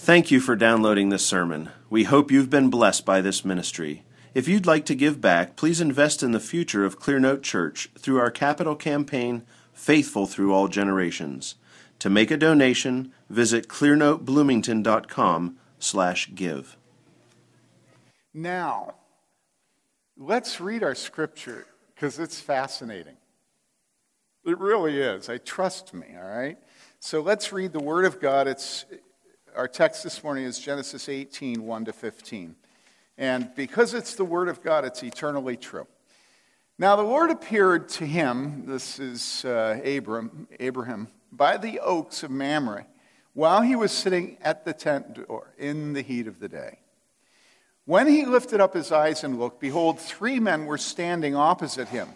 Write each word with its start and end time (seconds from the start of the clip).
Thank 0.00 0.30
you 0.30 0.38
for 0.38 0.54
downloading 0.54 1.08
this 1.08 1.26
sermon. 1.26 1.70
We 1.90 2.04
hope 2.04 2.30
you've 2.30 2.48
been 2.48 2.70
blessed 2.70 3.04
by 3.04 3.20
this 3.20 3.44
ministry. 3.44 4.04
If 4.32 4.46
you'd 4.46 4.64
like 4.64 4.86
to 4.86 4.94
give 4.94 5.20
back, 5.20 5.56
please 5.56 5.80
invest 5.80 6.22
in 6.22 6.30
the 6.30 6.40
future 6.40 6.84
of 6.84 7.00
Clearnote 7.00 7.42
Church 7.42 7.90
through 7.98 8.20
our 8.20 8.30
capital 8.30 8.76
campaign, 8.76 9.42
Faithful 9.72 10.26
Through 10.26 10.54
All 10.54 10.68
Generations. 10.68 11.56
To 11.98 12.08
make 12.08 12.30
a 12.30 12.36
donation, 12.36 13.12
visit 13.28 13.66
clearnotebloomington.com 13.66 15.56
slash 15.80 16.30
give. 16.32 16.76
Now, 18.32 18.94
let's 20.16 20.60
read 20.60 20.84
our 20.84 20.94
scripture 20.94 21.66
because 21.94 22.20
it's 22.20 22.40
fascinating. 22.40 23.16
It 24.46 24.58
really 24.60 25.00
is. 25.00 25.28
I 25.28 25.38
trust 25.38 25.92
me, 25.92 26.06
all 26.16 26.28
right? 26.28 26.56
So 27.00 27.20
let's 27.20 27.52
read 27.52 27.72
the 27.72 27.82
Word 27.82 28.04
of 28.04 28.20
God. 28.20 28.46
It's, 28.46 28.84
our 29.58 29.66
text 29.66 30.04
this 30.04 30.22
morning 30.22 30.44
is 30.44 30.60
Genesis 30.60 31.08
18, 31.08 31.64
1 31.64 31.84
to 31.86 31.92
15. 31.92 32.54
And 33.18 33.52
because 33.56 33.92
it's 33.92 34.14
the 34.14 34.24
Word 34.24 34.48
of 34.48 34.62
God, 34.62 34.84
it's 34.84 35.02
eternally 35.02 35.56
true. 35.56 35.88
Now 36.78 36.94
the 36.94 37.02
Lord 37.02 37.30
appeared 37.30 37.88
to 37.90 38.06
him, 38.06 38.66
this 38.66 39.00
is 39.00 39.44
uh, 39.44 39.80
Abram, 39.84 40.46
Abraham, 40.60 41.08
by 41.32 41.56
the 41.56 41.80
oaks 41.80 42.22
of 42.22 42.30
Mamre, 42.30 42.86
while 43.34 43.60
he 43.62 43.74
was 43.74 43.90
sitting 43.90 44.38
at 44.42 44.64
the 44.64 44.72
tent 44.72 45.26
door 45.26 45.52
in 45.58 45.92
the 45.92 46.02
heat 46.02 46.28
of 46.28 46.38
the 46.38 46.48
day. 46.48 46.78
When 47.84 48.06
he 48.06 48.26
lifted 48.26 48.60
up 48.60 48.74
his 48.74 48.92
eyes 48.92 49.24
and 49.24 49.40
looked, 49.40 49.60
behold, 49.60 49.98
three 49.98 50.38
men 50.38 50.66
were 50.66 50.78
standing 50.78 51.34
opposite 51.34 51.88
him. 51.88 52.10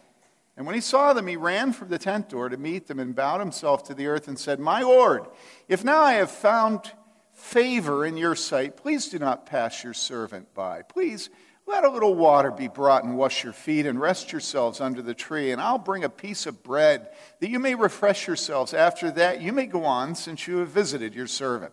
And 0.56 0.64
when 0.64 0.77
he 0.77 0.80
saw 0.80 1.12
them, 1.12 1.27
he 1.27 1.36
ran 1.36 1.72
from 1.72 1.88
the 1.88 1.98
tent 1.98 2.28
door 2.28 2.48
to 2.48 2.56
meet 2.56 2.86
them 2.86 3.00
and 3.00 3.16
bowed 3.16 3.41
himself 3.41 3.83
to 3.84 3.95
the 3.95 4.06
earth 4.06 4.28
and 4.28 4.38
said, 4.38 4.61
My 4.61 4.83
Lord, 4.83 5.27
if 5.66 5.83
now 5.83 6.02
I 6.02 6.12
have 6.12 6.30
found 6.30 6.92
favor 7.32 8.04
in 8.04 8.16
your 8.16 8.34
sight, 8.34 8.77
please 8.77 9.09
do 9.09 9.18
not 9.18 9.46
pass 9.46 9.82
your 9.82 9.95
servant 9.95 10.52
by. 10.54 10.82
Please 10.82 11.30
let 11.66 11.84
a 11.84 11.91
little 11.91 12.14
water 12.14 12.50
be 12.50 12.69
brought 12.69 13.05
and 13.05 13.16
wash 13.16 13.44
your 13.44 13.52
feet 13.52 13.86
and 13.86 14.00
rest 14.00 14.33
yourselves 14.33 14.80
under 14.80 15.00
the 15.00 15.14
tree, 15.14 15.52
and 15.52 15.61
I'll 15.61 15.78
bring 15.78 16.05
a 16.05 16.08
piece 16.08 16.47
of 16.47 16.62
bread 16.62 17.08
that 17.41 17.50
you 17.50 17.58
may 17.58 17.74
refresh 17.74 18.27
yourselves. 18.27 18.74
After 18.74 19.11
that, 19.12 19.41
you 19.41 19.52
may 19.52 19.66
go 19.66 19.84
on, 19.84 20.14
since 20.14 20.47
you 20.47 20.58
have 20.58 20.69
visited 20.69 21.14
your 21.14 21.27
servant. 21.27 21.72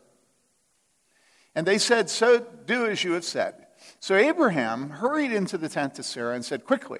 And 1.55 1.65
they 1.65 1.77
said, 1.77 2.09
So 2.09 2.45
do 2.65 2.85
as 2.85 3.03
you 3.03 3.13
have 3.13 3.25
said. 3.25 3.67
So 3.99 4.15
Abraham 4.15 4.89
hurried 4.89 5.31
into 5.31 5.57
the 5.57 5.69
tent 5.69 5.95
to 5.95 6.03
Sarah 6.03 6.35
and 6.35 6.45
said, 6.45 6.65
Quickly, 6.65 6.99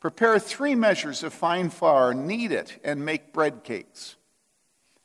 prepare 0.00 0.38
three 0.38 0.74
measures 0.74 1.22
of 1.22 1.34
fine 1.34 1.68
flour, 1.68 2.14
knead 2.14 2.52
it, 2.52 2.80
and 2.82 3.04
make 3.04 3.32
bread 3.32 3.62
cakes. 3.64 4.16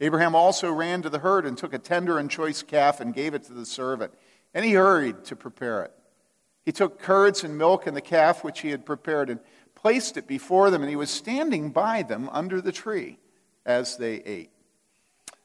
Abraham 0.01 0.35
also 0.35 0.71
ran 0.71 1.01
to 1.01 1.09
the 1.09 1.19
herd 1.19 1.45
and 1.45 1.57
took 1.57 1.73
a 1.73 1.79
tender 1.79 2.17
and 2.17 2.29
choice 2.29 2.61
calf 2.61 2.99
and 2.99 3.13
gave 3.13 3.33
it 3.33 3.43
to 3.43 3.53
the 3.53 3.65
servant, 3.65 4.13
and 4.53 4.65
he 4.65 4.73
hurried 4.73 5.23
to 5.25 5.35
prepare 5.35 5.83
it. 5.83 5.93
He 6.65 6.71
took 6.71 6.99
curds 6.99 7.43
and 7.43 7.57
milk 7.57 7.87
and 7.87 7.95
the 7.95 8.01
calf 8.01 8.43
which 8.43 8.61
he 8.61 8.71
had 8.71 8.85
prepared 8.85 9.29
and 9.29 9.39
placed 9.75 10.17
it 10.17 10.27
before 10.27 10.69
them, 10.69 10.81
and 10.81 10.89
he 10.89 10.95
was 10.95 11.11
standing 11.11 11.69
by 11.69 12.01
them 12.01 12.27
under 12.31 12.59
the 12.59 12.71
tree 12.71 13.19
as 13.65 13.97
they 13.97 14.15
ate. 14.15 14.49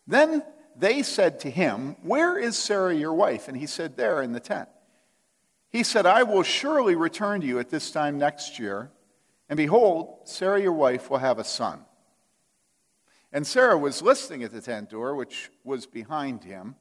Then 0.07 0.43
they 0.77 1.03
said 1.03 1.41
to 1.41 1.51
him, 1.51 1.97
Where 2.03 2.39
is 2.39 2.57
Sarah 2.57 2.95
your 2.95 3.13
wife? 3.13 3.49
And 3.49 3.57
he 3.57 3.67
said, 3.67 3.97
There 3.97 4.23
in 4.23 4.33
the 4.33 4.41
tent. 4.41 4.69
He 5.69 5.83
said, 5.83 6.07
I 6.07 6.25
will 6.25 6.43
surely 6.43 6.97
return 6.97 7.43
to 7.43 7.47
you 7.47 7.59
at 7.61 7.69
this 7.69 7.91
time 7.91 8.19
next 8.19 8.59
year, 8.59 8.91
and 9.49 9.57
behold, 9.57 10.21
Sarah 10.25 10.61
your 10.61 10.73
wife 10.73 11.11
will 11.11 11.19
have 11.19 11.39
a 11.39 11.45
son. 11.45 11.85
And 13.33 13.47
Sarah 13.47 13.79
was 13.79 14.03
listening 14.03 14.43
at 14.43 14.53
the 14.53 14.61
tent 14.61 14.91
door, 14.91 15.15
which 15.15 15.51
was 15.63 15.87
behind 15.87 16.43
him. 16.43 16.75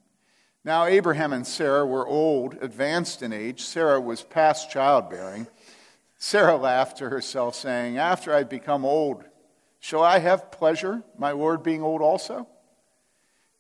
Now, 0.63 0.85
Abraham 0.85 1.31
and 1.31 1.45
Sarah 1.45 1.85
were 1.85 2.07
old, 2.07 2.57
advanced 2.61 3.21
in 3.21 3.31
age. 3.31 3.61
Sarah 3.61 4.01
was 4.01 4.23
past 4.23 4.71
childbearing. 4.71 5.47
Sarah 6.17 6.57
laughed 6.57 6.97
to 6.97 7.09
herself, 7.09 7.55
saying, 7.55 7.97
After 7.97 8.33
I 8.33 8.43
become 8.43 8.83
old, 8.83 9.23
shall 9.79 10.03
I 10.03 10.19
have 10.19 10.51
pleasure, 10.51 11.03
my 11.17 11.31
Lord 11.31 11.63
being 11.63 11.81
old 11.81 12.01
also? 12.01 12.47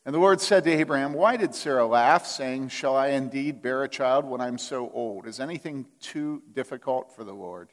And 0.05 0.15
the 0.15 0.19
Lord 0.19 0.41
said 0.41 0.63
to 0.63 0.71
Abraham, 0.71 1.13
Why 1.13 1.37
did 1.37 1.53
Sarah 1.53 1.85
laugh, 1.85 2.25
saying, 2.25 2.69
Shall 2.69 2.95
I 2.95 3.09
indeed 3.09 3.61
bear 3.61 3.83
a 3.83 3.89
child 3.89 4.25
when 4.25 4.41
I'm 4.41 4.57
so 4.57 4.89
old? 4.91 5.27
Is 5.27 5.39
anything 5.39 5.85
too 6.01 6.41
difficult 6.53 7.15
for 7.15 7.23
the 7.23 7.33
Lord? 7.33 7.69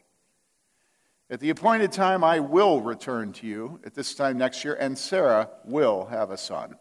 At 1.29 1.41
the 1.41 1.49
appointed 1.49 1.91
time, 1.91 2.23
I 2.23 2.39
will 2.39 2.81
return 2.81 3.33
to 3.33 3.47
you 3.47 3.81
at 3.85 3.93
this 3.93 4.15
time 4.15 4.37
next 4.37 4.63
year, 4.63 4.75
and 4.75 4.97
Sarah 4.97 5.49
will 5.65 6.05
have 6.05 6.31
a 6.31 6.37
son. 6.37 6.77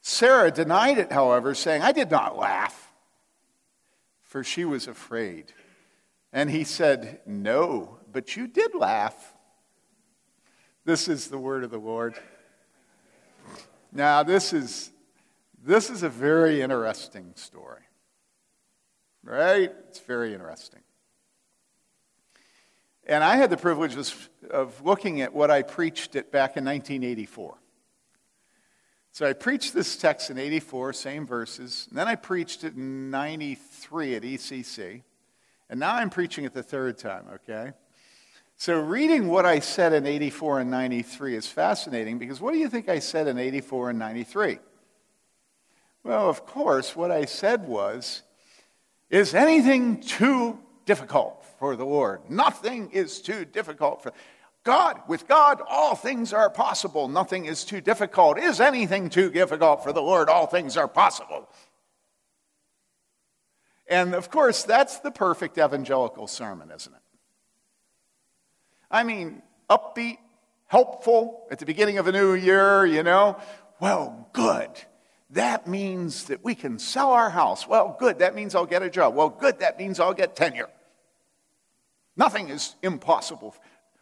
Sarah 0.00 0.50
denied 0.50 0.98
it, 0.98 1.12
however, 1.12 1.54
saying, 1.54 1.82
I 1.82 1.92
did 1.92 2.10
not 2.10 2.36
laugh, 2.36 2.92
for 4.22 4.42
she 4.42 4.64
was 4.64 4.86
afraid. 4.86 5.52
And 6.32 6.50
he 6.50 6.64
said, 6.64 7.20
No, 7.26 7.98
but 8.10 8.36
you 8.36 8.46
did 8.46 8.74
laugh. 8.74 9.34
This 10.84 11.08
is 11.08 11.28
the 11.28 11.38
word 11.38 11.62
of 11.64 11.70
the 11.70 11.78
Lord. 11.78 12.14
Now, 13.92 14.22
this 14.22 14.52
is, 14.52 14.90
this 15.62 15.88
is 15.88 16.02
a 16.02 16.08
very 16.08 16.60
interesting 16.60 17.32
story, 17.36 17.82
right? 19.22 19.72
It's 19.88 20.00
very 20.00 20.32
interesting. 20.32 20.83
And 23.06 23.22
I 23.22 23.36
had 23.36 23.50
the 23.50 23.56
privilege 23.56 23.96
of 24.50 24.82
looking 24.82 25.20
at 25.20 25.34
what 25.34 25.50
I 25.50 25.62
preached 25.62 26.16
it 26.16 26.32
back 26.32 26.56
in 26.56 26.64
1984. 26.64 27.56
So 29.12 29.26
I 29.28 29.32
preached 29.32 29.74
this 29.74 29.96
text 29.96 30.30
in 30.30 30.38
84, 30.38 30.94
same 30.94 31.26
verses. 31.26 31.86
And 31.88 31.98
then 31.98 32.08
I 32.08 32.16
preached 32.16 32.64
it 32.64 32.74
in 32.74 33.10
93 33.10 34.16
at 34.16 34.22
ECC. 34.22 35.02
And 35.70 35.78
now 35.78 35.94
I'm 35.94 36.10
preaching 36.10 36.44
it 36.44 36.54
the 36.54 36.62
third 36.62 36.98
time, 36.98 37.26
okay? 37.34 37.72
So 38.56 38.80
reading 38.80 39.28
what 39.28 39.44
I 39.44 39.60
said 39.60 39.92
in 39.92 40.06
84 40.06 40.60
and 40.60 40.70
93 40.70 41.36
is 41.36 41.46
fascinating 41.46 42.18
because 42.18 42.40
what 42.40 42.52
do 42.52 42.58
you 42.58 42.68
think 42.68 42.88
I 42.88 42.98
said 42.98 43.26
in 43.26 43.38
84 43.38 43.90
and 43.90 43.98
93? 43.98 44.58
Well, 46.02 46.28
of 46.28 46.46
course, 46.46 46.96
what 46.96 47.10
I 47.10 47.24
said 47.24 47.66
was, 47.66 48.22
is 49.10 49.34
anything 49.34 50.00
too 50.00 50.58
difficult 50.86 51.43
for 51.64 51.76
the 51.76 51.86
Lord. 51.86 52.20
Nothing 52.28 52.90
is 52.90 53.22
too 53.22 53.46
difficult 53.46 54.02
for 54.02 54.12
God. 54.64 55.00
With 55.08 55.26
God, 55.26 55.62
all 55.66 55.94
things 55.94 56.34
are 56.34 56.50
possible. 56.50 57.08
Nothing 57.08 57.46
is 57.46 57.64
too 57.64 57.80
difficult. 57.80 58.38
Is 58.38 58.60
anything 58.60 59.08
too 59.08 59.30
difficult 59.30 59.82
for 59.82 59.90
the 59.90 60.02
Lord? 60.02 60.28
All 60.28 60.46
things 60.46 60.76
are 60.76 60.86
possible. 60.86 61.48
And 63.88 64.14
of 64.14 64.30
course, 64.30 64.64
that's 64.64 64.98
the 64.98 65.10
perfect 65.10 65.56
evangelical 65.56 66.26
sermon, 66.26 66.70
isn't 66.70 66.92
it? 66.92 67.00
I 68.90 69.02
mean, 69.02 69.40
upbeat, 69.70 70.18
helpful 70.66 71.46
at 71.50 71.60
the 71.60 71.64
beginning 71.64 71.96
of 71.96 72.06
a 72.08 72.12
new 72.12 72.34
year, 72.34 72.84
you 72.84 73.02
know. 73.02 73.38
Well, 73.80 74.28
good. 74.34 74.68
That 75.30 75.66
means 75.66 76.24
that 76.24 76.44
we 76.44 76.54
can 76.54 76.78
sell 76.78 77.12
our 77.12 77.30
house. 77.30 77.66
Well, 77.66 77.96
good. 77.98 78.18
That 78.18 78.34
means 78.34 78.54
I'll 78.54 78.66
get 78.66 78.82
a 78.82 78.90
job. 78.90 79.14
Well, 79.14 79.30
good. 79.30 79.60
That 79.60 79.78
means 79.78 79.98
I'll 79.98 80.12
get 80.12 80.36
tenure. 80.36 80.68
Nothing 82.16 82.48
is 82.48 82.76
impossible. 82.82 83.54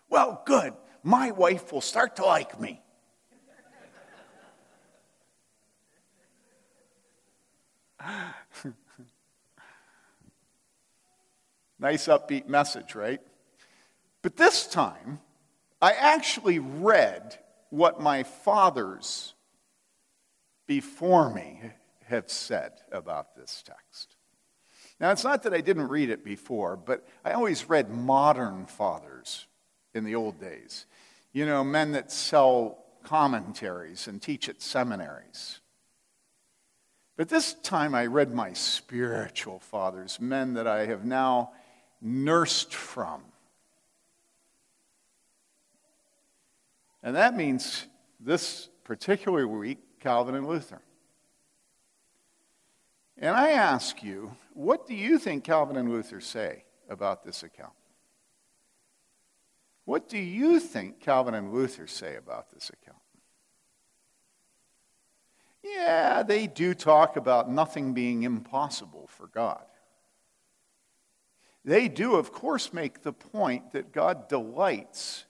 Well, 0.09 0.43
good. 0.45 0.75
My 1.03 1.31
wife 1.31 1.73
will 1.73 1.81
start 1.81 2.17
to 2.17 2.25
like 2.25 2.61
me. 2.61 2.81
nice 11.79 12.07
upbeat 12.07 12.49
message, 12.49 12.95
right? 12.95 13.21
But 14.23 14.37
this 14.37 14.67
time, 14.67 15.21
I 15.81 15.93
actually 15.93 16.59
read 16.59 17.39
what 17.71 18.01
my 18.01 18.23
fathers 18.23 19.35
before 20.67 21.33
me 21.33 21.61
have 22.07 22.31
said 22.31 22.73
about 22.93 23.35
this 23.35 23.65
text. 23.67 24.12
Now, 25.03 25.11
it's 25.11 25.25
not 25.25 25.43
that 25.43 25.53
I 25.53 25.61
didn't 25.61 25.89
read 25.89 26.11
it 26.11 26.25
before, 26.25 26.77
but 26.77 27.05
I 27.25 27.33
always 27.33 27.69
read 27.69 27.91
modern 27.91 28.67
fathers 28.67 29.49
in 29.95 30.05
the 30.05 30.15
old 30.15 30.41
days. 30.41 30.87
You 31.33 31.45
know, 31.45 31.65
men 31.65 31.91
that 31.93 32.13
sell 32.13 32.79
commentaries 33.03 34.07
and 34.07 34.23
teach 34.23 34.49
at 34.49 34.63
seminaries. 34.63 35.59
But 37.17 37.29
this 37.29 37.55
time 37.55 37.97
I 37.97 38.07
read 38.07 38.33
my 38.33 38.53
spiritual 38.53 39.59
fathers, 39.59 40.21
men 40.21 40.55
that 40.55 40.69
I 40.69 40.87
have 40.87 41.05
now 41.05 41.51
nursed 42.01 42.73
from. 42.73 43.23
And 47.03 47.17
that 47.17 47.35
means 47.35 47.87
this 48.21 48.69
particular 48.85 49.49
week, 49.49 49.81
Calvin 49.99 50.37
and 50.37 50.47
Luther. 50.47 50.81
And 53.23 53.37
I 53.37 53.51
ask 53.53 54.03
you, 54.03 54.37
what 54.53 54.89
do 54.89 54.97
you 54.97 55.17
think 55.17 55.45
Calvin 55.45 55.77
and 55.77 55.89
Luther 55.89 56.21
say 56.21 56.65
about 56.91 57.25
this 57.25 57.45
account? 57.45 57.73
What 59.85 60.09
do 60.09 60.19
you 60.19 60.59
think 60.59 60.99
Calvin 60.99 61.35
and 61.35 61.53
Luther 61.53 61.87
say 61.87 62.17
about 62.17 62.51
this 62.51 62.69
account? 62.69 62.99
Yeah, 65.63 66.25
they 66.25 66.49
do 66.49 66.75
talk 66.75 67.17
about 67.17 67.49
nothing 67.49 67.95
being 67.95 68.25
impossible 68.25 69.07
for 69.07 69.29
God. 69.29 69.63
They 71.65 71.87
do, 71.87 72.17
of 72.17 72.33
course, 72.33 72.73
make 72.73 73.03
the 73.03 73.13
point 73.13 73.71
that 73.71 73.93
God 73.93 74.27
delights 74.27 75.27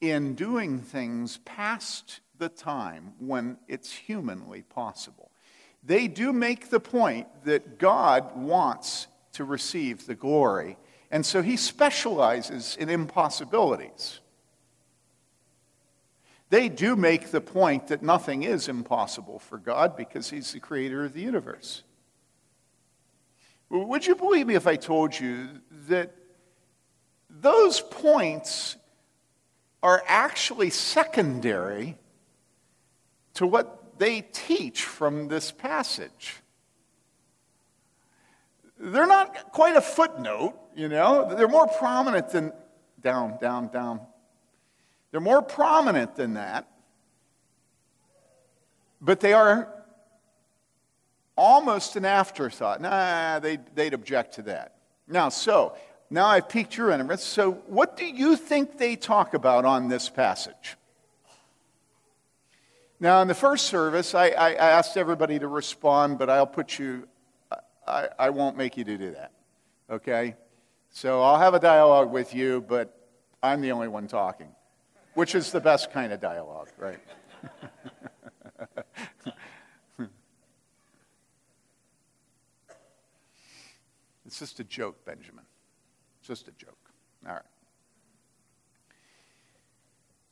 in 0.00 0.34
doing 0.34 0.80
things 0.80 1.38
past 1.44 2.18
the 2.36 2.48
time 2.48 3.12
when 3.20 3.58
it's 3.68 3.92
humanly 3.92 4.62
possible. 4.62 5.27
They 5.88 6.06
do 6.06 6.34
make 6.34 6.68
the 6.68 6.80
point 6.80 7.28
that 7.44 7.78
God 7.78 8.36
wants 8.36 9.06
to 9.32 9.44
receive 9.44 10.06
the 10.06 10.14
glory, 10.14 10.76
and 11.10 11.24
so 11.24 11.40
he 11.40 11.56
specializes 11.56 12.76
in 12.78 12.90
impossibilities. 12.90 14.20
They 16.50 16.68
do 16.68 16.94
make 16.94 17.30
the 17.30 17.40
point 17.40 17.86
that 17.86 18.02
nothing 18.02 18.42
is 18.42 18.68
impossible 18.68 19.38
for 19.38 19.56
God 19.56 19.96
because 19.96 20.28
he's 20.28 20.52
the 20.52 20.60
creator 20.60 21.06
of 21.06 21.14
the 21.14 21.22
universe. 21.22 21.84
Would 23.70 24.06
you 24.06 24.14
believe 24.14 24.46
me 24.46 24.56
if 24.56 24.66
I 24.66 24.76
told 24.76 25.18
you 25.18 25.48
that 25.88 26.14
those 27.30 27.80
points 27.80 28.76
are 29.82 30.04
actually 30.06 30.68
secondary 30.68 31.96
to 33.34 33.46
what 33.46 33.77
they 33.98 34.20
teach 34.20 34.82
from 34.84 35.28
this 35.28 35.52
passage? 35.52 36.36
They're 38.78 39.06
not 39.06 39.52
quite 39.52 39.76
a 39.76 39.80
footnote, 39.80 40.54
you 40.76 40.88
know, 40.88 41.34
they're 41.34 41.48
more 41.48 41.66
prominent 41.66 42.30
than 42.30 42.52
down, 43.00 43.38
down, 43.40 43.68
down. 43.68 44.00
They're 45.10 45.20
more 45.20 45.42
prominent 45.42 46.14
than 46.14 46.34
that, 46.34 46.68
but 49.00 49.20
they 49.20 49.32
are 49.32 49.68
almost 51.36 51.96
an 51.96 52.04
afterthought. 52.04 52.80
Nah, 52.80 53.38
they'd, 53.38 53.60
they'd 53.74 53.94
object 53.94 54.34
to 54.34 54.42
that. 54.42 54.74
Now, 55.06 55.28
so, 55.28 55.76
now 56.10 56.26
I've 56.26 56.48
piqued 56.48 56.76
your 56.76 56.90
interest. 56.90 57.24
So, 57.24 57.52
what 57.66 57.96
do 57.96 58.06
you 58.06 58.36
think 58.36 58.78
they 58.78 58.96
talk 58.96 59.34
about 59.34 59.64
on 59.64 59.88
this 59.88 60.08
passage? 60.08 60.77
Now, 63.00 63.22
in 63.22 63.28
the 63.28 63.34
first 63.34 63.66
service, 63.66 64.14
I, 64.14 64.28
I 64.30 64.54
asked 64.54 64.96
everybody 64.96 65.38
to 65.38 65.46
respond, 65.46 66.18
but 66.18 66.28
I'll 66.28 66.46
put 66.46 66.78
you, 66.78 67.06
I, 67.86 68.08
I 68.18 68.30
won't 68.30 68.56
make 68.56 68.76
you 68.76 68.84
to 68.84 68.98
do 68.98 69.12
that. 69.12 69.32
Okay? 69.88 70.34
So, 70.90 71.22
I'll 71.22 71.38
have 71.38 71.54
a 71.54 71.60
dialogue 71.60 72.10
with 72.10 72.34
you, 72.34 72.64
but 72.68 73.08
I'm 73.42 73.60
the 73.60 73.72
only 73.72 73.88
one 73.88 74.08
talking, 74.08 74.48
which 75.14 75.34
is 75.34 75.52
the 75.52 75.60
best 75.60 75.92
kind 75.92 76.12
of 76.12 76.20
dialogue, 76.20 76.70
right? 76.76 76.98
It's 84.28 84.38
just 84.38 84.60
a 84.60 84.64
joke, 84.64 85.06
Benjamin. 85.06 85.44
It's 86.20 86.28
Just 86.28 86.48
a 86.48 86.52
joke. 86.52 86.90
All 87.26 87.32
right. 87.32 87.42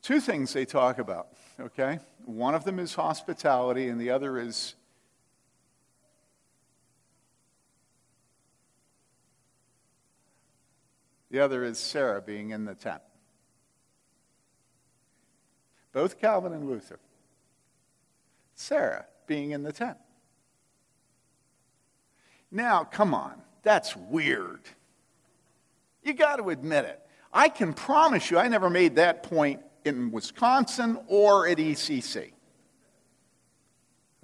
Two 0.02 0.20
things 0.20 0.52
they 0.52 0.66
talk 0.66 0.98
about, 0.98 1.28
okay? 1.60 1.98
One 2.24 2.54
of 2.54 2.64
them 2.64 2.78
is 2.78 2.94
hospitality, 2.94 3.88
and 3.88 4.00
the 4.00 4.10
other 4.10 4.38
is 4.38 4.74
the 11.30 11.40
other 11.40 11.64
is 11.64 11.78
Sarah 11.78 12.20
being 12.20 12.50
in 12.50 12.64
the 12.64 12.74
tent. 12.74 13.02
Both 15.92 16.20
Calvin 16.20 16.52
and 16.52 16.68
Luther. 16.68 16.98
Sarah 18.54 19.06
being 19.26 19.52
in 19.52 19.62
the 19.62 19.72
tent. 19.72 19.98
Now, 22.50 22.84
come 22.84 23.14
on. 23.14 23.34
That's 23.62 23.96
weird. 23.96 24.60
You 26.02 26.14
got 26.14 26.36
to 26.36 26.50
admit 26.50 26.84
it. 26.84 27.00
I 27.32 27.48
can 27.48 27.74
promise 27.74 28.30
you, 28.30 28.38
I 28.38 28.48
never 28.48 28.70
made 28.70 28.96
that 28.96 29.24
point 29.24 29.60
in 29.86 30.10
Wisconsin 30.10 30.98
or 31.08 31.48
at 31.48 31.58
ECC. 31.58 32.32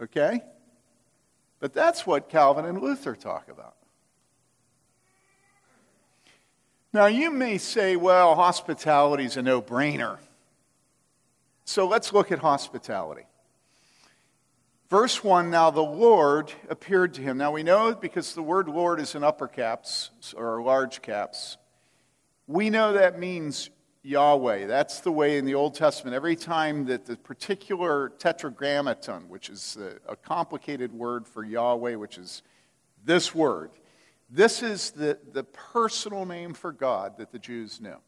Okay? 0.00 0.43
But 1.61 1.73
that's 1.73 2.06
what 2.06 2.29
Calvin 2.29 2.64
and 2.64 2.81
Luther 2.81 3.14
talk 3.14 3.49
about. 3.49 3.76
Now, 6.93 7.06
you 7.06 7.31
may 7.31 7.56
say, 7.56 7.97
well, 7.97 8.35
hospitality 8.35 9.25
is 9.25 9.37
a 9.37 9.43
no 9.43 9.62
brainer. 9.62 10.19
So 11.64 11.87
let's 11.87 12.12
look 12.12 12.31
at 12.32 12.41
hospitality. 12.41 13.25
Verse 14.91 15.25
1 15.25 15.50
Now 15.50 15.70
the 15.70 15.81
Lord 15.81 16.53
appeared 16.69 17.14
to 17.14 17.23
him. 17.23 17.38
Now 17.38 17.50
we 17.53 17.62
know 17.62 17.94
because 17.94 18.35
the 18.35 18.43
word 18.43 18.69
Lord 18.69 19.00
is 19.00 19.14
in 19.14 19.25
upper 19.25 19.49
caps 19.49 20.11
or 20.37 20.62
large 20.62 21.00
caps, 21.00 21.56
we 22.47 22.69
know 22.69 22.93
that 22.93 23.19
means 23.19 23.70
Yahweh. 24.02 24.66
That's 24.66 25.00
the 25.00 25.12
way 25.12 25.38
in 25.38 25.44
the 25.44 25.54
Old 25.54 25.75
Testament, 25.75 26.14
every 26.14 26.34
time 26.34 26.87
that 26.87 27.06
the 27.06 27.16
particular 27.16 28.10
tetragrammaton, 28.19 29.28
which 29.28 29.49
is 29.49 29.78
a, 30.08 30.16
complicated 30.16 30.93
word 30.93 31.26
for 31.26 31.44
Yahweh, 31.44 31.94
which 31.94 32.19
is 32.19 32.43
this 33.04 33.34
word, 33.34 33.70
this 34.28 34.62
is 34.62 34.90
the, 34.90 35.19
the 35.32 35.44
personal 35.44 36.26
name 36.26 36.54
for 36.54 36.72
God 36.72 37.19
that 37.19 37.31
the 37.31 37.38
Jews 37.38 37.81
knew. 37.81 37.99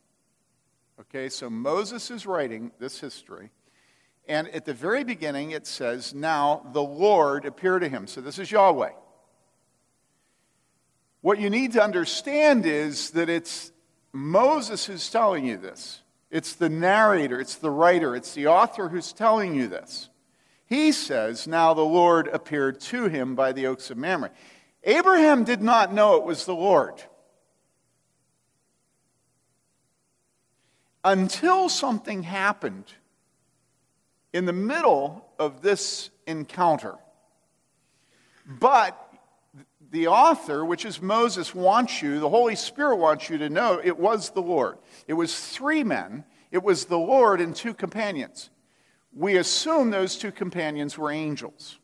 Okay, 1.00 1.29
so 1.29 1.49
Moses 1.50 2.11
is 2.11 2.26
writing 2.26 2.73
this 2.79 2.99
history. 3.00 3.50
And 4.26 4.49
at 4.49 4.64
the 4.64 4.75
very 4.75 5.05
beginning, 5.05 5.50
it 5.50 5.67
says, 5.67 6.14
Now 6.14 6.67
the 6.73 6.82
Lord 6.82 7.44
appeared 7.44 7.82
to 7.82 7.88
him. 7.88 8.06
So 8.06 8.20
this 8.20 8.38
is 8.38 8.50
Yahweh. 8.50 8.93
What 11.20 11.38
you 11.38 11.50
need 11.50 11.73
to 11.73 11.82
understand 11.82 12.67
is 12.67 13.11
that 13.11 13.29
it's 13.29 13.73
Moses 14.15 14.87
who's 14.87 15.11
telling 15.11 15.45
you 15.45 15.57
this. 15.57 16.01
It's 16.31 16.55
the 16.55 16.69
narrator, 16.69 17.41
it's 17.41 17.57
the 17.57 17.71
writer, 17.71 18.15
it's 18.15 18.33
the 18.33 18.47
author 18.47 18.89
who's 18.89 19.13
telling 19.13 19.55
you 19.55 19.67
this. 19.67 20.09
He 20.67 20.93
says, 20.93 21.47
Now 21.49 21.75
the 21.75 21.83
Lord 21.83 22.29
appeared 22.29 22.81
to 22.83 23.09
him 23.09 23.35
by 23.35 23.53
the 23.53 23.67
oaks 23.67 23.91
of 23.91 23.99
Mamre. 23.99 24.31
Abraham 24.85 25.43
did 25.43 25.63
not 25.63 25.93
know 25.93 26.17
it 26.17 26.23
was 26.23 26.45
the 26.47 26.55
Lord. 26.55 27.03
Until 31.03 31.69
something 31.69 32.23
happened 32.23 32.93
in 34.33 34.45
the 34.45 34.53
middle 34.53 35.27
of 35.39 35.61
this 35.61 36.11
encounter. 36.27 36.95
But 38.47 39.04
the 39.94 40.08
author, 40.08 40.65
which 40.65 40.84
is 40.84 41.01
Moses, 41.01 41.55
wants 41.55 42.03
you, 42.03 42.19
the 42.19 42.29
Holy 42.29 42.56
Spirit 42.56 42.96
wants 42.96 43.31
you 43.31 43.39
to 43.39 43.48
know 43.48 43.81
it 43.82 43.96
was 43.96 44.31
the 44.31 44.43
Lord. 44.43 44.79
It 45.06 45.13
was 45.15 45.39
three 45.39 45.84
men, 45.84 46.24
it 46.51 46.65
was 46.65 46.86
the 46.86 46.98
Lord 46.98 47.41
and 47.41 47.55
two 47.55 47.74
companions. 47.74 48.51
We 49.15 49.36
assume 49.36 49.91
those 49.91 50.17
two 50.17 50.32
companions 50.32 50.98
were 50.98 51.13
angels. 51.13 51.79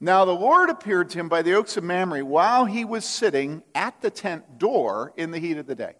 Now 0.00 0.24
the 0.24 0.32
Lord 0.32 0.70
appeared 0.70 1.10
to 1.10 1.20
him 1.20 1.28
by 1.28 1.42
the 1.42 1.54
oaks 1.54 1.76
of 1.76 1.84
Mamre 1.84 2.24
while 2.24 2.64
he 2.64 2.84
was 2.84 3.04
sitting 3.04 3.62
at 3.76 4.00
the 4.02 4.10
tent 4.10 4.58
door 4.58 5.12
in 5.16 5.30
the 5.30 5.38
heat 5.38 5.56
of 5.56 5.68
the 5.68 5.76
day. 5.76 5.94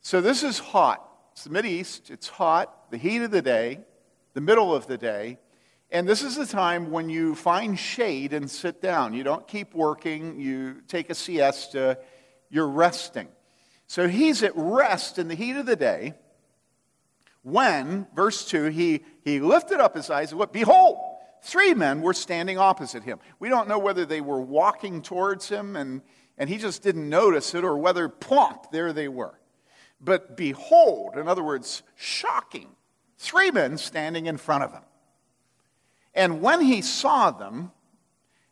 So 0.00 0.20
this 0.20 0.42
is 0.42 0.58
hot. 0.58 1.08
It's 1.32 1.44
the 1.44 1.64
East. 1.64 2.10
It's 2.10 2.28
hot, 2.28 2.90
the 2.90 2.98
heat 2.98 3.22
of 3.22 3.30
the 3.30 3.40
day, 3.40 3.80
the 4.34 4.40
middle 4.40 4.74
of 4.74 4.88
the 4.88 4.98
day. 4.98 5.38
And 5.94 6.08
this 6.08 6.22
is 6.22 6.34
the 6.34 6.44
time 6.44 6.90
when 6.90 7.08
you 7.08 7.36
find 7.36 7.78
shade 7.78 8.32
and 8.32 8.50
sit 8.50 8.82
down. 8.82 9.14
You 9.14 9.22
don't 9.22 9.46
keep 9.46 9.76
working, 9.76 10.40
you 10.40 10.82
take 10.88 11.08
a 11.08 11.14
siesta, 11.14 11.98
you're 12.50 12.66
resting. 12.66 13.28
So 13.86 14.08
he's 14.08 14.42
at 14.42 14.50
rest 14.56 15.20
in 15.20 15.28
the 15.28 15.36
heat 15.36 15.54
of 15.54 15.66
the 15.66 15.76
day 15.76 16.14
when, 17.42 18.08
verse 18.12 18.44
2, 18.44 18.70
he, 18.70 19.04
he 19.22 19.38
lifted 19.38 19.78
up 19.78 19.94
his 19.94 20.10
eyes 20.10 20.32
and 20.32 20.40
looked, 20.40 20.52
behold, 20.52 20.98
three 21.44 21.74
men 21.74 22.02
were 22.02 22.12
standing 22.12 22.58
opposite 22.58 23.04
him. 23.04 23.20
We 23.38 23.48
don't 23.48 23.68
know 23.68 23.78
whether 23.78 24.04
they 24.04 24.20
were 24.20 24.40
walking 24.40 25.00
towards 25.00 25.48
him 25.48 25.76
and, 25.76 26.02
and 26.36 26.50
he 26.50 26.58
just 26.58 26.82
didn't 26.82 27.08
notice 27.08 27.54
it 27.54 27.62
or 27.62 27.76
whether, 27.76 28.08
plump, 28.08 28.72
there 28.72 28.92
they 28.92 29.06
were. 29.06 29.38
But 30.00 30.36
behold, 30.36 31.16
in 31.16 31.28
other 31.28 31.44
words, 31.44 31.84
shocking, 31.94 32.70
three 33.16 33.52
men 33.52 33.78
standing 33.78 34.26
in 34.26 34.38
front 34.38 34.64
of 34.64 34.72
him. 34.72 34.82
And 36.14 36.40
when 36.40 36.60
he 36.60 36.82
saw 36.82 37.30
them, 37.30 37.72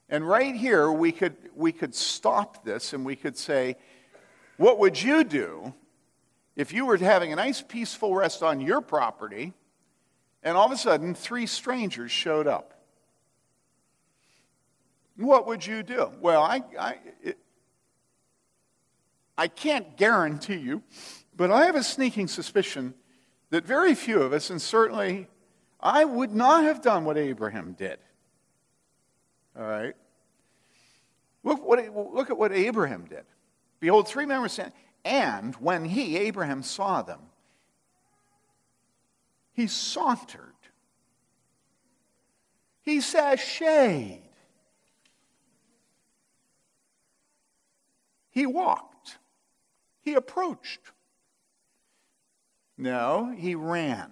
and 0.09 0.27
right 0.27 0.55
here 0.55 0.91
we 0.91 1.13
could, 1.13 1.37
we 1.55 1.73
could 1.73 1.95
stop 1.95 2.65
this 2.65 2.93
and 2.93 3.05
we 3.05 3.17
could 3.17 3.37
say, 3.37 3.77
What 4.57 4.79
would 4.79 5.01
you 5.01 5.25
do 5.25 5.75
if 6.57 6.73
you 6.73 6.87
were 6.87 6.97
having 6.97 7.33
a 7.33 7.37
nice, 7.37 7.63
peaceful 7.63 8.15
rest 8.15 8.43
on 8.43 8.61
your 8.61 8.81
property 8.81 9.53
and 10.43 10.57
all 10.57 10.67
of 10.67 10.73
a 10.73 10.77
sudden 10.77 11.15
three 11.15 11.47
strangers 11.47 12.11
showed 12.11 12.47
up? 12.47 12.83
What 15.17 15.47
would 15.47 15.65
you 15.65 15.83
do? 15.83 16.11
Well, 16.21 16.43
I, 16.43 16.63
I, 16.79 16.99
it, 17.23 17.39
I 19.39 19.47
can't 19.49 19.97
guarantee 19.97 20.57
you 20.57 20.83
but 21.35 21.51
I 21.51 21.67
have 21.67 21.77
a 21.77 21.83
sneaking 21.83 22.29
suspicion 22.29 22.95
that 23.51 23.65
very 23.65 23.95
few 23.95 24.21
of 24.21 24.33
us, 24.33 24.51
and 24.51 24.61
certainly 24.61 25.29
I 25.83 26.05
would 26.05 26.33
not 26.33 26.65
have 26.65 26.81
done 26.81 27.05
what 27.05 27.19
Abraham 27.19 27.73
did. 27.73 27.99
All 29.57 29.65
right? 29.65 29.95
Look, 31.43 31.67
what, 31.67 31.95
look 32.15 32.31
at 32.31 32.39
what 32.39 32.53
Abraham 32.53 33.05
did. 33.07 33.25
Behold, 33.81 34.07
three 34.07 34.27
men 34.27 34.41
were 34.41 34.49
standing. 34.49 34.75
And 35.05 35.55
when 35.57 35.85
he, 35.85 36.17
Abraham, 36.17 36.63
saw 36.63 37.03
them, 37.03 37.19
he 39.53 39.67
sauntered. 39.67 40.55
He 42.83 42.99
sashayed. 42.99 44.23
He 48.31 48.47
walked. 48.47 49.19
He 50.01 50.15
approached. 50.15 50.81
No, 52.79 53.35
he 53.37 53.55
ran. 53.55 54.11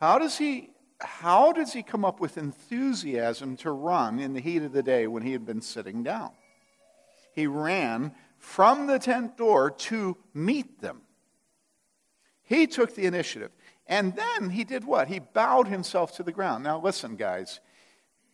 How 0.00 0.18
does 0.18 0.38
he 0.38 0.70
how 0.98 1.52
does 1.52 1.74
he 1.74 1.82
come 1.82 2.06
up 2.06 2.20
with 2.20 2.38
enthusiasm 2.38 3.56
to 3.58 3.70
run 3.70 4.18
in 4.18 4.32
the 4.32 4.40
heat 4.40 4.62
of 4.62 4.72
the 4.72 4.82
day 4.82 5.06
when 5.06 5.22
he 5.22 5.32
had 5.32 5.44
been 5.44 5.60
sitting 5.60 6.02
down? 6.02 6.30
He 7.34 7.46
ran 7.46 8.14
from 8.38 8.86
the 8.86 8.98
tent 8.98 9.36
door 9.36 9.70
to 9.70 10.16
meet 10.32 10.80
them. 10.80 11.02
He 12.42 12.66
took 12.66 12.94
the 12.94 13.04
initiative. 13.04 13.50
And 13.86 14.16
then 14.16 14.50
he 14.50 14.64
did 14.64 14.84
what? 14.84 15.08
He 15.08 15.18
bowed 15.18 15.68
himself 15.68 16.16
to 16.16 16.22
the 16.22 16.32
ground. 16.32 16.64
Now, 16.64 16.80
listen, 16.80 17.16
guys. 17.16 17.60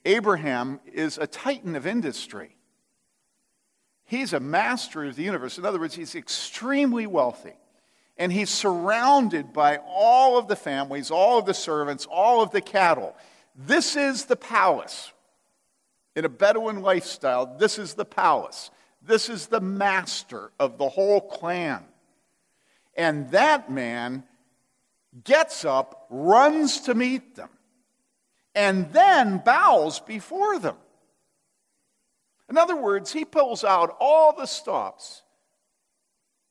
Abraham 0.05 0.81
is 0.93 1.19
a 1.19 1.27
titan 1.27 1.77
of 1.77 1.87
industry. 1.87 2.57
He's 4.05 4.33
a 4.33 4.41
master 4.41 5.05
of 5.05 5.17
the 5.17 5.23
universe. 5.23 5.59
In 5.59 5.65
other 5.65 5.79
words, 5.79 5.95
he's 5.95 6.15
extremely 6.15 7.07
wealthy. 7.07 7.55
And 8.23 8.33
he's 8.33 8.51
surrounded 8.51 9.53
by 9.53 9.79
all 9.85 10.39
of 10.39 10.47
the 10.47 10.55
families, 10.55 11.11
all 11.11 11.41
of 11.41 11.45
the 11.45 11.53
servants, 11.53 12.07
all 12.07 12.41
of 12.41 12.53
the 12.53 12.61
cattle. 12.61 13.17
This 13.57 13.97
is 13.97 14.27
the 14.27 14.37
palace. 14.37 15.11
In 16.15 16.25
a 16.25 16.29
Bedouin 16.29 16.83
lifestyle, 16.83 17.57
this 17.59 17.81
is 17.81 17.95
the 17.95 18.05
palace. 18.05 18.71
This 19.05 19.29
is 19.29 19.49
the 19.49 19.61
master 19.61 20.53
of 20.61 20.79
the 20.79 20.89
whole 20.89 21.21
clan. 21.21 21.85
And 22.97 23.29
that 23.33 23.73
man 23.73 24.23
gets 25.25 25.65
up, 25.65 26.07
runs 26.09 26.83
to 26.83 26.95
meet 26.95 27.35
them, 27.35 27.51
and 28.55 28.93
then 28.93 29.39
bows 29.39 29.99
before 29.99 30.61
them. 30.61 30.77
In 32.49 32.57
other 32.57 32.77
words, 32.77 33.13
he 33.13 33.25
pulls 33.25 33.65
out 33.65 33.97
all 33.99 34.33
the 34.33 34.47
stops 34.47 35.23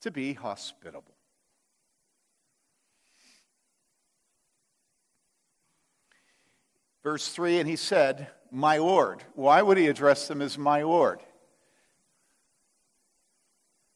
to 0.02 0.12
be 0.12 0.34
hospitable. 0.34 1.11
Verse 7.04 7.28
3 7.30 7.60
And 7.60 7.70
he 7.70 7.76
said, 7.76 8.28
My 8.52 8.78
Lord. 8.78 9.24
Why 9.36 9.62
would 9.62 9.78
he 9.78 9.88
address 9.88 10.28
them 10.28 10.42
as 10.42 10.58
my 10.58 10.84
Lord? 10.84 11.20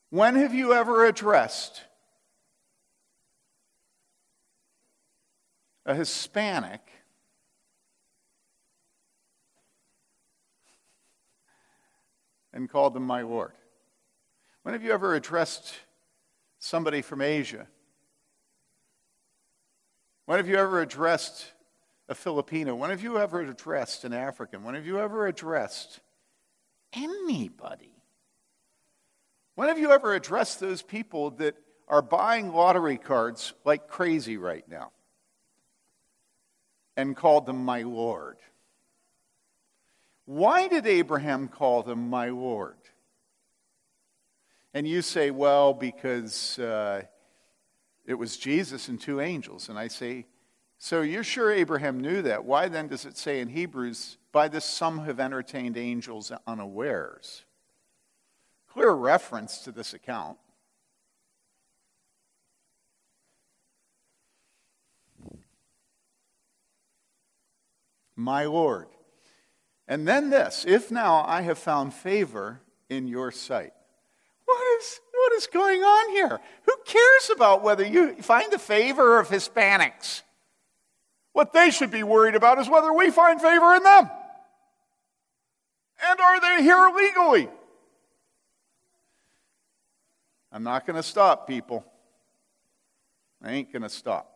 When 0.09 0.35
have 0.35 0.53
you 0.53 0.73
ever 0.73 1.05
addressed 1.05 1.83
a 5.85 5.93
Hispanic 5.93 6.81
and 12.53 12.69
called 12.69 12.93
them 12.93 13.03
my 13.03 13.21
Lord? 13.21 13.51
When 14.63 14.73
have 14.73 14.83
you 14.83 14.91
ever 14.91 15.15
addressed 15.15 15.75
somebody 16.59 17.01
from 17.01 17.21
Asia? 17.21 17.67
When 20.25 20.37
have 20.37 20.47
you 20.47 20.55
ever 20.55 20.81
addressed 20.81 21.51
a 22.07 22.15
Filipino? 22.15 22.75
When 22.75 22.89
have 22.89 23.01
you 23.03 23.17
ever 23.17 23.41
addressed 23.41 24.03
an 24.03 24.13
African? 24.13 24.63
When 24.63 24.75
have 24.75 24.85
you 24.85 24.99
ever 24.99 25.27
addressed 25.27 25.99
anybody? 26.93 27.91
When 29.55 29.69
have 29.69 29.79
you 29.79 29.91
ever 29.91 30.13
addressed 30.13 30.59
those 30.59 30.81
people 30.81 31.31
that 31.31 31.55
are 31.87 32.01
buying 32.01 32.53
lottery 32.53 32.97
cards 32.97 33.53
like 33.63 33.87
crazy 33.87 34.37
right 34.37 34.67
now 34.69 34.91
and 36.97 37.15
called 37.15 37.45
them 37.45 37.63
my 37.63 37.83
Lord? 37.83 38.37
Why 40.25 40.67
did 40.67 40.87
Abraham 40.87 41.47
call 41.47 41.83
them 41.83 42.09
my 42.09 42.29
Lord? 42.29 42.77
And 44.73 44.87
you 44.87 45.01
say, 45.01 45.31
well, 45.31 45.73
because 45.73 46.59
uh, 46.59 47.03
it 48.05 48.15
was 48.15 48.35
Jesus 48.35 48.89
and 48.89 48.99
two 48.99 49.21
angels. 49.21 49.69
And 49.69 49.79
I 49.79 49.87
say, 49.87 50.25
so 50.77 51.01
you're 51.01 51.23
sure 51.23 51.51
Abraham 51.51 51.99
knew 51.99 52.21
that. 52.23 52.45
Why 52.45 52.67
then 52.67 52.87
does 52.87 53.05
it 53.05 53.17
say 53.17 53.39
in 53.39 53.49
Hebrews, 53.49 54.17
by 54.31 54.47
this 54.47 54.65
some 54.65 54.99
have 55.05 55.19
entertained 55.19 55.77
angels 55.77 56.31
unawares? 56.45 57.43
Clear 58.71 58.91
reference 58.91 59.59
to 59.59 59.71
this 59.71 59.93
account. 59.93 60.37
My 68.15 68.45
Lord. 68.45 68.87
And 69.87 70.07
then 70.07 70.29
this 70.29 70.65
if 70.67 70.91
now 70.91 71.23
I 71.25 71.41
have 71.41 71.57
found 71.57 71.93
favor 71.93 72.61
in 72.89 73.07
your 73.07 73.31
sight. 73.31 73.73
What 74.45 74.63
is, 74.79 74.99
what 75.11 75.33
is 75.33 75.47
going 75.47 75.81
on 75.81 76.09
here? 76.11 76.39
Who 76.63 76.73
cares 76.85 77.29
about 77.33 77.63
whether 77.63 77.85
you 77.85 78.15
find 78.21 78.51
the 78.51 78.59
favor 78.59 79.19
of 79.19 79.29
Hispanics? 79.29 80.21
What 81.35 81.51
they 81.51 81.69
should 81.69 81.91
be 81.91 82.01
worried 82.01 82.35
about 82.35 82.59
is 82.59 82.69
whether 82.69 82.93
we 82.93 83.11
find 83.11 83.41
favor 83.41 83.75
in 83.75 83.83
them. 83.83 84.09
And 86.07 86.21
are 86.21 86.39
they 86.39 86.63
here 86.63 86.89
legally? 86.95 87.49
I'm 90.49 90.63
not 90.63 90.87
going 90.87 90.95
to 90.95 91.03
stop, 91.03 91.45
people. 91.45 91.83
I 93.43 93.51
ain't 93.51 93.73
going 93.73 93.81
to 93.81 93.89
stop. 93.89 94.31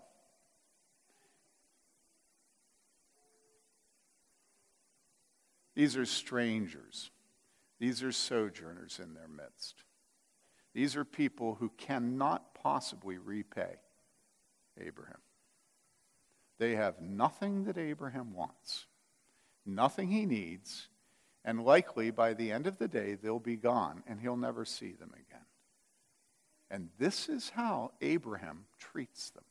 These 5.76 5.96
are 5.96 6.06
strangers. 6.06 7.12
These 7.80 8.04
are 8.04 8.12
sojourners 8.12 9.00
in 9.02 9.14
their 9.14 9.30
midst. 9.30 9.86
These 10.74 10.98
are 10.98 11.06
people 11.06 11.56
who 11.62 11.72
cannot 11.78 12.54
possibly 12.56 13.18
repay 13.18 13.76
Abraham. 14.78 15.16
They 16.60 16.76
have 16.76 17.02
nothing 17.02 17.64
that 17.64 17.78
Abraham 17.78 18.34
wants, 18.34 18.86
nothing 19.66 20.12
he 20.12 20.26
needs, 20.26 20.90
and 21.46 21.64
likely 21.64 22.12
by 22.12 22.34
the 22.34 22.52
end 22.52 22.68
of 22.68 22.78
the 22.78 22.88
day 22.88 23.16
they'll 23.16 23.40
be 23.40 23.56
gone 23.56 24.04
and 24.06 24.20
he'll 24.20 24.38
never 24.38 24.66
see 24.66 24.92
them 24.92 25.12
again. 25.14 25.46
And 26.70 26.90
this 27.00 27.30
is 27.30 27.50
how 27.50 27.94
Abraham 28.02 28.66
treats 28.78 29.32
them. 29.32 29.46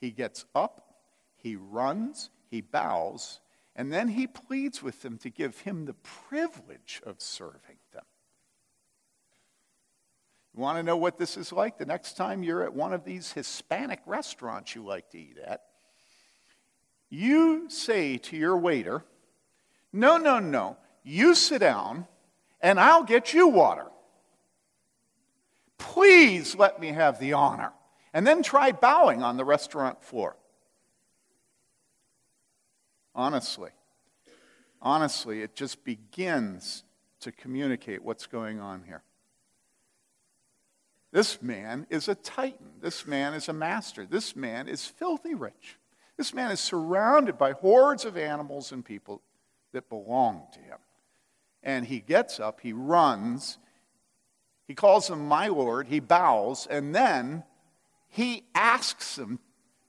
He 0.00 0.10
gets 0.10 0.44
up, 0.54 0.96
he 1.36 1.56
runs, 1.56 2.30
he 2.50 2.60
bows, 2.60 3.40
and 3.76 3.92
then 3.92 4.08
he 4.08 4.26
pleads 4.26 4.82
with 4.82 5.00
them 5.02 5.16
to 5.18 5.30
give 5.30 5.60
him 5.60 5.84
the 5.84 5.94
privilege 5.94 7.00
of 7.06 7.20
serving 7.20 7.78
them. 7.92 8.04
You 10.54 10.60
want 10.60 10.78
to 10.78 10.82
know 10.82 10.96
what 10.96 11.18
this 11.18 11.36
is 11.36 11.52
like? 11.52 11.78
The 11.78 11.86
next 11.86 12.16
time 12.16 12.42
you're 12.42 12.64
at 12.64 12.74
one 12.74 12.92
of 12.92 13.04
these 13.04 13.32
Hispanic 13.32 14.00
restaurants 14.04 14.74
you 14.74 14.84
like 14.84 15.08
to 15.10 15.18
eat 15.18 15.38
at, 15.38 15.62
you 17.10 17.68
say 17.68 18.16
to 18.16 18.36
your 18.36 18.56
waiter, 18.56 19.04
No, 19.92 20.16
no, 20.16 20.38
no, 20.38 20.76
you 21.02 21.34
sit 21.34 21.58
down 21.58 22.06
and 22.60 22.78
I'll 22.78 23.04
get 23.04 23.34
you 23.34 23.48
water. 23.48 23.86
Please 25.76 26.54
let 26.54 26.80
me 26.80 26.88
have 26.88 27.18
the 27.18 27.32
honor. 27.32 27.72
And 28.12 28.26
then 28.26 28.42
try 28.42 28.72
bowing 28.72 29.22
on 29.22 29.36
the 29.36 29.44
restaurant 29.44 30.02
floor. 30.02 30.36
Honestly, 33.14 33.70
honestly, 34.80 35.42
it 35.42 35.54
just 35.54 35.84
begins 35.84 36.84
to 37.20 37.32
communicate 37.32 38.02
what's 38.02 38.26
going 38.26 38.60
on 38.60 38.82
here. 38.86 39.02
This 41.12 41.42
man 41.42 41.86
is 41.90 42.08
a 42.08 42.14
titan. 42.14 42.70
This 42.80 43.06
man 43.06 43.34
is 43.34 43.48
a 43.48 43.52
master. 43.52 44.06
This 44.06 44.36
man 44.36 44.68
is 44.68 44.86
filthy 44.86 45.34
rich. 45.34 45.76
This 46.20 46.34
man 46.34 46.50
is 46.50 46.60
surrounded 46.60 47.38
by 47.38 47.52
hordes 47.52 48.04
of 48.04 48.18
animals 48.18 48.72
and 48.72 48.84
people 48.84 49.22
that 49.72 49.88
belong 49.88 50.42
to 50.52 50.58
him. 50.58 50.76
And 51.62 51.86
he 51.86 52.00
gets 52.00 52.38
up, 52.38 52.60
he 52.60 52.74
runs, 52.74 53.56
he 54.68 54.74
calls 54.74 55.08
them 55.08 55.26
my 55.26 55.48
Lord, 55.48 55.86
he 55.86 55.98
bows, 55.98 56.66
and 56.66 56.94
then 56.94 57.42
he 58.06 58.44
asks 58.54 59.16
them 59.16 59.38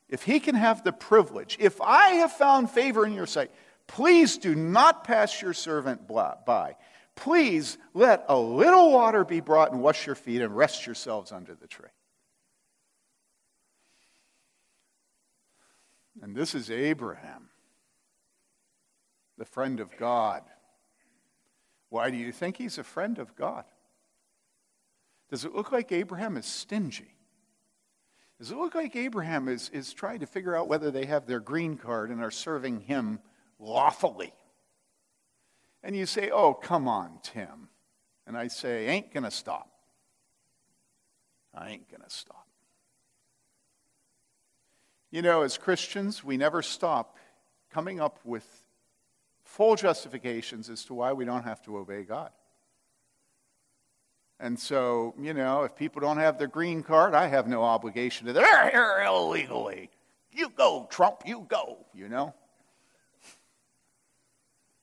if 0.08 0.24
he 0.24 0.40
can 0.40 0.56
have 0.56 0.86
the 0.86 0.94
privilege, 0.94 1.58
if 1.60 1.82
I 1.82 2.12
have 2.12 2.32
found 2.32 2.72
favor 2.72 3.06
in 3.06 3.12
your 3.12 3.28
sight, 3.28 3.52
please 3.88 4.38
do 4.38 4.56
not 4.56 5.04
pass 5.04 5.42
your 5.42 5.54
servant 5.54 6.08
by. 6.08 6.78
Please 7.14 7.78
let 7.94 8.24
a 8.30 8.38
little 8.38 8.94
water 8.94 9.26
be 9.26 9.42
brought 9.42 9.74
and 9.74 9.82
wash 9.84 10.06
your 10.06 10.16
feet 10.16 10.42
and 10.42 10.56
rest 10.56 10.86
yourselves 10.86 11.34
under 11.34 11.56
the 11.56 11.68
tree. 11.68 11.90
And 16.22 16.36
this 16.36 16.54
is 16.54 16.70
Abraham, 16.70 17.50
the 19.38 19.46
friend 19.46 19.80
of 19.80 19.96
God. 19.98 20.44
Why 21.90 22.10
do 22.10 22.18
you 22.18 22.32
think 22.32 22.58
he's 22.58 22.78
a 22.78 22.84
friend 22.84 23.20
of 23.20 23.36
God? 23.36 23.66
Does 25.30 25.46
it 25.46 25.54
look 25.54 25.72
like 25.72 25.92
Abraham 25.92 26.36
is 26.36 26.46
stingy? 26.46 27.16
Does 28.38 28.52
it 28.52 28.58
look 28.58 28.76
like 28.76 28.96
Abraham 28.96 29.48
is, 29.48 29.70
is 29.70 29.94
trying 29.94 30.20
to 30.20 30.26
figure 30.26 30.56
out 30.56 30.68
whether 30.68 30.92
they 30.92 31.06
have 31.06 31.28
their 31.28 31.40
green 31.40 31.78
card 31.78 32.10
and 32.10 32.22
are 32.22 32.32
serving 32.32 32.82
him 32.82 33.20
lawfully? 33.60 34.34
And 35.84 35.96
you 35.96 36.06
say, 36.06 36.30
Oh, 36.32 36.54
come 36.54 36.88
on, 36.88 37.20
Tim. 37.24 37.70
And 38.28 38.38
I 38.38 38.48
say, 38.48 38.88
Ain't 38.88 39.14
going 39.14 39.24
to 39.24 39.32
stop. 39.32 39.70
I 41.54 41.70
ain't 41.70 41.90
going 41.90 42.02
to 42.02 42.10
stop. 42.10 42.41
You 45.12 45.22
know, 45.22 45.42
as 45.42 45.58
Christians, 45.58 46.24
we 46.24 46.38
never 46.38 46.62
stop 46.62 47.18
coming 47.70 48.00
up 48.00 48.20
with 48.24 48.46
full 49.44 49.76
justifications 49.76 50.70
as 50.70 50.86
to 50.86 50.94
why 50.94 51.12
we 51.12 51.26
don't 51.26 51.44
have 51.44 51.62
to 51.64 51.78
obey 51.78 52.04
God. 52.04 52.32
And 54.40 54.58
so, 54.58 55.14
you 55.20 55.34
know, 55.34 55.64
if 55.64 55.76
people 55.76 56.02
don't 56.02 56.18
have 56.18 56.40
their 56.40 56.48
green 56.48 56.82
card, 56.82 57.14
I 57.14 57.28
have 57.28 57.48
no 57.48 57.62
obligation 57.62 58.26
to, 58.28 58.34
they're 58.34 58.70
here 58.72 59.04
illegally. 59.06 59.90
You 60.32 60.50
go, 60.50 60.88
Trump, 60.90 61.24
you 61.26 61.46
go, 61.48 61.86
you 61.94 62.08
know? 62.08 62.34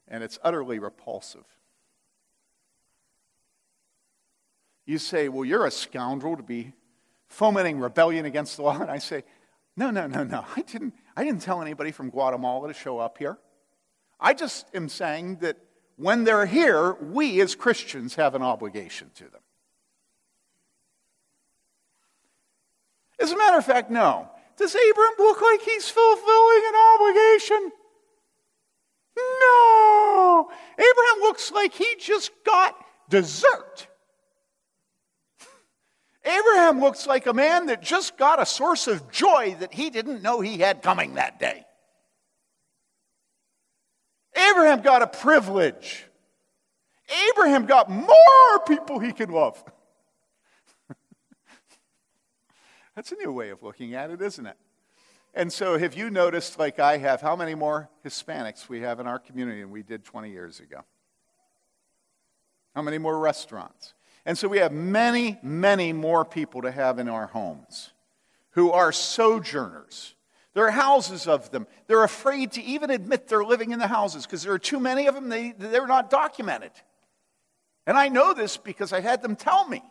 And 0.06 0.22
it's 0.22 0.38
utterly 0.44 0.78
repulsive. 0.78 1.44
You 4.84 4.98
say, 4.98 5.28
well, 5.28 5.44
you're 5.44 5.66
a 5.66 5.70
scoundrel 5.70 6.36
to 6.36 6.42
be 6.42 6.72
fomenting 7.26 7.80
rebellion 7.80 8.26
against 8.26 8.56
the 8.56 8.62
law. 8.62 8.78
And 8.80 8.90
I 8.90 8.98
say, 8.98 9.24
no, 9.78 9.90
no, 9.90 10.08
no, 10.08 10.24
no. 10.24 10.44
I 10.56 10.62
didn't, 10.62 10.92
I 11.16 11.24
didn't 11.24 11.42
tell 11.42 11.62
anybody 11.62 11.92
from 11.92 12.10
Guatemala 12.10 12.66
to 12.68 12.74
show 12.74 12.98
up 12.98 13.16
here. 13.16 13.38
I 14.20 14.34
just 14.34 14.66
am 14.74 14.88
saying 14.88 15.36
that 15.36 15.56
when 15.96 16.24
they're 16.24 16.46
here, 16.46 16.94
we 16.94 17.40
as 17.40 17.54
Christians 17.54 18.16
have 18.16 18.34
an 18.34 18.42
obligation 18.42 19.10
to 19.14 19.24
them. 19.24 19.40
As 23.20 23.32
a 23.32 23.36
matter 23.36 23.58
of 23.58 23.64
fact, 23.64 23.90
no. 23.90 24.28
Does 24.56 24.74
Abraham 24.74 25.14
look 25.18 25.40
like 25.40 25.60
he's 25.62 25.88
fulfilling 25.88 26.62
an 26.68 26.74
obligation? 26.94 27.72
No. 29.16 30.50
Abraham 30.72 31.20
looks 31.20 31.52
like 31.52 31.72
he 31.72 31.96
just 32.00 32.30
got 32.44 32.76
dessert. 33.08 33.87
Abraham 36.28 36.80
looks 36.80 37.06
like 37.06 37.26
a 37.26 37.32
man 37.32 37.66
that 37.66 37.80
just 37.80 38.18
got 38.18 38.40
a 38.40 38.44
source 38.44 38.86
of 38.86 39.10
joy 39.10 39.56
that 39.60 39.72
he 39.72 39.88
didn't 39.88 40.22
know 40.22 40.40
he 40.40 40.58
had 40.58 40.82
coming 40.82 41.14
that 41.14 41.40
day. 41.40 41.64
Abraham 44.50 44.82
got 44.82 45.00
a 45.00 45.06
privilege. 45.06 46.04
Abraham 47.30 47.64
got 47.64 47.90
more 47.90 48.58
people 48.66 48.98
he 48.98 49.12
can 49.12 49.30
love. 49.30 49.62
That's 52.94 53.10
a 53.10 53.16
new 53.16 53.32
way 53.32 53.48
of 53.48 53.62
looking 53.62 53.94
at 53.94 54.10
it, 54.10 54.20
isn't 54.20 54.46
it? 54.46 54.56
And 55.32 55.50
so, 55.52 55.78
have 55.78 55.94
you 55.94 56.10
noticed, 56.10 56.58
like 56.58 56.78
I 56.78 56.98
have, 56.98 57.22
how 57.22 57.36
many 57.36 57.54
more 57.54 57.88
Hispanics 58.04 58.68
we 58.68 58.80
have 58.80 59.00
in 59.00 59.06
our 59.06 59.18
community 59.18 59.60
than 59.60 59.70
we 59.70 59.82
did 59.82 60.04
20 60.04 60.30
years 60.30 60.60
ago? 60.60 60.80
How 62.74 62.82
many 62.82 62.98
more 62.98 63.18
restaurants? 63.18 63.94
And 64.28 64.38
so, 64.38 64.46
we 64.46 64.58
have 64.58 64.70
many, 64.70 65.38
many 65.42 65.92
more 65.92 66.24
people 66.24 66.62
to 66.62 66.70
have 66.70 67.00
in 67.00 67.08
our 67.08 67.26
homes 67.26 67.90
who 68.50 68.70
are 68.70 68.92
sojourners 68.92 70.14
there 70.58 70.66
are 70.66 70.72
houses 70.72 71.28
of 71.28 71.52
them. 71.52 71.68
They're 71.86 72.02
afraid 72.02 72.50
to 72.54 72.62
even 72.64 72.90
admit 72.90 73.28
they're 73.28 73.44
living 73.44 73.70
in 73.70 73.78
the 73.78 73.86
houses 73.86 74.26
because 74.26 74.42
there 74.42 74.52
are 74.52 74.58
too 74.58 74.80
many 74.80 75.06
of 75.06 75.14
them. 75.14 75.28
They, 75.28 75.52
they're 75.56 75.86
not 75.86 76.10
documented. 76.10 76.72
And 77.86 77.96
I 77.96 78.08
know 78.08 78.34
this 78.34 78.56
because 78.56 78.92
I've 78.92 79.04
had 79.04 79.22
them 79.22 79.36
tell 79.36 79.68
me. 79.68 79.84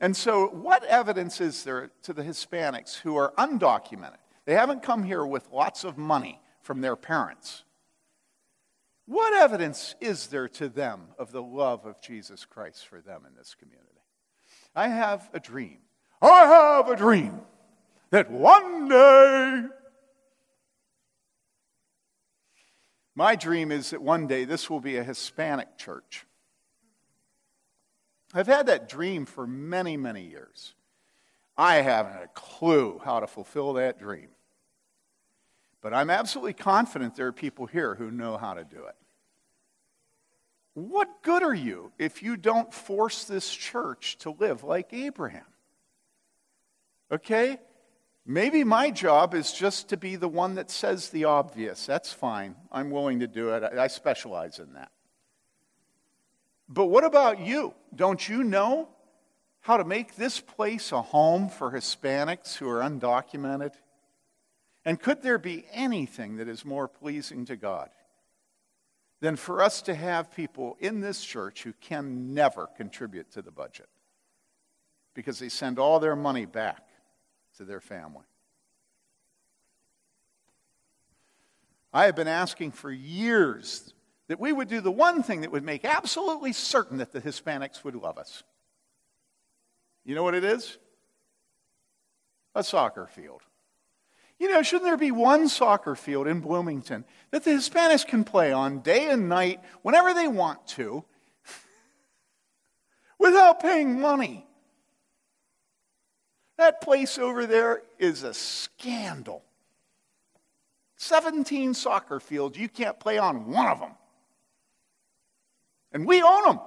And 0.00 0.16
so, 0.16 0.48
what 0.48 0.82
evidence 0.86 1.40
is 1.40 1.62
there 1.62 1.92
to 2.02 2.12
the 2.12 2.24
Hispanics 2.24 2.96
who 2.96 3.14
are 3.14 3.32
undocumented? 3.38 4.16
They 4.44 4.54
haven't 4.54 4.82
come 4.82 5.04
here 5.04 5.24
with 5.24 5.48
lots 5.52 5.84
of 5.84 5.96
money 5.96 6.40
from 6.62 6.80
their 6.80 6.96
parents. 6.96 7.62
What 9.12 9.34
evidence 9.34 9.94
is 10.00 10.28
there 10.28 10.48
to 10.48 10.70
them 10.70 11.08
of 11.18 11.32
the 11.32 11.42
love 11.42 11.84
of 11.84 12.00
Jesus 12.00 12.46
Christ 12.46 12.86
for 12.86 13.02
them 13.02 13.24
in 13.28 13.34
this 13.34 13.54
community? 13.54 14.00
I 14.74 14.88
have 14.88 15.28
a 15.34 15.38
dream. 15.38 15.80
I 16.22 16.46
have 16.46 16.88
a 16.88 16.96
dream 16.96 17.42
that 18.08 18.30
one 18.30 18.88
day, 18.88 19.64
my 23.14 23.36
dream 23.36 23.70
is 23.70 23.90
that 23.90 24.00
one 24.00 24.28
day 24.28 24.46
this 24.46 24.70
will 24.70 24.80
be 24.80 24.96
a 24.96 25.04
Hispanic 25.04 25.76
church. 25.76 26.24
I've 28.32 28.46
had 28.46 28.64
that 28.68 28.88
dream 28.88 29.26
for 29.26 29.46
many, 29.46 29.98
many 29.98 30.22
years. 30.22 30.72
I 31.54 31.82
haven't 31.82 32.16
a 32.16 32.28
clue 32.28 32.98
how 33.04 33.20
to 33.20 33.26
fulfill 33.26 33.74
that 33.74 33.98
dream. 33.98 34.28
But 35.82 35.92
I'm 35.92 36.08
absolutely 36.08 36.54
confident 36.54 37.14
there 37.14 37.26
are 37.26 37.32
people 37.32 37.66
here 37.66 37.94
who 37.96 38.10
know 38.10 38.38
how 38.38 38.54
to 38.54 38.64
do 38.64 38.86
it. 38.86 38.94
What 40.74 41.22
good 41.22 41.42
are 41.42 41.54
you 41.54 41.92
if 41.98 42.22
you 42.22 42.36
don't 42.36 42.72
force 42.72 43.24
this 43.24 43.52
church 43.52 44.16
to 44.18 44.30
live 44.30 44.64
like 44.64 44.92
Abraham? 44.92 45.44
Okay? 47.10 47.58
Maybe 48.24 48.64
my 48.64 48.90
job 48.90 49.34
is 49.34 49.52
just 49.52 49.88
to 49.90 49.96
be 49.96 50.16
the 50.16 50.28
one 50.28 50.54
that 50.54 50.70
says 50.70 51.10
the 51.10 51.24
obvious. 51.24 51.84
That's 51.84 52.12
fine. 52.12 52.54
I'm 52.70 52.90
willing 52.90 53.20
to 53.20 53.26
do 53.26 53.50
it. 53.50 53.64
I 53.64 53.88
specialize 53.88 54.58
in 54.58 54.72
that. 54.74 54.90
But 56.68 56.86
what 56.86 57.04
about 57.04 57.40
you? 57.40 57.74
Don't 57.94 58.26
you 58.26 58.42
know 58.42 58.88
how 59.60 59.76
to 59.76 59.84
make 59.84 60.16
this 60.16 60.40
place 60.40 60.90
a 60.90 61.02
home 61.02 61.48
for 61.50 61.72
Hispanics 61.72 62.56
who 62.56 62.68
are 62.68 62.80
undocumented? 62.80 63.72
And 64.84 65.00
could 65.00 65.22
there 65.22 65.38
be 65.38 65.66
anything 65.72 66.36
that 66.36 66.48
is 66.48 66.64
more 66.64 66.88
pleasing 66.88 67.44
to 67.46 67.56
God 67.56 67.90
than 69.22 69.36
for 69.36 69.62
us 69.62 69.82
to 69.82 69.94
have 69.94 70.34
people 70.34 70.76
in 70.80 71.00
this 71.00 71.24
church 71.24 71.62
who 71.62 71.72
can 71.74 72.34
never 72.34 72.66
contribute 72.76 73.30
to 73.30 73.40
the 73.40 73.52
budget 73.52 73.88
because 75.14 75.38
they 75.38 75.48
send 75.48 75.78
all 75.78 76.00
their 76.00 76.16
money 76.16 76.44
back 76.44 76.88
to 77.56 77.64
their 77.64 77.80
family. 77.80 78.24
I 81.92 82.06
have 82.06 82.16
been 82.16 82.26
asking 82.26 82.72
for 82.72 82.90
years 82.90 83.94
that 84.26 84.40
we 84.40 84.52
would 84.52 84.66
do 84.66 84.80
the 84.80 84.90
one 84.90 85.22
thing 85.22 85.42
that 85.42 85.52
would 85.52 85.62
make 85.62 85.84
absolutely 85.84 86.52
certain 86.52 86.98
that 86.98 87.12
the 87.12 87.20
Hispanics 87.20 87.84
would 87.84 87.94
love 87.94 88.18
us. 88.18 88.42
You 90.04 90.16
know 90.16 90.24
what 90.24 90.34
it 90.34 90.42
is? 90.42 90.78
A 92.56 92.64
soccer 92.64 93.06
field. 93.06 93.42
You 94.42 94.50
know, 94.50 94.64
shouldn't 94.64 94.86
there 94.86 94.96
be 94.96 95.12
one 95.12 95.48
soccer 95.48 95.94
field 95.94 96.26
in 96.26 96.40
Bloomington 96.40 97.04
that 97.30 97.44
the 97.44 97.52
Hispanics 97.52 98.04
can 98.04 98.24
play 98.24 98.50
on 98.50 98.80
day 98.80 99.08
and 99.08 99.28
night 99.28 99.60
whenever 99.82 100.12
they 100.12 100.26
want 100.26 100.66
to 100.66 101.04
without 103.20 103.60
paying 103.60 104.00
money? 104.00 104.44
That 106.58 106.80
place 106.80 107.18
over 107.18 107.46
there 107.46 107.84
is 108.00 108.24
a 108.24 108.34
scandal. 108.34 109.44
17 110.96 111.72
soccer 111.72 112.18
fields, 112.18 112.58
you 112.58 112.68
can't 112.68 112.98
play 112.98 113.18
on 113.18 113.48
one 113.48 113.68
of 113.68 113.78
them. 113.78 113.92
And 115.92 116.04
we 116.04 116.20
own 116.20 116.42
them. 116.46 116.60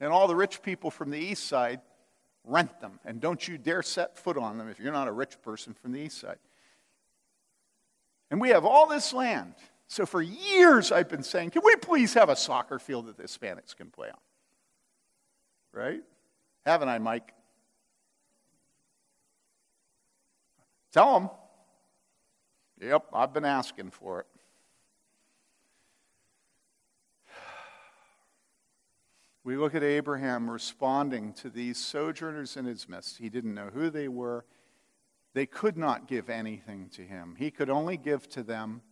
And 0.00 0.10
all 0.10 0.28
the 0.28 0.34
rich 0.34 0.62
people 0.62 0.90
from 0.90 1.10
the 1.10 1.18
east 1.18 1.46
side 1.46 1.82
rent 2.44 2.80
them. 2.80 2.98
And 3.04 3.20
don't 3.20 3.46
you 3.46 3.58
dare 3.58 3.82
set 3.82 4.18
foot 4.18 4.36
on 4.36 4.58
them 4.58 4.68
if 4.68 4.80
you're 4.80 4.92
not 4.92 5.08
a 5.08 5.12
rich 5.12 5.40
person 5.42 5.74
from 5.74 5.92
the 5.92 6.00
east 6.00 6.18
side. 6.18 6.38
And 8.30 8.40
we 8.40 8.50
have 8.50 8.64
all 8.64 8.86
this 8.86 9.12
land. 9.12 9.54
So 9.88 10.06
for 10.06 10.22
years 10.22 10.90
I've 10.90 11.08
been 11.08 11.22
saying, 11.22 11.50
can 11.50 11.62
we 11.64 11.76
please 11.76 12.14
have 12.14 12.28
a 12.28 12.36
soccer 12.36 12.78
field 12.78 13.06
that 13.06 13.16
the 13.16 13.24
Hispanics 13.24 13.76
can 13.76 13.90
play 13.90 14.08
on? 14.08 14.18
Right? 15.72 16.02
Haven't 16.64 16.88
I, 16.88 16.98
Mike? 16.98 17.32
Tell 20.92 21.18
them. 21.18 21.30
Yep, 22.80 23.06
I've 23.12 23.32
been 23.32 23.44
asking 23.44 23.90
for 23.90 24.20
it. 24.20 24.26
We 29.44 29.56
look 29.56 29.74
at 29.74 29.82
Abraham 29.82 30.48
responding 30.48 31.32
to 31.34 31.50
these 31.50 31.78
sojourners 31.78 32.56
in 32.56 32.64
his 32.64 32.88
midst. 32.88 33.18
He 33.18 33.28
didn't 33.28 33.54
know 33.54 33.70
who 33.74 33.90
they 33.90 34.06
were. 34.06 34.44
They 35.34 35.46
could 35.46 35.76
not 35.76 36.06
give 36.06 36.30
anything 36.30 36.90
to 36.90 37.02
him. 37.02 37.34
He 37.38 37.50
could 37.50 37.70
only 37.70 37.96
give 37.96 38.28
to 38.30 38.42
them. 38.42 38.82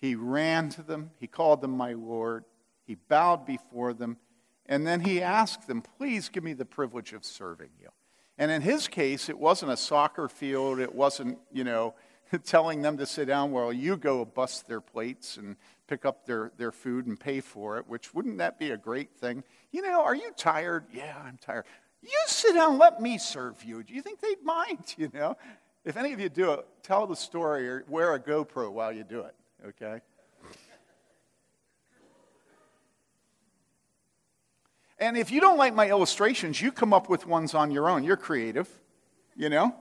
He 0.00 0.14
ran 0.14 0.68
to 0.70 0.82
them. 0.82 1.10
He 1.18 1.26
called 1.26 1.60
them 1.60 1.76
my 1.76 1.94
Lord. 1.94 2.44
He 2.86 2.94
bowed 2.94 3.46
before 3.46 3.94
them. 3.94 4.18
And 4.66 4.86
then 4.86 5.00
he 5.00 5.20
asked 5.20 5.66
them, 5.66 5.82
Please 5.82 6.28
give 6.28 6.44
me 6.44 6.52
the 6.52 6.64
privilege 6.64 7.12
of 7.12 7.24
serving 7.24 7.70
you. 7.80 7.88
And 8.38 8.50
in 8.50 8.62
his 8.62 8.86
case, 8.86 9.28
it 9.28 9.38
wasn't 9.38 9.72
a 9.72 9.76
soccer 9.76 10.28
field. 10.28 10.78
It 10.78 10.94
wasn't, 10.94 11.38
you 11.52 11.64
know, 11.64 11.94
telling 12.44 12.82
them 12.82 12.96
to 12.98 13.06
sit 13.06 13.26
down 13.26 13.50
while 13.50 13.72
you 13.72 13.96
go 13.96 14.24
bust 14.24 14.66
their 14.66 14.80
plates 14.80 15.36
and 15.36 15.56
pick 15.86 16.04
up 16.04 16.26
their, 16.26 16.52
their 16.56 16.72
food 16.72 17.06
and 17.06 17.18
pay 17.18 17.40
for 17.40 17.78
it, 17.78 17.88
which 17.88 18.14
wouldn't 18.14 18.38
that 18.38 18.58
be 18.58 18.70
a 18.70 18.76
great 18.76 19.14
thing? 19.16 19.44
You 19.70 19.82
know, 19.82 20.02
are 20.02 20.14
you 20.14 20.30
tired? 20.36 20.86
Yeah, 20.92 21.16
I'm 21.24 21.38
tired. 21.38 21.64
You 22.02 22.18
sit 22.26 22.54
down, 22.54 22.78
let 22.78 23.00
me 23.00 23.18
serve 23.18 23.62
you. 23.64 23.82
Do 23.82 23.94
you 23.94 24.02
think 24.02 24.20
they'd 24.20 24.42
mind? 24.42 24.94
You 24.98 25.10
know? 25.12 25.36
If 25.84 25.98
any 25.98 26.14
of 26.14 26.20
you 26.20 26.30
do 26.30 26.52
it, 26.52 26.66
tell 26.82 27.06
the 27.06 27.16
story 27.16 27.68
or 27.68 27.84
wear 27.88 28.14
a 28.14 28.20
GoPro 28.20 28.72
while 28.72 28.90
you 28.90 29.04
do 29.04 29.20
it, 29.20 29.34
okay? 29.66 30.00
And 34.98 35.18
if 35.18 35.30
you 35.30 35.40
don't 35.40 35.58
like 35.58 35.74
my 35.74 35.90
illustrations, 35.90 36.62
you 36.62 36.72
come 36.72 36.94
up 36.94 37.10
with 37.10 37.26
ones 37.26 37.52
on 37.52 37.70
your 37.70 37.90
own. 37.90 38.04
You're 38.04 38.16
creative, 38.16 38.68
you 39.36 39.50
know? 39.50 39.74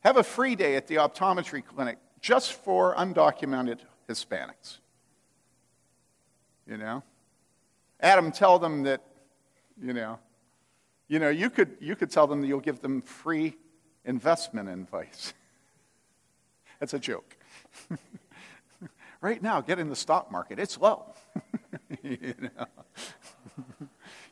Have 0.00 0.16
a 0.16 0.22
free 0.22 0.56
day 0.56 0.76
at 0.76 0.86
the 0.86 0.96
optometry 0.96 1.64
clinic 1.64 1.98
just 2.20 2.52
for 2.52 2.94
undocumented 2.94 3.80
Hispanics. 4.08 4.78
You 6.66 6.76
know? 6.76 7.02
Adam, 8.00 8.32
tell 8.32 8.58
them 8.58 8.82
that, 8.84 9.02
you 9.80 9.92
know, 9.92 10.18
you 11.08 11.18
know, 11.18 11.28
you 11.28 11.50
could, 11.50 11.76
you 11.80 11.94
could 11.94 12.10
tell 12.10 12.26
them 12.26 12.40
that 12.40 12.46
you'll 12.46 12.60
give 12.60 12.80
them 12.80 13.02
free 13.02 13.56
investment 14.04 14.68
advice. 14.68 15.34
That's 16.80 16.94
a 16.94 16.98
joke. 16.98 17.36
right 19.20 19.42
now, 19.42 19.60
get 19.60 19.78
in 19.78 19.88
the 19.88 19.96
stock 19.96 20.32
market. 20.32 20.58
It's 20.58 20.78
low. 20.78 21.04
you 22.02 22.34
know? 22.40 22.66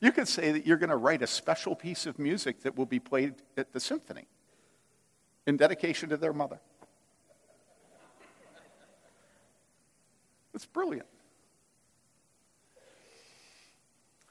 You 0.01 0.13
could 0.13 0.27
say 0.27 0.53
that 0.53 0.67
you're 0.67 0.79
going 0.79 0.91
to 0.91 0.97
write 0.97 1.23
a 1.23 1.27
special 1.27 1.77
piece 1.77 2.07
of 2.07 2.19
music 2.19 2.63
that 2.63 2.77
will 2.77 2.87
be 2.87 2.99
played 2.99 3.35
at 3.57 3.73
the 3.73 3.81
symphony 3.81 4.27
in 5.47 5.57
dedication 5.59 6.09
to 6.09 6.17
their 6.17 6.33
mother. 6.33 6.59
It's 10.55 10.67
brilliant. 10.67 11.07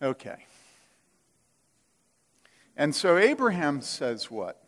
Okay. 0.02 0.46
And 2.78 2.96
so 2.96 3.18
Abraham 3.18 3.82
says 3.82 4.32
what? 4.32 4.64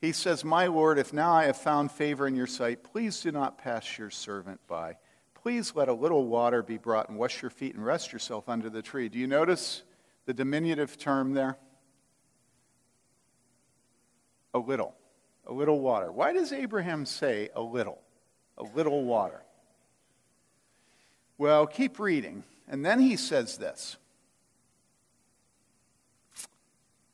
He 0.00 0.12
says, 0.12 0.44
My 0.44 0.66
Lord, 0.66 0.98
if 0.98 1.12
now 1.12 1.32
I 1.32 1.44
have 1.46 1.56
found 1.56 1.90
favor 1.90 2.26
in 2.26 2.36
your 2.36 2.46
sight, 2.46 2.84
please 2.84 3.20
do 3.20 3.32
not 3.32 3.58
pass 3.58 3.98
your 3.98 4.10
servant 4.10 4.60
by. 4.68 4.96
Please 5.34 5.74
let 5.74 5.88
a 5.88 5.92
little 5.92 6.26
water 6.26 6.62
be 6.62 6.78
brought 6.78 7.08
and 7.08 7.18
wash 7.18 7.42
your 7.42 7.50
feet 7.50 7.74
and 7.74 7.84
rest 7.84 8.12
yourself 8.12 8.48
under 8.48 8.70
the 8.70 8.82
tree. 8.82 9.08
Do 9.08 9.18
you 9.18 9.26
notice 9.26 9.82
the 10.26 10.34
diminutive 10.34 10.96
term 10.98 11.34
there? 11.34 11.58
A 14.54 14.58
little. 14.58 14.94
A 15.46 15.52
little 15.52 15.80
water. 15.80 16.10
Why 16.10 16.32
does 16.32 16.52
Abraham 16.52 17.04
say 17.04 17.50
a 17.54 17.60
little? 17.60 18.00
A 18.56 18.62
little 18.62 19.04
water. 19.04 19.43
Well, 21.38 21.66
keep 21.66 21.98
reading. 21.98 22.44
And 22.68 22.84
then 22.84 23.00
he 23.00 23.16
says 23.16 23.58
this 23.58 23.96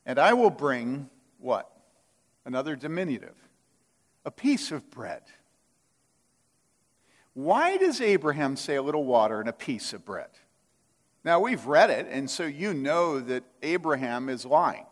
And 0.06 0.18
I 0.18 0.32
will 0.32 0.50
bring 0.50 1.08
what? 1.38 1.70
Another 2.44 2.76
diminutive. 2.76 3.36
A 4.24 4.30
piece 4.30 4.70
of 4.70 4.90
bread. 4.90 5.22
Why 7.34 7.76
does 7.76 8.00
Abraham 8.00 8.56
say 8.56 8.76
a 8.76 8.82
little 8.82 9.04
water 9.04 9.40
and 9.40 9.48
a 9.48 9.52
piece 9.52 9.92
of 9.92 10.04
bread? 10.04 10.30
Now, 11.22 11.38
we've 11.40 11.66
read 11.66 11.90
it, 11.90 12.06
and 12.10 12.30
so 12.30 12.44
you 12.44 12.74
know 12.74 13.20
that 13.20 13.44
Abraham 13.62 14.28
is 14.28 14.44
lying. 14.44 14.86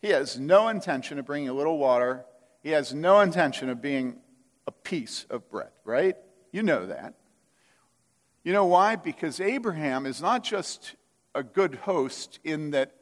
He 0.00 0.08
has 0.10 0.38
no 0.38 0.68
intention 0.68 1.18
of 1.18 1.26
bringing 1.26 1.48
a 1.48 1.54
little 1.54 1.78
water, 1.78 2.24
he 2.62 2.70
has 2.70 2.92
no 2.92 3.20
intention 3.20 3.70
of 3.70 3.80
being 3.80 4.18
a 4.66 4.72
piece 4.72 5.26
of 5.30 5.48
bread, 5.50 5.70
right? 5.84 6.16
You 6.52 6.62
know 6.62 6.86
that. 6.86 7.14
You 8.42 8.52
know 8.52 8.66
why? 8.66 8.96
Because 8.96 9.40
Abraham 9.40 10.06
is 10.06 10.22
not 10.22 10.42
just 10.42 10.94
a 11.34 11.42
good 11.42 11.74
host 11.76 12.38
in 12.42 12.70
that 12.70 12.92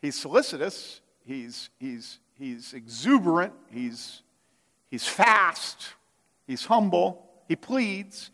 he's 0.00 0.16
solicitous, 0.16 1.00
he's, 1.24 1.70
he's, 1.78 2.18
he's 2.38 2.72
exuberant, 2.72 3.52
he's, 3.70 4.22
he's 4.90 5.06
fast, 5.06 5.94
He's 6.48 6.64
humble, 6.64 7.30
he 7.46 7.54
pleads, 7.54 8.30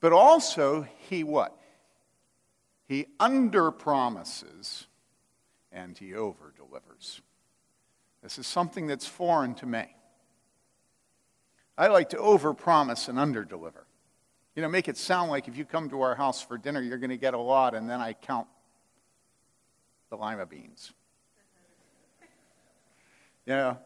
but 0.00 0.12
also 0.12 0.86
he 1.10 1.24
what? 1.24 1.58
He 2.86 3.06
under 3.18 3.72
promises 3.72 4.86
and 5.72 5.98
he 5.98 6.14
over 6.14 6.54
delivers. 6.56 7.20
This 8.22 8.38
is 8.38 8.46
something 8.46 8.86
that's 8.86 9.06
foreign 9.06 9.54
to 9.56 9.66
me. 9.66 9.86
I 11.76 11.88
like 11.88 12.10
to 12.10 12.18
over 12.18 12.54
promise 12.54 13.08
and 13.08 13.18
under 13.18 13.44
deliver. 13.44 13.87
You 14.58 14.62
know, 14.62 14.68
make 14.68 14.88
it 14.88 14.96
sound 14.96 15.30
like 15.30 15.46
if 15.46 15.56
you 15.56 15.64
come 15.64 15.88
to 15.90 16.02
our 16.02 16.16
house 16.16 16.42
for 16.42 16.58
dinner, 16.58 16.82
you're 16.82 16.98
going 16.98 17.10
to 17.10 17.16
get 17.16 17.32
a 17.32 17.38
lot, 17.38 17.76
and 17.76 17.88
then 17.88 18.00
I 18.00 18.12
count 18.12 18.48
the 20.10 20.16
lima 20.16 20.46
beans. 20.46 20.92
Know, 23.46 23.78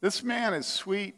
This 0.00 0.22
man 0.22 0.54
is 0.54 0.66
sweet. 0.66 1.16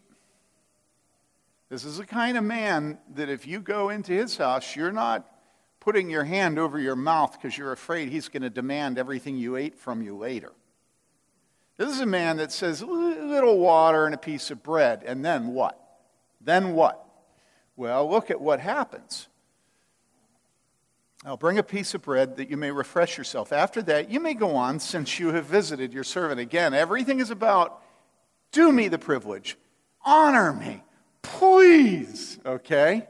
This 1.69 1.85
is 1.85 1.99
the 1.99 2.05
kind 2.05 2.37
of 2.37 2.43
man 2.43 2.99
that 3.15 3.29
if 3.29 3.47
you 3.47 3.61
go 3.61 3.91
into 3.91 4.11
his 4.11 4.37
house, 4.37 4.75
you're 4.75 4.91
not 4.91 5.31
putting 5.79 6.11
your 6.11 6.25
hand 6.25 6.59
over 6.59 6.81
your 6.81 6.97
mouth 6.97 7.39
because 7.41 7.57
you're 7.57 7.71
afraid 7.71 8.09
he's 8.09 8.29
going 8.29 8.43
to 8.43 8.51
demand 8.51 8.99
everything 8.99 9.37
you 9.37 9.55
ate 9.55 9.77
from 9.79 10.03
you 10.03 10.17
later. 10.17 10.51
This 11.77 11.91
is 11.91 12.01
a 12.01 12.07
man 12.07 12.37
that 12.37 12.53
says, 12.53 12.83
a 12.83 12.87
little 12.87 13.59
water 13.59 14.07
and 14.07 14.15
a 14.15 14.19
piece 14.19 14.51
of 14.51 14.63
bread, 14.63 15.03
and 15.05 15.25
then 15.25 15.49
what? 15.49 15.79
Then 16.41 16.75
what? 16.75 17.05
Well, 17.77 18.09
look 18.09 18.31
at 18.31 18.41
what 18.41 18.61
happens. 18.61 19.29
I'll 21.25 21.37
bring 21.37 21.59
a 21.59 21.63
piece 21.63 21.95
of 21.95 22.03
bread 22.03 22.37
that 22.37 22.51
you 22.51 22.57
may 22.57 22.71
refresh 22.71 23.17
yourself. 23.17 23.53
After 23.53 23.83
that, 23.83 24.11
you 24.11 24.21
may 24.21 24.35
go 24.35 24.55
on 24.55 24.79
since 24.79 25.19
you 25.19 25.33
have 25.33 25.47
visited 25.47 25.93
your 25.93 26.05
servant. 26.05 26.39
Again, 26.39 26.75
everything 26.75 27.19
is 27.19 27.31
about 27.31 27.81
do 28.53 28.71
me 28.71 28.89
the 28.89 28.99
privilege. 28.99 29.57
Honor 30.05 30.53
me. 30.53 30.83
Please. 31.23 32.39
Okay? 32.47 33.09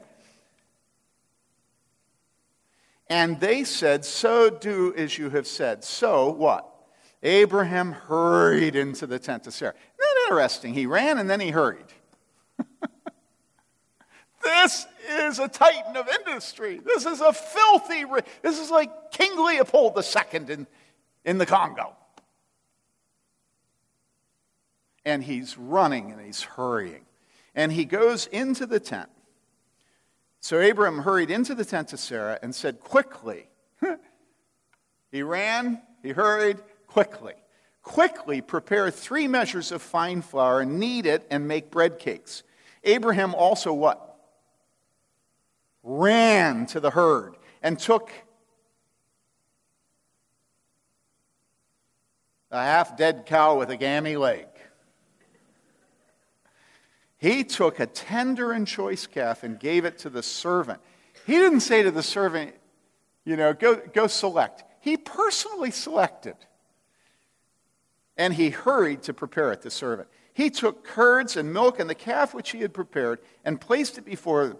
And 3.07 3.39
they 3.39 3.63
said, 3.63 4.05
So 4.05 4.49
do 4.49 4.93
as 4.95 5.17
you 5.17 5.29
have 5.29 5.45
said. 5.45 5.83
So 5.83 6.31
what? 6.31 6.67
Abraham 7.25 7.91
hurried 7.91 8.75
into 8.75 9.07
the 9.07 9.19
tent 9.19 9.47
of 9.47 9.53
Sarah. 9.53 9.73
Isn't 9.73 9.97
that 9.97 10.25
interesting? 10.29 10.73
He 10.73 10.85
ran 10.85 11.17
and 11.17 11.29
then 11.29 11.39
he 11.39 11.49
hurried. 11.49 11.85
this 14.43 14.85
is 15.09 15.39
a 15.39 15.47
titan 15.47 15.97
of 15.97 16.07
industry. 16.07 16.79
This 16.83 17.05
is 17.05 17.19
a 17.19 17.33
filthy. 17.33 18.05
This 18.41 18.59
is 18.59 18.71
like 18.71 19.11
King 19.11 19.37
Leopold 19.37 19.97
II 19.97 20.53
in, 20.53 20.67
in 21.25 21.37
the 21.37 21.45
Congo 21.45 21.95
and 25.05 25.23
he's 25.23 25.57
running 25.57 26.11
and 26.11 26.19
he's 26.19 26.41
hurrying. 26.41 27.05
And 27.53 27.71
he 27.71 27.85
goes 27.85 28.25
into 28.27 28.65
the 28.65 28.79
tent. 28.79 29.09
So 30.41 30.59
Abram 30.59 30.99
hurried 30.99 31.31
into 31.31 31.55
the 31.55 31.63
tent 31.63 31.89
to 31.89 31.97
Sarah 31.97 32.39
and 32.41 32.53
said, 32.53 32.79
Quickly. 32.79 33.47
he 35.11 35.21
ran, 35.21 35.81
he 36.03 36.09
hurried, 36.09 36.57
quickly. 36.95 37.33
Quickly 37.83 38.41
prepare 38.41 38.89
three 38.89 39.27
measures 39.27 39.71
of 39.71 39.81
fine 39.81 40.21
flour, 40.21 40.63
knead 40.63 41.05
it, 41.05 41.27
and 41.29 41.47
make 41.47 41.69
bread 41.69 41.99
cakes. 41.99 42.43
Abraham 42.83 43.35
also 43.35 43.73
what? 43.73 44.17
Ran 45.83 46.65
to 46.67 46.79
the 46.79 46.89
herd 46.89 47.35
and 47.61 47.77
took 47.77 48.11
a 52.49 52.63
half 52.63 52.97
dead 52.97 53.25
cow 53.25 53.59
with 53.59 53.69
a 53.69 53.77
gammy 53.77 54.15
leg 54.15 54.47
he 57.17 57.43
took 57.43 57.79
a 57.79 57.87
tender 57.87 58.51
and 58.51 58.67
choice 58.67 59.07
calf 59.07 59.43
and 59.43 59.59
gave 59.59 59.83
it 59.83 59.97
to 59.99 60.09
the 60.11 60.21
servant. 60.21 60.79
He 61.25 61.33
didn't 61.33 61.61
say 61.61 61.81
to 61.81 61.89
the 61.89 62.03
servant, 62.03 62.53
you 63.23 63.35
know, 63.35 63.53
go, 63.53 63.75
go 63.75 64.05
select. 64.05 64.63
He 64.79 64.95
personally 64.95 65.71
selected. 65.71 66.35
And 68.17 68.33
he 68.33 68.49
hurried 68.49 69.03
to 69.03 69.13
prepare 69.13 69.51
it, 69.51 69.61
the 69.61 69.71
servant. 69.71 70.07
He 70.33 70.49
took 70.49 70.83
curds 70.83 71.37
and 71.37 71.53
milk 71.53 71.79
and 71.79 71.89
the 71.89 71.95
calf 71.95 72.33
which 72.33 72.51
he 72.51 72.59
had 72.59 72.73
prepared 72.73 73.19
and 73.43 73.59
placed 73.59 73.97
it 73.97 74.05
before 74.05 74.47
them. 74.47 74.57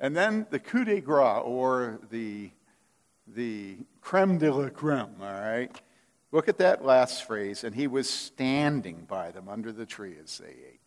And 0.00 0.16
then 0.16 0.46
the 0.50 0.58
coup 0.58 0.84
de 0.84 1.00
grace, 1.00 1.42
or 1.44 2.00
the, 2.10 2.50
the 3.26 3.78
creme 4.00 4.38
de 4.38 4.52
la 4.52 4.68
creme, 4.68 5.14
all 5.20 5.32
right? 5.32 5.70
Look 6.30 6.48
at 6.48 6.58
that 6.58 6.84
last 6.84 7.24
phrase. 7.24 7.64
And 7.64 7.74
he 7.74 7.86
was 7.86 8.08
standing 8.08 9.06
by 9.08 9.30
them 9.30 9.48
under 9.48 9.72
the 9.72 9.86
tree 9.86 10.16
as 10.22 10.38
they 10.38 10.48
ate. 10.48 10.80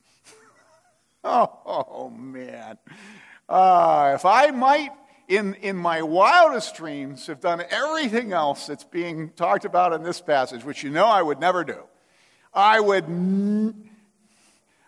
Oh, 1.24 1.60
oh 1.66 2.10
man. 2.10 2.78
Uh, 3.48 4.14
if 4.16 4.26
I 4.26 4.52
might, 4.52 4.92
in, 5.32 5.54
in 5.56 5.78
my 5.78 6.02
wildest 6.02 6.76
dreams, 6.76 7.28
have 7.28 7.40
done 7.40 7.64
everything 7.70 8.34
else 8.34 8.68
that's 8.68 8.84
being 8.84 9.30
talked 9.30 9.64
about 9.64 9.94
in 9.94 10.04
this 10.04 10.20
passage, 10.20 10.66
which 10.66 10.84
you 10.84 10.90
know 10.90 11.06
I 11.06 11.22
would 11.22 11.40
never 11.40 11.64
do. 11.64 11.84
I 12.54 12.82
would, 12.82 13.06
n- 13.06 13.90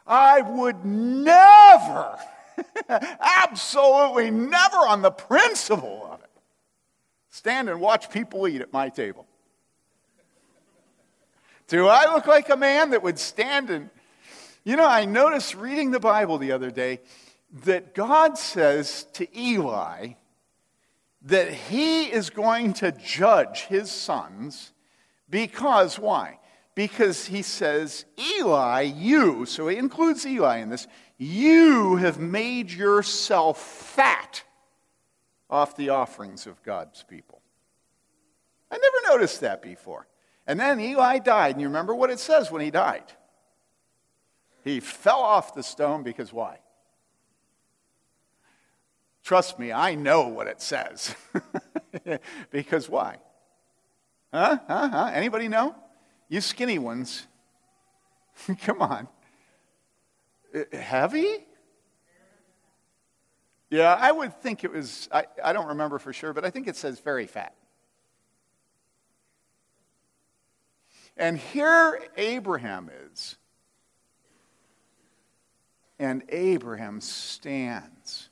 I 0.05 0.41
would 0.41 0.83
never, 0.83 2.17
absolutely 2.89 4.31
never 4.31 4.75
on 4.75 5.01
the 5.01 5.11
principle 5.11 6.09
of 6.11 6.19
it, 6.19 6.29
stand 7.29 7.69
and 7.69 7.79
watch 7.79 8.09
people 8.09 8.45
eat 8.45 8.59
at 8.59 8.73
my 8.73 8.89
table. 8.89 9.25
Do 11.69 11.87
I 11.87 12.13
look 12.13 12.27
like 12.27 12.49
a 12.49 12.57
man 12.57 12.89
that 12.91 13.01
would 13.01 13.17
stand 13.17 13.69
and. 13.69 13.89
You 14.65 14.77
know, 14.77 14.87
I 14.87 15.03
noticed 15.03 15.55
reading 15.55 15.91
the 15.91 15.99
Bible 15.99 16.37
the 16.37 16.53
other 16.53 16.71
day 16.71 17.01
that 17.65 17.93
God 17.93 18.37
says 18.37 19.05
to 19.11 19.27
Eli 19.37 20.13
that 21.23 21.53
he 21.53 22.05
is 22.05 22.29
going 22.29 22.73
to 22.73 22.91
judge 22.91 23.61
his 23.61 23.89
sons 23.89 24.73
because, 25.29 25.97
why? 25.97 26.39
Because 26.75 27.25
he 27.25 27.41
says, 27.41 28.05
Eli, 28.19 28.81
you, 28.81 29.45
so 29.45 29.67
he 29.67 29.77
includes 29.77 30.25
Eli 30.25 30.57
in 30.57 30.69
this, 30.69 30.87
you 31.17 31.95
have 31.95 32.19
made 32.19 32.71
yourself 32.71 33.59
fat 33.61 34.43
off 35.49 35.77
the 35.77 35.89
offerings 35.89 36.45
of 36.45 36.61
God's 36.63 37.03
people. 37.03 37.41
I 38.69 38.77
never 38.77 39.15
noticed 39.15 39.41
that 39.41 39.61
before. 39.61 40.07
And 40.45 40.59
then 40.59 40.79
Eli 40.79 41.19
died, 41.19 41.55
and 41.55 41.61
you 41.61 41.67
remember 41.67 41.95
what 41.95 42.09
it 42.09 42.19
says 42.19 42.51
when 42.51 42.61
he 42.61 42.71
died? 42.71 43.13
He 44.63 44.79
fell 44.79 45.21
off 45.21 45.53
the 45.53 45.63
stone 45.63 46.03
because 46.03 46.33
why? 46.33 46.59
Trust 49.23 49.57
me, 49.57 49.71
I 49.71 49.95
know 49.95 50.27
what 50.27 50.47
it 50.47 50.61
says. 50.61 51.15
because 52.51 52.89
why? 52.89 53.17
Huh? 54.33 54.59
Huh? 54.67 54.89
Huh? 54.89 55.11
Anybody 55.13 55.47
know? 55.47 55.75
You 56.27 56.41
skinny 56.41 56.77
ones. 56.77 57.25
Come 58.63 58.81
on. 58.81 59.07
Uh, 60.53 60.77
heavy? 60.77 61.45
Yeah, 63.69 63.97
I 63.99 64.11
would 64.11 64.39
think 64.41 64.63
it 64.63 64.71
was, 64.71 65.07
I, 65.11 65.25
I 65.43 65.53
don't 65.53 65.67
remember 65.67 65.99
for 65.99 66.11
sure, 66.11 66.33
but 66.33 66.43
I 66.43 66.49
think 66.49 66.67
it 66.67 66.75
says 66.75 66.99
very 66.99 67.25
fat. 67.25 67.55
And 71.15 71.37
here 71.37 71.99
Abraham 72.17 72.89
is. 73.11 73.35
And 75.97 76.23
Abraham 76.29 76.99
stands 76.99 78.29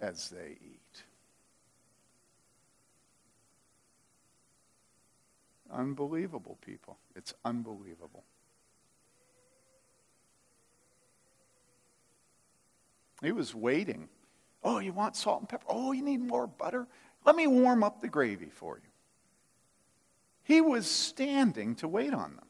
as 0.00 0.30
they 0.30 0.56
eat. 0.60 1.02
Unbelievable, 5.72 6.58
people. 6.64 6.96
It's 7.14 7.34
unbelievable. 7.44 8.24
He 13.22 13.32
was 13.32 13.54
waiting. 13.54 14.08
Oh, 14.62 14.78
you 14.78 14.92
want 14.92 15.16
salt 15.16 15.40
and 15.40 15.48
pepper? 15.48 15.66
Oh, 15.68 15.92
you 15.92 16.02
need 16.02 16.20
more 16.20 16.46
butter? 16.46 16.86
Let 17.24 17.36
me 17.36 17.46
warm 17.46 17.82
up 17.82 18.00
the 18.00 18.08
gravy 18.08 18.50
for 18.52 18.76
you. 18.76 18.90
He 20.42 20.60
was 20.60 20.88
standing 20.88 21.74
to 21.76 21.88
wait 21.88 22.14
on 22.14 22.36
them. 22.36 22.46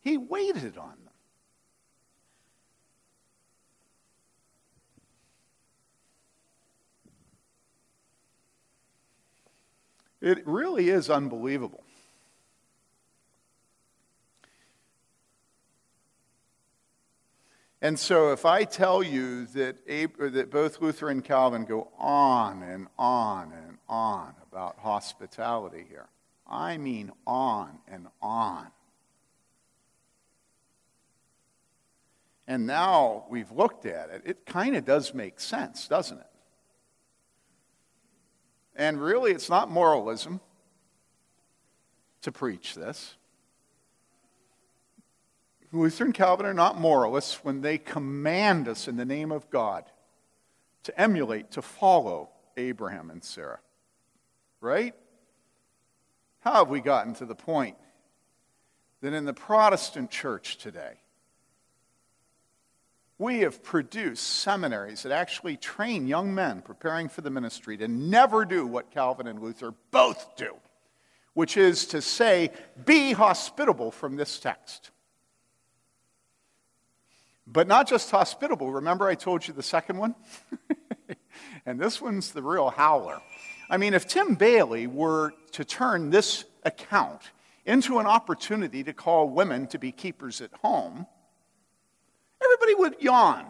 He 0.00 0.18
waited 0.18 0.76
on 0.76 0.94
them. 1.04 1.09
It 10.20 10.46
really 10.46 10.90
is 10.90 11.08
unbelievable. 11.08 11.84
And 17.82 17.98
so, 17.98 18.32
if 18.32 18.44
I 18.44 18.64
tell 18.64 19.02
you 19.02 19.46
that, 19.46 19.86
that 19.86 20.50
both 20.50 20.82
Luther 20.82 21.08
and 21.08 21.24
Calvin 21.24 21.64
go 21.64 21.88
on 21.98 22.62
and 22.62 22.88
on 22.98 23.52
and 23.52 23.78
on 23.88 24.34
about 24.52 24.78
hospitality 24.80 25.86
here, 25.88 26.08
I 26.46 26.76
mean 26.76 27.10
on 27.26 27.78
and 27.88 28.08
on. 28.20 28.66
And 32.46 32.66
now 32.66 33.24
we've 33.30 33.50
looked 33.50 33.86
at 33.86 34.10
it, 34.10 34.22
it 34.26 34.44
kind 34.44 34.76
of 34.76 34.84
does 34.84 35.14
make 35.14 35.40
sense, 35.40 35.88
doesn't 35.88 36.18
it? 36.18 36.29
And 38.80 38.98
really, 38.98 39.32
it's 39.32 39.50
not 39.50 39.70
moralism 39.70 40.40
to 42.22 42.32
preach 42.32 42.74
this. 42.74 43.14
Luther 45.70 46.06
and 46.06 46.14
Calvin 46.14 46.46
are 46.46 46.54
not 46.54 46.80
moralists 46.80 47.44
when 47.44 47.60
they 47.60 47.76
command 47.76 48.68
us 48.68 48.88
in 48.88 48.96
the 48.96 49.04
name 49.04 49.32
of 49.32 49.50
God 49.50 49.84
to 50.84 50.98
emulate, 50.98 51.50
to 51.50 51.60
follow 51.60 52.30
Abraham 52.56 53.10
and 53.10 53.22
Sarah. 53.22 53.60
Right? 54.62 54.94
How 56.38 56.54
have 56.54 56.70
we 56.70 56.80
gotten 56.80 57.12
to 57.16 57.26
the 57.26 57.34
point 57.34 57.76
that 59.02 59.12
in 59.12 59.26
the 59.26 59.34
Protestant 59.34 60.10
church 60.10 60.56
today, 60.56 60.94
we 63.20 63.40
have 63.40 63.62
produced 63.62 64.26
seminaries 64.26 65.02
that 65.02 65.12
actually 65.12 65.54
train 65.54 66.06
young 66.06 66.34
men 66.34 66.62
preparing 66.62 67.06
for 67.06 67.20
the 67.20 67.28
ministry 67.28 67.76
to 67.76 67.86
never 67.86 68.46
do 68.46 68.66
what 68.66 68.90
Calvin 68.90 69.26
and 69.26 69.42
Luther 69.42 69.74
both 69.90 70.36
do, 70.36 70.54
which 71.34 71.58
is 71.58 71.84
to 71.88 72.00
say, 72.00 72.50
be 72.86 73.12
hospitable 73.12 73.90
from 73.90 74.16
this 74.16 74.40
text. 74.40 74.90
But 77.46 77.68
not 77.68 77.86
just 77.86 78.10
hospitable. 78.10 78.72
Remember, 78.72 79.06
I 79.06 79.16
told 79.16 79.46
you 79.46 79.52
the 79.52 79.62
second 79.62 79.98
one? 79.98 80.14
and 81.66 81.78
this 81.78 82.00
one's 82.00 82.32
the 82.32 82.42
real 82.42 82.70
howler. 82.70 83.20
I 83.68 83.76
mean, 83.76 83.92
if 83.92 84.08
Tim 84.08 84.34
Bayly 84.34 84.86
were 84.86 85.34
to 85.52 85.64
turn 85.66 86.08
this 86.08 86.46
account 86.64 87.20
into 87.66 87.98
an 87.98 88.06
opportunity 88.06 88.82
to 88.84 88.94
call 88.94 89.28
women 89.28 89.66
to 89.66 89.78
be 89.78 89.92
keepers 89.92 90.40
at 90.40 90.54
home, 90.62 91.06
everybody 92.42 92.74
would 92.74 92.96
yawn. 93.00 93.46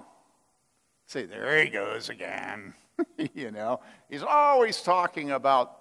Say, 1.06 1.26
there 1.26 1.62
he 1.64 1.70
goes 1.70 2.08
again. 2.08 2.74
you 3.34 3.50
know, 3.50 3.80
he's 4.08 4.22
always 4.22 4.82
talking 4.82 5.30
about 5.30 5.76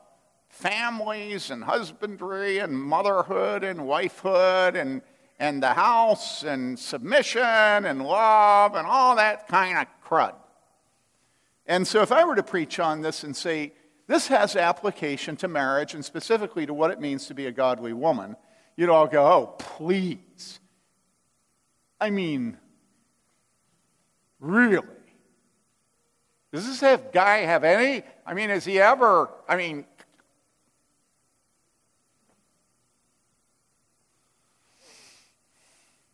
families 0.49 1.51
and 1.51 1.63
husbandry 1.63 2.57
and 2.57 2.73
motherhood 2.73 3.63
and 3.63 3.81
wifehood 3.81 4.75
and 4.75 5.01
and 5.39 5.63
the 5.63 5.73
house 5.73 6.43
and 6.43 6.77
submission 6.77 7.41
and 7.41 8.03
love 8.03 8.75
and 8.75 8.85
all 8.85 9.15
that 9.15 9.47
kind 9.47 9.77
of 9.77 9.87
crud. 10.05 10.35
And 11.65 11.87
so, 11.87 12.01
if 12.01 12.11
I 12.11 12.25
were 12.25 12.35
to 12.35 12.43
preach 12.43 12.79
on 12.79 13.01
this 13.01 13.23
and 13.23 13.35
say, 13.35 13.73
this 14.07 14.27
has 14.27 14.55
application 14.55 15.35
to 15.37 15.47
marriage 15.47 15.93
and 15.93 16.03
specifically 16.03 16.65
to 16.65 16.73
what 16.73 16.91
it 16.91 16.99
means 16.99 17.27
to 17.27 17.33
be 17.33 17.45
a 17.45 17.51
godly 17.51 17.93
woman, 17.93 18.35
you'd 18.75 18.89
all 18.89 19.07
go, 19.07 19.25
oh, 19.25 19.45
please. 19.59 20.59
I 22.01 22.09
mean, 22.09 22.57
really? 24.39 24.87
Does 26.51 26.65
this 26.65 26.81
have 26.81 27.11
guy 27.11 27.39
have 27.39 27.63
any? 27.63 28.03
I 28.25 28.33
mean, 28.33 28.49
has 28.49 28.65
he 28.65 28.79
ever? 28.79 29.29
I 29.47 29.55
mean, 29.55 29.85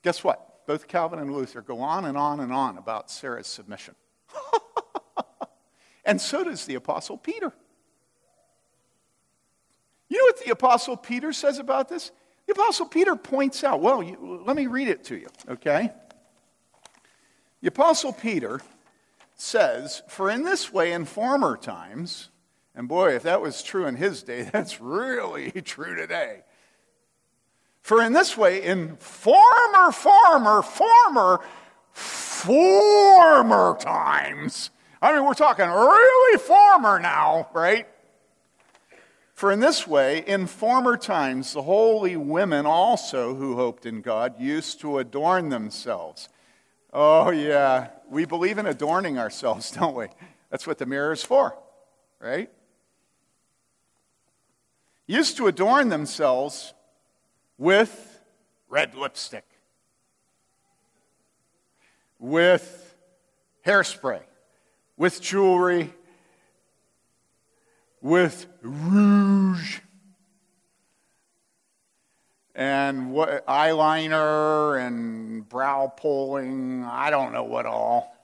Guess 0.06 0.24
what? 0.24 0.68
Both 0.68 0.88
Calvin 0.88 1.18
and 1.18 1.34
Luther 1.34 1.64
go 1.64 1.80
on 1.80 2.06
and 2.06 2.16
on 2.16 2.40
and 2.40 2.54
on 2.54 2.78
about 2.78 3.10
Sarah's 3.10 3.48
submission. 3.48 3.96
and 6.06 6.22
so 6.22 6.44
does 6.44 6.68
the 6.68 6.76
Apostle 6.76 7.18
Peter. 7.18 7.52
You 10.08 10.20
know 10.20 10.26
what 10.26 10.46
the 10.46 10.52
Apostle 10.52 10.96
Peter 10.96 11.34
says 11.34 11.58
about 11.58 11.90
this? 11.90 12.12
The 12.46 12.54
Apostle 12.54 12.86
Peter 12.86 13.16
points 13.16 13.64
out, 13.64 13.82
well, 13.82 14.04
you, 14.04 14.44
let 14.46 14.56
me 14.56 14.68
read 14.68 14.90
it 14.90 15.06
to 15.06 15.16
you, 15.16 15.28
okay? 15.50 15.92
The 17.66 17.72
Apostle 17.72 18.14
Peter 18.14 18.62
says, 19.34 20.04
For 20.08 20.30
in 20.30 20.44
this 20.44 20.72
way, 20.72 20.92
in 20.92 21.06
former 21.06 21.58
times, 21.58 22.30
and 22.76 22.88
boy, 22.88 23.16
if 23.16 23.24
that 23.24 23.42
was 23.42 23.64
true 23.64 23.88
in 23.88 23.96
his 23.96 24.22
day, 24.22 24.44
that's 24.54 24.80
really 24.80 25.50
true 25.64 25.96
today. 25.96 26.44
For 27.82 28.04
in 28.04 28.14
this 28.14 28.38
way, 28.38 28.62
in 28.62 28.98
former, 28.98 29.92
former, 29.92 30.62
former, 30.62 31.40
former 31.92 33.78
times, 33.80 34.70
I 35.02 35.16
mean, 35.16 35.26
we're 35.26 35.34
talking 35.34 35.66
really 35.68 36.38
former 36.38 37.00
now, 37.00 37.50
right? 37.52 37.88
For 39.34 39.52
in 39.52 39.60
this 39.60 39.88
way, 39.88 40.20
in 40.20 40.46
former 40.46 40.98
times, 40.98 41.54
the 41.54 41.64
holy 41.64 42.16
women 42.16 42.68
also 42.68 43.34
who 43.34 43.56
hoped 43.56 43.88
in 43.88 44.02
God 44.02 44.40
used 44.40 44.82
to 44.82 45.00
adorn 45.00 45.50
themselves. 45.50 46.30
Oh, 46.98 47.30
yeah, 47.30 47.90
we 48.10 48.24
believe 48.24 48.58
in 48.58 48.68
adorning 48.68 49.20
ourselves, 49.20 49.70
don't 49.80 49.96
we? 49.96 50.08
That's 50.50 50.66
what 50.66 50.78
the 50.78 50.86
mirror 50.86 51.12
is 51.12 51.24
for, 51.24 51.58
right? 52.22 52.50
Used 55.06 55.36
to 55.36 55.48
adorn 55.48 55.90
themselves 55.90 56.74
with 57.58 58.22
red 58.70 58.96
lipstick, 58.96 59.44
with 62.18 62.96
hairspray, 63.66 64.22
with 64.96 65.22
jewelry, 65.22 65.94
with 68.02 68.48
rouge 68.62 69.80
and 72.56 73.12
what, 73.12 73.46
eyeliner 73.46 74.80
and 74.80 75.48
brow 75.48 75.88
pulling, 75.88 76.86
I 76.86 77.10
don't 77.10 77.34
know 77.34 77.44
what 77.44 77.66
all. 77.66 78.16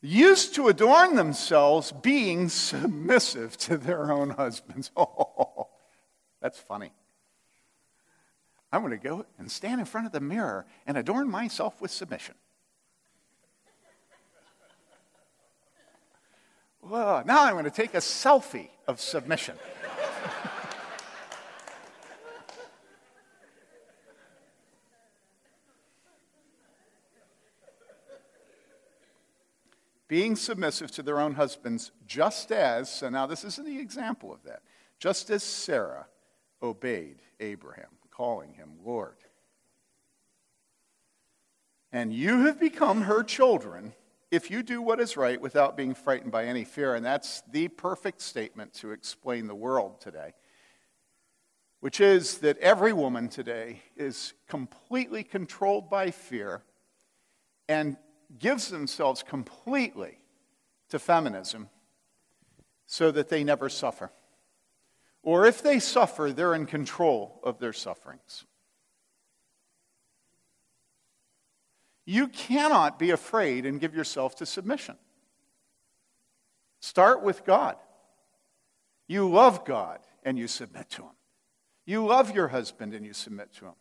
Used 0.00 0.54
to 0.54 0.68
adorn 0.68 1.16
themselves 1.16 1.92
being 1.92 2.48
submissive 2.48 3.58
to 3.58 3.76
their 3.76 4.10
own 4.10 4.30
husbands. 4.30 4.90
Oh, 4.96 5.68
that's 6.40 6.58
funny. 6.58 6.90
I'm 8.72 8.80
going 8.80 8.98
to 8.98 9.08
go 9.08 9.26
and 9.38 9.50
stand 9.50 9.78
in 9.78 9.84
front 9.84 10.06
of 10.06 10.12
the 10.12 10.20
mirror 10.20 10.64
and 10.86 10.96
adorn 10.96 11.30
myself 11.30 11.82
with 11.82 11.90
submission. 11.90 12.34
Well, 16.82 17.22
now 17.26 17.44
I'm 17.44 17.52
going 17.52 17.64
to 17.64 17.70
take 17.70 17.92
a 17.92 17.98
selfie 17.98 18.70
of 18.88 19.00
submission. 19.00 19.56
Being 30.10 30.34
submissive 30.34 30.90
to 30.90 31.04
their 31.04 31.20
own 31.20 31.34
husbands, 31.34 31.92
just 32.04 32.50
as, 32.50 32.92
so 32.92 33.08
now 33.08 33.26
this 33.26 33.44
isn't 33.44 33.64
the 33.64 33.78
example 33.78 34.32
of 34.32 34.42
that, 34.42 34.60
just 34.98 35.30
as 35.30 35.40
Sarah 35.40 36.08
obeyed 36.60 37.22
Abraham, 37.38 37.90
calling 38.10 38.52
him 38.54 38.72
Lord. 38.84 39.14
And 41.92 42.12
you 42.12 42.46
have 42.46 42.58
become 42.58 43.02
her 43.02 43.22
children 43.22 43.92
if 44.32 44.50
you 44.50 44.64
do 44.64 44.82
what 44.82 44.98
is 44.98 45.16
right 45.16 45.40
without 45.40 45.76
being 45.76 45.94
frightened 45.94 46.32
by 46.32 46.44
any 46.44 46.64
fear. 46.64 46.96
And 46.96 47.06
that's 47.06 47.44
the 47.48 47.68
perfect 47.68 48.20
statement 48.20 48.74
to 48.74 48.90
explain 48.90 49.46
the 49.46 49.54
world 49.54 50.00
today, 50.00 50.32
which 51.78 52.00
is 52.00 52.38
that 52.38 52.58
every 52.58 52.92
woman 52.92 53.28
today 53.28 53.80
is 53.96 54.32
completely 54.48 55.22
controlled 55.22 55.88
by 55.88 56.10
fear 56.10 56.64
and 57.68 57.96
gives 58.38 58.68
themselves 58.68 59.22
completely 59.22 60.18
to 60.90 60.98
feminism 60.98 61.68
so 62.86 63.10
that 63.10 63.28
they 63.28 63.44
never 63.44 63.68
suffer. 63.68 64.10
Or 65.22 65.46
if 65.46 65.62
they 65.62 65.78
suffer, 65.78 66.32
they're 66.32 66.54
in 66.54 66.66
control 66.66 67.40
of 67.42 67.58
their 67.58 67.72
sufferings. 67.72 68.44
You 72.06 72.28
cannot 72.28 72.98
be 72.98 73.10
afraid 73.10 73.66
and 73.66 73.80
give 73.80 73.94
yourself 73.94 74.36
to 74.36 74.46
submission. 74.46 74.96
Start 76.80 77.22
with 77.22 77.44
God. 77.44 77.76
You 79.06 79.28
love 79.28 79.64
God 79.64 80.00
and 80.24 80.38
you 80.38 80.48
submit 80.48 80.90
to 80.90 81.02
Him. 81.02 81.14
You 81.84 82.06
love 82.06 82.34
your 82.34 82.48
husband 82.48 82.94
and 82.94 83.04
you 83.04 83.12
submit 83.12 83.52
to 83.56 83.66
Him. 83.66 83.74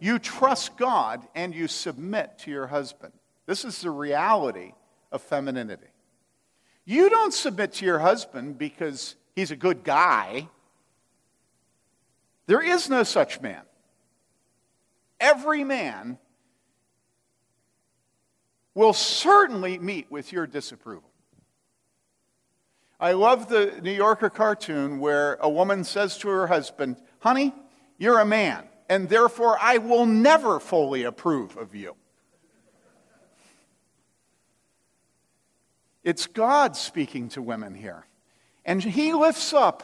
You 0.00 0.18
trust 0.18 0.76
God 0.76 1.26
and 1.34 1.54
you 1.54 1.68
submit 1.68 2.38
to 2.40 2.50
your 2.50 2.66
husband. 2.66 3.12
This 3.50 3.64
is 3.64 3.80
the 3.80 3.90
reality 3.90 4.74
of 5.10 5.22
femininity. 5.22 5.88
You 6.84 7.10
don't 7.10 7.34
submit 7.34 7.72
to 7.72 7.84
your 7.84 7.98
husband 7.98 8.58
because 8.58 9.16
he's 9.34 9.50
a 9.50 9.56
good 9.56 9.82
guy. 9.82 10.48
There 12.46 12.62
is 12.62 12.88
no 12.88 13.02
such 13.02 13.40
man. 13.40 13.62
Every 15.18 15.64
man 15.64 16.18
will 18.76 18.92
certainly 18.92 19.80
meet 19.80 20.08
with 20.12 20.32
your 20.32 20.46
disapproval. 20.46 21.10
I 23.00 23.14
love 23.14 23.48
the 23.48 23.80
New 23.82 23.90
Yorker 23.90 24.30
cartoon 24.30 25.00
where 25.00 25.34
a 25.40 25.50
woman 25.50 25.82
says 25.82 26.16
to 26.18 26.28
her 26.28 26.46
husband, 26.46 26.98
Honey, 27.18 27.52
you're 27.98 28.20
a 28.20 28.24
man, 28.24 28.68
and 28.88 29.08
therefore 29.08 29.58
I 29.60 29.78
will 29.78 30.06
never 30.06 30.60
fully 30.60 31.02
approve 31.02 31.56
of 31.56 31.74
you. 31.74 31.96
It's 36.02 36.26
God 36.26 36.76
speaking 36.76 37.28
to 37.30 37.42
women 37.42 37.74
here. 37.74 38.06
And 38.64 38.82
he 38.82 39.12
lifts 39.12 39.52
up 39.52 39.82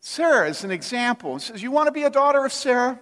Sarah 0.00 0.48
as 0.48 0.64
an 0.64 0.70
example 0.70 1.32
and 1.32 1.42
says, 1.42 1.62
You 1.62 1.70
want 1.70 1.86
to 1.86 1.92
be 1.92 2.02
a 2.02 2.10
daughter 2.10 2.44
of 2.44 2.52
Sarah? 2.52 3.00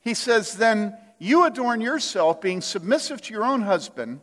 He 0.00 0.14
says, 0.14 0.56
Then 0.56 0.96
you 1.18 1.44
adorn 1.44 1.80
yourself, 1.80 2.40
being 2.40 2.60
submissive 2.60 3.20
to 3.22 3.34
your 3.34 3.44
own 3.44 3.62
husband, 3.62 4.20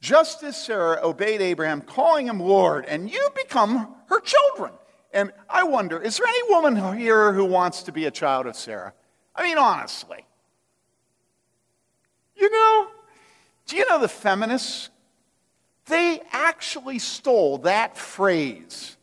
just 0.00 0.42
as 0.42 0.56
Sarah 0.62 0.98
obeyed 1.02 1.40
Abraham, 1.40 1.80
calling 1.80 2.26
him 2.26 2.40
Lord, 2.40 2.84
and 2.86 3.10
you 3.10 3.28
become 3.36 3.94
her 4.08 4.20
children. 4.20 4.72
And 5.12 5.32
I 5.48 5.62
wonder, 5.62 6.00
is 6.00 6.16
there 6.16 6.26
any 6.26 6.50
woman 6.50 6.96
here 6.96 7.32
who 7.32 7.44
wants 7.44 7.84
to 7.84 7.92
be 7.92 8.06
a 8.06 8.10
child 8.10 8.46
of 8.46 8.56
Sarah? 8.56 8.92
I 9.34 9.44
mean, 9.44 9.58
honestly. 9.58 10.26
You 12.36 12.50
know, 12.50 12.88
do 13.66 13.76
you 13.76 13.88
know 13.88 14.00
the 14.00 14.08
feminists 14.08 14.90
they 15.86 16.20
actually 16.32 16.98
stole 16.98 17.58
that 17.58 17.96
phrase 17.96 18.96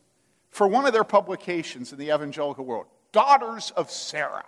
for 0.50 0.66
one 0.66 0.86
of 0.86 0.92
their 0.92 1.04
publications 1.04 1.92
in 1.92 1.98
the 1.98 2.14
evangelical 2.14 2.64
world 2.64 2.86
Daughters 3.12 3.70
of 3.76 3.90
Sarah. 3.90 4.44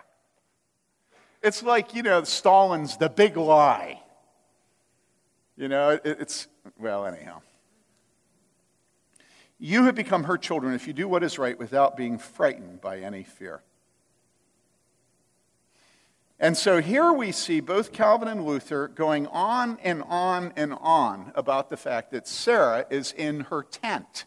It's 1.42 1.62
like, 1.62 1.94
you 1.94 2.02
know, 2.02 2.24
Stalin's 2.24 2.96
The 2.96 3.10
Big 3.10 3.36
Lie. 3.36 4.00
You 5.56 5.68
know, 5.68 6.00
it's, 6.02 6.48
well, 6.78 7.04
anyhow. 7.04 7.42
You 9.58 9.84
have 9.84 9.94
become 9.94 10.24
her 10.24 10.38
children 10.38 10.74
if 10.74 10.86
you 10.86 10.94
do 10.94 11.06
what 11.06 11.22
is 11.22 11.38
right 11.38 11.58
without 11.58 11.96
being 11.96 12.18
frightened 12.18 12.80
by 12.80 13.00
any 13.00 13.22
fear. 13.22 13.62
And 16.44 16.58
so 16.58 16.82
here 16.82 17.10
we 17.10 17.32
see 17.32 17.60
both 17.60 17.90
Calvin 17.90 18.28
and 18.28 18.44
Luther 18.44 18.88
going 18.88 19.26
on 19.28 19.78
and 19.82 20.02
on 20.02 20.52
and 20.56 20.74
on 20.74 21.32
about 21.34 21.70
the 21.70 21.76
fact 21.78 22.10
that 22.10 22.28
Sarah 22.28 22.84
is 22.90 23.12
in 23.12 23.40
her 23.40 23.62
tent. 23.62 24.26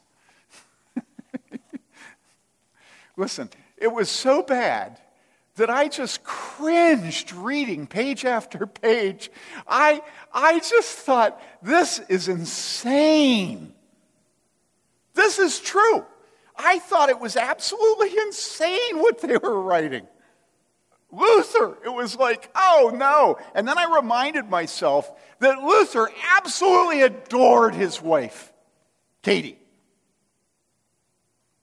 Listen, 3.17 3.51
it 3.77 3.93
was 3.93 4.09
so 4.09 4.41
bad 4.41 4.99
that 5.57 5.69
I 5.69 5.89
just 5.89 6.23
cringed 6.23 7.33
reading 7.33 7.85
page 7.85 8.25
after 8.25 8.65
page. 8.65 9.29
I, 9.67 10.01
I 10.33 10.57
just 10.57 10.97
thought, 10.97 11.39
this 11.61 11.99
is 12.09 12.29
insane. 12.29 13.75
This 15.13 15.37
is 15.37 15.59
true. 15.59 16.03
I 16.57 16.79
thought 16.79 17.09
it 17.09 17.19
was 17.19 17.37
absolutely 17.37 18.17
insane 18.17 19.01
what 19.01 19.21
they 19.21 19.37
were 19.37 19.61
writing. 19.61 20.07
Luther, 21.11 21.77
it 21.85 21.93
was 21.93 22.15
like, 22.15 22.49
oh 22.55 22.91
no. 22.93 23.37
And 23.55 23.67
then 23.67 23.77
I 23.77 23.95
reminded 23.95 24.49
myself 24.49 25.11
that 25.39 25.59
Luther 25.59 26.09
absolutely 26.35 27.01
adored 27.01 27.75
his 27.75 28.01
wife, 28.01 28.51
Katie. 29.21 29.57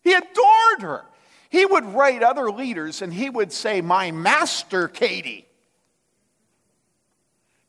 He 0.03 0.13
adored 0.13 0.83
her. 0.83 1.05
He 1.51 1.65
would 1.65 1.85
write 1.85 2.23
other 2.23 2.51
leaders 2.51 3.01
and 3.01 3.13
he 3.13 3.31
would 3.31 3.53
say, 3.53 3.81
My 3.81 4.11
master, 4.11 4.89
Katie. 4.89 5.47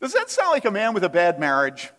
Does 0.02 0.14
that 0.14 0.30
sound 0.30 0.52
like 0.52 0.66
a 0.66 0.72
man 0.72 0.94
with 0.94 1.04
a 1.04 1.10
bad 1.10 1.40
marriage? 1.40 1.92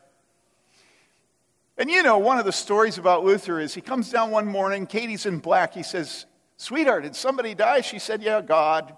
And 1.78 1.90
you 1.90 2.02
know, 2.02 2.18
one 2.18 2.38
of 2.38 2.44
the 2.44 2.52
stories 2.52 2.98
about 2.98 3.24
Luther 3.24 3.60
is 3.60 3.74
he 3.74 3.80
comes 3.80 4.10
down 4.10 4.30
one 4.30 4.46
morning, 4.46 4.86
Katie's 4.86 5.26
in 5.26 5.38
black. 5.38 5.74
He 5.74 5.82
says, 5.82 6.26
Sweetheart, 6.56 7.02
did 7.02 7.14
somebody 7.14 7.54
die? 7.54 7.82
She 7.82 7.98
said, 7.98 8.22
Yeah, 8.22 8.40
God. 8.40 8.96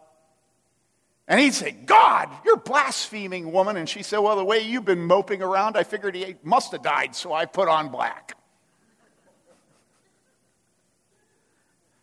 And 1.28 1.38
he'd 1.38 1.52
say, 1.52 1.72
God, 1.72 2.30
you're 2.42 2.56
blaspheming, 2.56 3.52
woman. 3.52 3.76
And 3.76 3.86
she 3.86 4.02
said, 4.02 4.18
Well, 4.18 4.34
the 4.34 4.44
way 4.44 4.60
you've 4.60 4.86
been 4.86 5.02
moping 5.02 5.42
around, 5.42 5.76
I 5.76 5.84
figured 5.84 6.14
he 6.14 6.36
must 6.42 6.72
have 6.72 6.82
died, 6.82 7.14
so 7.14 7.34
I 7.34 7.44
put 7.44 7.68
on 7.68 7.90
black. 7.90 8.34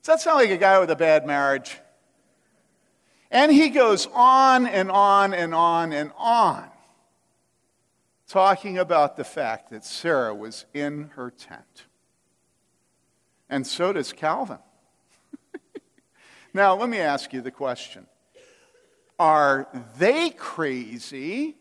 Does 0.03 0.07
that 0.07 0.21
sound 0.21 0.37
like 0.37 0.51
a 0.51 0.57
guy 0.57 0.77
with 0.79 0.91
a 0.91 0.95
bad 0.95 1.25
marriage? 1.25 1.79
And 3.31 3.51
he 3.51 3.69
goes 3.69 4.07
on 4.13 4.67
and 4.67 4.91
on 4.91 5.33
and 5.33 5.55
on 5.55 5.91
and 5.91 6.11
on, 6.15 6.69
talking 8.27 8.77
about 8.77 9.17
the 9.17 9.23
fact 9.23 9.71
that 9.71 9.83
Sarah 9.83 10.35
was 10.35 10.67
in 10.75 11.09
her 11.15 11.31
tent. 11.31 11.85
And 13.49 13.65
so 13.65 13.91
does 13.91 14.13
Calvin. 14.13 14.59
now, 16.53 16.75
let 16.75 16.87
me 16.87 16.99
ask 16.99 17.33
you 17.33 17.41
the 17.41 17.49
question 17.49 18.05
are 19.19 19.67
they 19.97 20.29
crazy? 20.31 21.55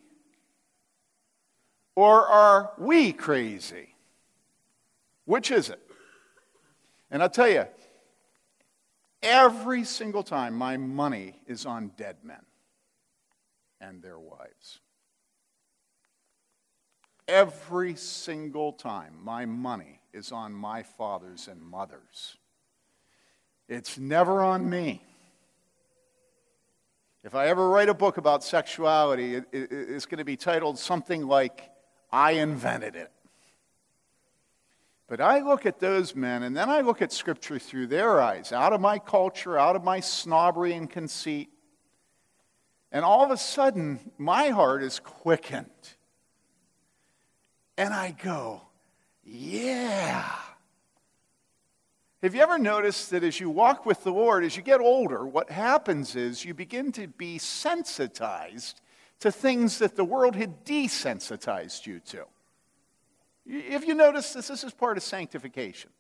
Or 1.97 2.27
are 2.27 2.73
we 2.79 3.13
crazy? 3.13 3.95
Which 5.25 5.51
is 5.51 5.71
it? 5.71 5.81
And 7.11 7.23
I'll 7.23 7.31
tell 7.31 7.49
you, 7.49 7.67
every 9.23 9.85
single 9.85 10.23
time 10.23 10.55
my 10.55 10.77
money 10.77 11.41
is 11.47 11.67
on 11.67 11.93
dead 11.97 12.17
men 12.25 12.45
and 13.81 14.03
their 14.03 14.19
wives. 14.19 14.81
Every 17.27 17.95
single 17.95 18.73
time 18.73 19.15
my 19.23 19.47
money 19.47 20.01
is 20.13 20.31
on 20.31 20.53
my 20.53 20.83
fathers 20.83 21.49
and 21.49 21.61
mothers. 21.63 22.37
It's 23.69 23.97
never 23.97 24.43
on 24.43 24.69
me. 24.69 25.03
If 27.25 27.35
I 27.35 27.47
ever 27.47 27.71
write 27.71 27.89
a 27.89 27.95
book 27.95 28.19
about 28.19 28.45
sexuality, 28.45 29.37
it, 29.37 29.47
it, 29.51 29.69
it's 29.73 30.05
going 30.05 30.19
to 30.19 30.27
be 30.27 30.37
titled 30.37 30.79
something 30.79 31.27
like 31.27 31.71
I 32.13 32.33
Invented 32.33 32.97
It. 32.97 33.11
But 35.09 35.23
I 35.23 35.41
look 35.41 35.65
at 35.65 35.81
those 35.81 36.15
men, 36.15 36.43
and 36.43 36.55
then 36.55 36.69
I 36.69 36.83
look 36.83 37.01
at 37.01 37.13
Scripture 37.13 37.59
through 37.59 37.87
their 37.87 38.21
eyes, 38.21 38.53
out 38.53 38.75
of 38.75 38.83
my 38.83 38.99
culture, 38.99 39.59
out 39.59 39.75
of 39.75 39.83
my 39.83 40.01
snobbery 40.01 40.75
and 40.75 40.89
conceit. 40.89 41.49
And 42.93 43.07
all 43.07 43.25
of 43.25 43.31
a 43.31 43.39
sudden, 43.39 44.11
my 44.19 44.49
heart 44.49 44.83
is 44.83 44.99
quickened. 44.99 45.67
And 47.79 47.95
I 47.95 48.11
go, 48.11 48.61
yeah. 49.25 49.54
Have 52.25 52.35
you 52.35 52.41
ever 52.41 52.59
noticed 52.59 53.11
that 53.11 53.23
as 53.23 53.39
you 53.39 53.51
walk 53.51 53.85
with 53.85 54.03
the 54.03 54.11
Lord, 54.11 54.45
as 54.45 54.57
you 54.57 54.63
get 54.63 54.81
older, 54.81 55.27
what 55.27 55.51
happens 55.51 56.17
is 56.17 56.43
you 56.43 56.55
begin 56.55 56.91
to 56.93 57.07
be 57.07 57.37
sensitized 57.37 58.81
to 59.21 59.31
things 59.31 59.79
that 59.81 59.95
the 59.95 60.07
world 60.07 60.35
had 60.35 60.65
desensitized 60.65 61.85
you 61.85 62.01
to? 62.01 62.25
If 63.45 63.87
you 63.87 63.93
notice 63.93 64.33
this, 64.33 64.49
this 64.49 64.65
is 64.65 64.73
part 64.73 64.97
of 64.97 65.03
sanctification. 65.03 65.91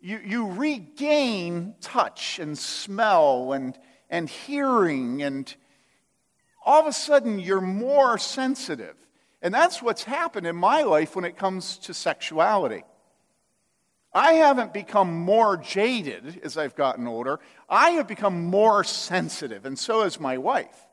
You, 0.00 0.18
you 0.18 0.50
regain 0.50 1.76
touch 1.80 2.40
and 2.40 2.58
smell 2.58 3.52
and, 3.52 3.78
and 4.10 4.28
hearing, 4.28 5.22
and 5.22 5.54
all 6.64 6.80
of 6.80 6.88
a 6.88 6.92
sudden 6.92 7.38
you're 7.38 7.60
more 7.60 8.18
sensitive. 8.18 8.96
And 9.40 9.54
that's 9.54 9.80
what's 9.80 10.02
happened 10.02 10.48
in 10.48 10.56
my 10.56 10.82
life 10.82 11.14
when 11.14 11.24
it 11.24 11.36
comes 11.38 11.78
to 11.78 11.94
sexuality. 11.94 12.82
I 14.16 14.32
haven't 14.32 14.72
become 14.72 15.12
more 15.12 15.58
jaded 15.58 16.40
as 16.42 16.56
I've 16.56 16.74
gotten 16.74 17.06
older. 17.06 17.38
I 17.68 17.90
have 17.90 18.08
become 18.08 18.46
more 18.46 18.82
sensitive, 18.82 19.66
and 19.66 19.78
so 19.78 20.04
has 20.04 20.18
my 20.18 20.38
wife. 20.38 20.86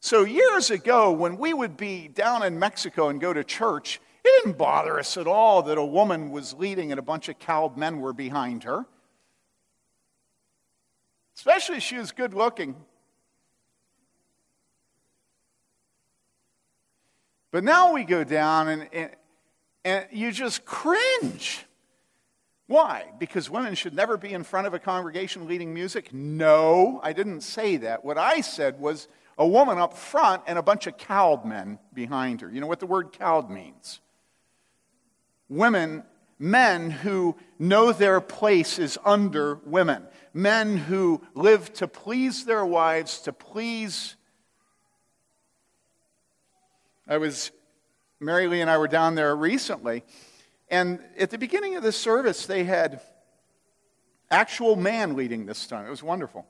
So, 0.00 0.24
years 0.24 0.70
ago, 0.70 1.10
when 1.10 1.38
we 1.38 1.54
would 1.54 1.78
be 1.78 2.08
down 2.08 2.42
in 2.42 2.58
Mexico 2.58 3.08
and 3.08 3.18
go 3.18 3.32
to 3.32 3.42
church, 3.42 4.02
it 4.22 4.42
didn't 4.44 4.58
bother 4.58 4.98
us 4.98 5.16
at 5.16 5.26
all 5.26 5.62
that 5.62 5.78
a 5.78 5.84
woman 5.84 6.30
was 6.30 6.52
leading 6.52 6.92
and 6.92 6.98
a 6.98 7.02
bunch 7.02 7.30
of 7.30 7.38
cowed 7.38 7.78
men 7.78 8.00
were 8.00 8.12
behind 8.12 8.64
her. 8.64 8.84
Especially 11.38 11.78
if 11.78 11.82
she 11.82 11.96
was 11.96 12.12
good 12.12 12.34
looking. 12.34 12.76
But 17.50 17.64
now 17.64 17.94
we 17.94 18.04
go 18.04 18.24
down 18.24 18.68
and, 18.68 18.88
and, 18.92 19.10
and 19.86 20.06
you 20.12 20.32
just 20.32 20.66
cringe. 20.66 21.64
Why? 22.68 23.06
Because 23.18 23.50
women 23.50 23.74
should 23.74 23.94
never 23.94 24.16
be 24.16 24.32
in 24.32 24.44
front 24.44 24.68
of 24.68 24.74
a 24.74 24.78
congregation 24.78 25.48
leading 25.48 25.74
music? 25.74 26.12
No, 26.12 27.00
I 27.02 27.12
didn't 27.12 27.40
say 27.40 27.78
that. 27.78 28.04
What 28.04 28.18
I 28.18 28.42
said 28.42 28.78
was 28.78 29.08
a 29.36 29.46
woman 29.46 29.78
up 29.78 29.96
front 29.96 30.42
and 30.46 30.58
a 30.58 30.62
bunch 30.62 30.86
of 30.86 30.96
cowed 30.96 31.44
men 31.44 31.80
behind 31.92 32.42
her. 32.42 32.50
You 32.50 32.60
know 32.60 32.66
what 32.66 32.80
the 32.80 32.86
word 32.86 33.12
cowed 33.12 33.50
means? 33.50 34.00
Women, 35.48 36.04
men 36.38 36.90
who 36.90 37.36
know 37.58 37.90
their 37.90 38.20
place 38.20 38.78
is 38.78 38.98
under 39.04 39.56
women, 39.64 40.06
men 40.32 40.76
who 40.76 41.22
live 41.34 41.72
to 41.74 41.88
please 41.88 42.44
their 42.44 42.64
wives, 42.64 43.20
to 43.22 43.32
please 43.32 44.14
I 47.10 47.16
was, 47.16 47.52
Mary 48.20 48.48
Lee 48.48 48.60
and 48.60 48.70
I 48.70 48.76
were 48.76 48.86
down 48.86 49.14
there 49.14 49.34
recently, 49.34 50.04
and 50.70 51.00
at 51.18 51.30
the 51.30 51.38
beginning 51.38 51.76
of 51.76 51.82
the 51.82 51.92
service, 51.92 52.46
they 52.46 52.64
had 52.64 53.00
actual 54.30 54.76
man 54.76 55.16
leading 55.16 55.46
this 55.46 55.66
time. 55.66 55.86
It 55.86 55.90
was 55.90 56.02
wonderful. 56.02 56.46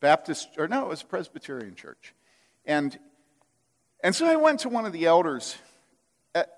Baptist, 0.00 0.48
or 0.56 0.68
no, 0.68 0.86
it 0.86 0.88
was 0.88 1.02
Presbyterian 1.02 1.74
church. 1.74 2.14
And, 2.64 2.98
and 4.02 4.14
so 4.14 4.26
I 4.26 4.36
went 4.36 4.60
to 4.60 4.68
one 4.68 4.86
of 4.86 4.92
the 4.92 5.06
elders 5.06 5.56
at, 6.34 6.48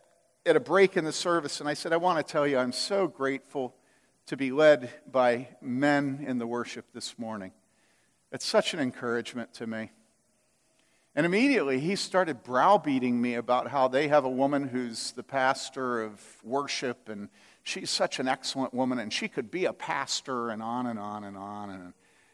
at 0.47 0.57
a 0.57 0.61
break 0.61 0.97
in 0.97 1.05
the 1.05 1.13
service, 1.13 1.61
and 1.61 1.69
I 1.69 1.75
said, 1.75 1.93
I 1.93 1.97
want 1.97 2.25
to 2.25 2.31
tell 2.31 2.47
you, 2.47 2.59
I'm 2.59 2.73
so 2.73 3.09
grateful 3.09 3.75
to 4.27 4.37
be 4.37 4.53
led 4.53 4.91
by 5.11 5.49
men 5.61 6.25
in 6.27 6.39
the 6.39 6.47
worship 6.47 6.87
this 6.93 7.19
morning. 7.19 7.53
It's 8.31 8.47
such 8.47 8.75
an 8.75 8.81
encouragement 8.81 9.53
to 9.55 9.67
me. 9.67 9.91
And 11.15 11.27
immediately 11.27 11.79
he 11.79 11.97
started 11.97 12.43
browbeating 12.43 13.21
me 13.21 13.35
about 13.35 13.69
how 13.69 13.89
they 13.89 14.09
have 14.09 14.25
a 14.25 14.31
woman 14.31 14.69
who's 14.69 15.13
the 15.13 15.23
pastor 15.23 16.03
of 16.03 16.21
worship 16.43 17.09
and 17.09 17.29
she's 17.63 17.91
such 17.91 18.19
an 18.19 18.29
excellent 18.29 18.73
woman 18.73 18.99
and 18.99 19.13
she 19.13 19.29
could 19.29 19.51
be 19.51 19.67
a 19.67 19.73
pastor 19.75 20.49
and 20.51 20.63
on 20.63 20.87
and 20.87 20.99
on 20.99 21.25
and 21.25 21.37
on. 21.37 21.71
And, 21.71 21.93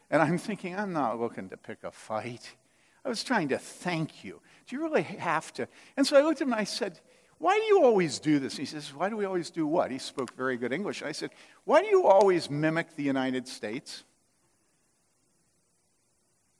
and 0.09 0.21
I'm 0.21 0.37
thinking, 0.37 0.77
I'm 0.77 0.93
not 0.93 1.19
looking 1.19 1.49
to 1.49 1.57
pick 1.57 1.83
a 1.83 1.91
fight. 1.91 2.55
I 3.03 3.09
was 3.09 3.23
trying 3.23 3.49
to 3.49 3.57
thank 3.57 4.23
you. 4.23 4.39
Do 4.67 4.75
you 4.75 4.81
really 4.83 5.03
have 5.03 5.53
to? 5.53 5.67
And 5.97 6.07
so 6.07 6.17
I 6.17 6.21
looked 6.21 6.41
at 6.41 6.47
him 6.47 6.53
and 6.53 6.61
I 6.61 6.65
said, 6.65 6.99
Why 7.37 7.57
do 7.57 7.63
you 7.63 7.83
always 7.83 8.19
do 8.19 8.39
this? 8.39 8.53
And 8.53 8.59
He 8.59 8.65
says, 8.65 8.93
Why 8.93 9.09
do 9.09 9.17
we 9.17 9.25
always 9.25 9.49
do 9.49 9.65
what? 9.65 9.91
He 9.91 9.97
spoke 9.97 10.35
very 10.35 10.57
good 10.57 10.71
English. 10.71 11.01
And 11.01 11.09
I 11.09 11.13
said, 11.13 11.31
Why 11.65 11.81
do 11.81 11.87
you 11.87 12.05
always 12.05 12.49
mimic 12.49 12.95
the 12.95 13.03
United 13.03 13.47
States? 13.47 14.03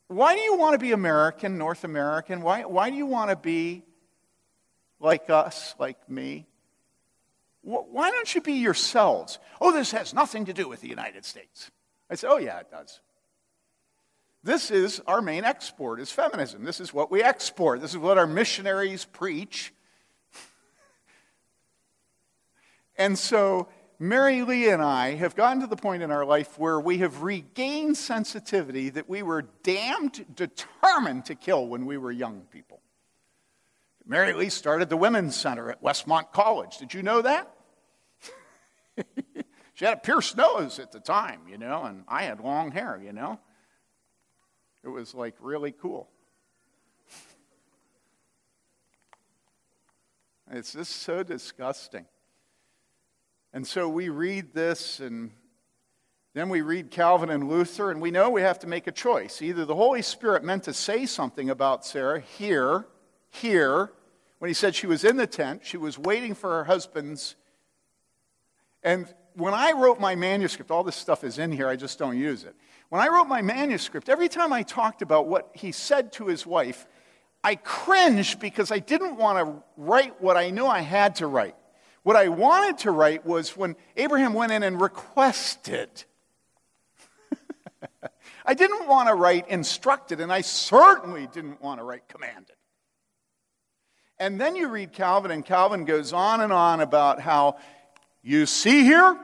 Why 0.09 0.35
do 0.35 0.41
you 0.41 0.57
want 0.57 0.73
to 0.73 0.79
be 0.79 0.91
American, 0.91 1.59
North 1.59 1.83
American? 1.83 2.41
Why, 2.41 2.65
why 2.65 2.89
do 2.89 2.95
you 2.95 3.05
want 3.05 3.29
to 3.29 3.35
be 3.35 3.83
like 4.99 5.29
us, 5.29 5.75
like 5.77 6.09
me? 6.09 6.47
Why 7.61 8.09
don't 8.09 8.33
you 8.33 8.41
be 8.41 8.53
yourselves? 8.53 9.37
Oh, 9.61 9.71
this 9.71 9.91
has 9.91 10.11
nothing 10.11 10.45
to 10.45 10.53
do 10.53 10.67
with 10.67 10.81
the 10.81 10.87
United 10.87 11.25
States. 11.25 11.69
I 12.09 12.15
said, 12.15 12.31
Oh, 12.31 12.37
yeah, 12.37 12.59
it 12.59 12.71
does. 12.71 13.01
This 14.43 14.71
is 14.71 14.99
our 15.05 15.21
main 15.21 15.43
export 15.43 15.99
is 15.99 16.11
feminism. 16.11 16.63
This 16.63 16.79
is 16.79 16.91
what 16.91 17.11
we 17.11 17.21
export. 17.21 17.79
This 17.79 17.91
is 17.91 17.99
what 17.99 18.17
our 18.17 18.25
missionaries 18.25 19.05
preach. 19.05 19.71
and 22.97 23.19
so 23.19 23.67
Mary 24.01 24.43
Lee 24.43 24.69
and 24.69 24.81
I 24.81 25.15
have 25.15 25.35
gotten 25.35 25.59
to 25.59 25.67
the 25.67 25.75
point 25.75 26.01
in 26.03 26.09
our 26.09 26.25
life 26.25 26.57
where 26.57 26.79
we 26.79 26.99
have 26.99 27.21
regained 27.21 27.97
sensitivity 27.97 28.89
that 28.91 29.09
we 29.09 29.21
were 29.23 29.41
damned 29.61 30.25
determined 30.33 31.25
to 31.25 31.35
kill 31.35 31.67
when 31.67 31.85
we 31.85 31.97
were 31.97 32.09
young 32.09 32.43
people. 32.49 32.79
Mary 34.05 34.31
Lee 34.31 34.49
started 34.49 34.87
the 34.89 34.95
Women's 34.95 35.35
Center 35.35 35.69
at 35.69 35.83
Westmont 35.83 36.31
College. 36.31 36.77
Did 36.77 36.93
you 36.93 37.03
know 37.03 37.21
that? 37.21 37.53
she 39.73 39.83
had 39.83 39.95
a 39.95 39.97
pierced 39.97 40.37
nose 40.37 40.79
at 40.79 40.93
the 40.93 41.01
time, 41.01 41.41
you 41.49 41.57
know, 41.57 41.83
and 41.83 42.05
I 42.07 42.23
had 42.23 42.39
long 42.39 42.71
hair, 42.71 43.01
you 43.03 43.11
know. 43.11 43.37
It 44.81 44.87
was 44.87 45.13
like 45.13 45.35
really 45.41 45.73
cool. 45.73 46.09
It's 50.51 50.73
just 50.73 51.03
so 51.03 51.21
disgusting. 51.21 52.05
And 53.53 53.65
so 53.65 53.89
we 53.89 54.09
read 54.09 54.53
this, 54.53 54.99
and 54.99 55.31
then 56.33 56.49
we 56.49 56.61
read 56.61 56.91
Calvin 56.91 57.29
and 57.29 57.49
Luther, 57.49 57.89
and 57.89 57.99
we 57.99 58.11
know 58.11 58.29
we 58.29 58.41
have 58.41 58.59
to 58.59 58.67
make 58.67 58.85
a 58.85 58.91
choice. 58.91 59.41
Either 59.41 59.65
the 59.65 59.75
Holy 59.75 60.03
Spirit 60.03 60.43
meant 60.43 60.63
to 60.63 60.73
say 60.73 61.05
something 61.05 61.49
about 61.49 61.85
Sarah 61.85 62.19
here, 62.19 62.85
here, 63.31 63.91
when 64.37 64.49
he 64.49 64.53
said 64.53 64.75
she 64.75 64.87
was 64.87 65.03
in 65.03 65.17
the 65.17 65.27
tent, 65.27 65.61
she 65.65 65.77
was 65.77 65.97
waiting 65.97 66.35
for 66.35 66.49
her 66.51 66.63
husband's. 66.63 67.35
And 68.83 69.11
when 69.33 69.53
I 69.53 69.71
wrote 69.71 69.99
my 69.99 70.15
manuscript, 70.15 70.69
all 70.69 70.83
this 70.83 70.95
stuff 70.95 71.23
is 71.23 71.39
in 71.39 71.51
here, 71.51 71.67
I 71.67 71.75
just 71.75 71.97
don't 71.97 72.17
use 72.17 72.43
it. 72.43 72.55
When 72.89 73.01
I 73.01 73.07
wrote 73.07 73.27
my 73.27 73.41
manuscript, 73.41 74.09
every 74.09 74.29
time 74.29 74.53
I 74.53 74.63
talked 74.63 75.01
about 75.01 75.27
what 75.27 75.51
he 75.53 75.71
said 75.71 76.11
to 76.13 76.27
his 76.27 76.45
wife, 76.45 76.87
I 77.43 77.55
cringed 77.55 78.39
because 78.39 78.71
I 78.71 78.79
didn't 78.79 79.15
want 79.15 79.37
to 79.39 79.63
write 79.77 80.21
what 80.21 80.37
I 80.37 80.49
knew 80.49 80.65
I 80.65 80.81
had 80.81 81.15
to 81.15 81.27
write. 81.27 81.55
What 82.03 82.15
I 82.15 82.29
wanted 82.29 82.79
to 82.79 82.91
write 82.91 83.25
was 83.25 83.57
when 83.57 83.75
Abraham 83.97 84.33
went 84.33 84.51
in 84.51 84.63
and 84.63 84.79
requested. 84.79 85.89
I 88.45 88.53
didn't 88.53 88.87
want 88.87 89.09
to 89.09 89.15
write 89.15 89.49
instructed, 89.49 90.21
and 90.21 90.31
I 90.31 90.41
certainly 90.41 91.27
didn't 91.27 91.61
want 91.61 91.79
to 91.79 91.83
write 91.83 92.07
commanded. 92.07 92.55
And 94.17 94.39
then 94.39 94.55
you 94.55 94.67
read 94.67 94.91
Calvin, 94.91 95.31
and 95.31 95.45
Calvin 95.45 95.85
goes 95.85 96.13
on 96.13 96.41
and 96.41 96.51
on 96.51 96.81
about 96.81 97.21
how 97.21 97.57
you 98.21 98.45
see 98.45 98.83
here, 98.83 99.17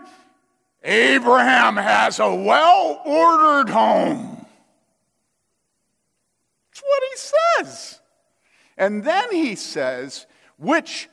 Abraham 0.83 1.75
has 1.77 2.19
a 2.19 2.33
well 2.33 3.01
ordered 3.05 3.69
home. 3.69 4.45
That's 6.69 6.83
what 6.83 7.03
he 7.09 7.63
says. 7.63 7.99
And 8.77 9.03
then 9.03 9.31
he 9.31 9.55
says, 9.55 10.27
which 10.57 11.09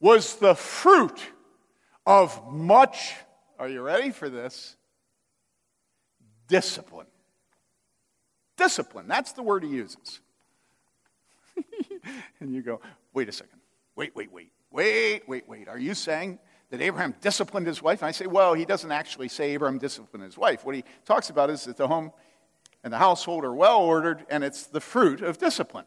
was 0.00 0.36
the 0.36 0.54
fruit 0.54 1.20
of 2.06 2.50
much, 2.50 3.14
are 3.58 3.68
you 3.68 3.82
ready 3.82 4.10
for 4.10 4.28
this? 4.28 4.76
Discipline. 6.48 7.06
Discipline, 8.56 9.06
that's 9.06 9.32
the 9.32 9.42
word 9.42 9.62
he 9.62 9.70
uses. 9.70 10.20
and 12.40 12.52
you 12.54 12.62
go, 12.62 12.80
wait 13.14 13.28
a 13.28 13.32
second. 13.32 13.60
Wait, 13.96 14.14
wait, 14.16 14.32
wait. 14.32 14.52
Wait, 14.70 15.28
wait, 15.28 15.48
wait. 15.48 15.68
Are 15.68 15.78
you 15.78 15.94
saying 15.94 16.38
that 16.70 16.80
Abraham 16.80 17.14
disciplined 17.20 17.66
his 17.66 17.82
wife? 17.82 18.02
And 18.02 18.08
I 18.08 18.12
say, 18.12 18.26
well, 18.26 18.54
he 18.54 18.64
doesn't 18.64 18.92
actually 18.92 19.28
say 19.28 19.50
Abraham 19.52 19.78
disciplined 19.78 20.24
his 20.24 20.38
wife. 20.38 20.64
What 20.64 20.74
he 20.74 20.84
talks 21.04 21.30
about 21.30 21.50
is 21.50 21.64
that 21.64 21.76
the 21.76 21.88
home 21.88 22.12
and 22.84 22.92
the 22.92 22.98
household 22.98 23.44
are 23.44 23.54
well 23.54 23.80
ordered, 23.80 24.24
and 24.30 24.42
it's 24.42 24.66
the 24.66 24.80
fruit 24.80 25.20
of 25.22 25.38
discipline. 25.38 25.84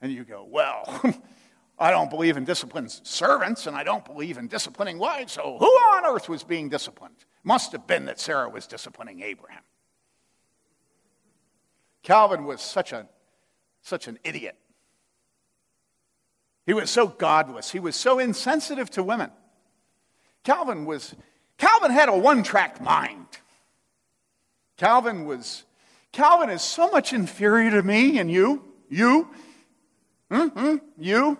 And 0.00 0.12
you 0.12 0.24
go, 0.24 0.46
well, 0.48 1.02
I 1.78 1.90
don't 1.90 2.08
believe 2.08 2.36
in 2.36 2.44
disciplining 2.44 2.88
servants, 2.88 3.66
and 3.66 3.76
I 3.76 3.82
don't 3.82 4.04
believe 4.04 4.38
in 4.38 4.46
disciplining 4.46 4.98
wives, 4.98 5.32
so 5.32 5.56
who 5.58 5.66
on 5.66 6.06
earth 6.06 6.28
was 6.28 6.44
being 6.44 6.68
disciplined? 6.68 7.16
Must 7.42 7.72
have 7.72 7.86
been 7.86 8.04
that 8.06 8.20
Sarah 8.20 8.48
was 8.48 8.66
disciplining 8.66 9.22
Abraham. 9.22 9.62
Calvin 12.02 12.44
was 12.44 12.60
such, 12.60 12.92
a, 12.92 13.06
such 13.82 14.08
an 14.08 14.18
idiot. 14.24 14.56
He 16.66 16.72
was 16.72 16.90
so 16.90 17.06
godless. 17.06 17.70
He 17.70 17.80
was 17.80 17.96
so 17.96 18.18
insensitive 18.18 18.88
to 18.90 19.02
women. 19.02 19.30
Calvin 20.44 20.84
was 20.84 21.14
Calvin 21.56 21.90
had 21.90 22.08
a 22.08 22.16
one-track 22.16 22.80
mind. 22.80 23.26
Calvin 24.76 25.24
was 25.24 25.64
Calvin 26.12 26.50
is 26.50 26.62
so 26.62 26.90
much 26.90 27.12
inferior 27.12 27.70
to 27.72 27.82
me 27.82 28.18
and 28.18 28.30
you, 28.30 28.64
you, 28.88 29.28
mm-hmm, 30.30 30.76
you. 30.98 31.38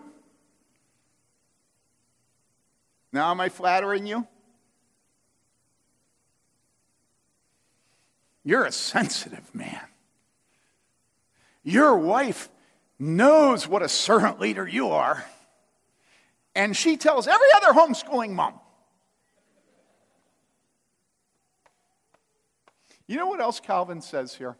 Now 3.14 3.30
am 3.30 3.40
I 3.40 3.48
flattering 3.48 4.08
you? 4.08 4.26
You're 8.42 8.64
a 8.64 8.72
sensitive 8.72 9.54
man. 9.54 9.80
Your 11.62 11.96
wife 11.96 12.48
knows 12.98 13.68
what 13.68 13.82
a 13.82 13.88
servant 13.88 14.40
leader 14.40 14.66
you 14.66 14.88
are, 14.88 15.24
and 16.56 16.76
she 16.76 16.96
tells 16.96 17.28
every 17.28 17.46
other 17.54 17.72
homeschooling 17.72 18.32
mom. 18.32 18.58
You 23.06 23.16
know 23.16 23.28
what 23.28 23.40
else 23.40 23.60
Calvin 23.60 24.00
says 24.00 24.34
here? 24.34 24.56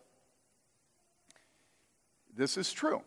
This 2.36 2.56
is 2.56 2.72
true. 2.72 3.02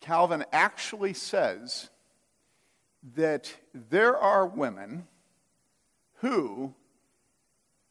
Calvin 0.00 0.44
actually 0.52 1.14
says 1.14 1.88
that 3.14 3.54
there 3.74 4.16
are 4.16 4.46
women 4.46 5.06
who 6.16 6.74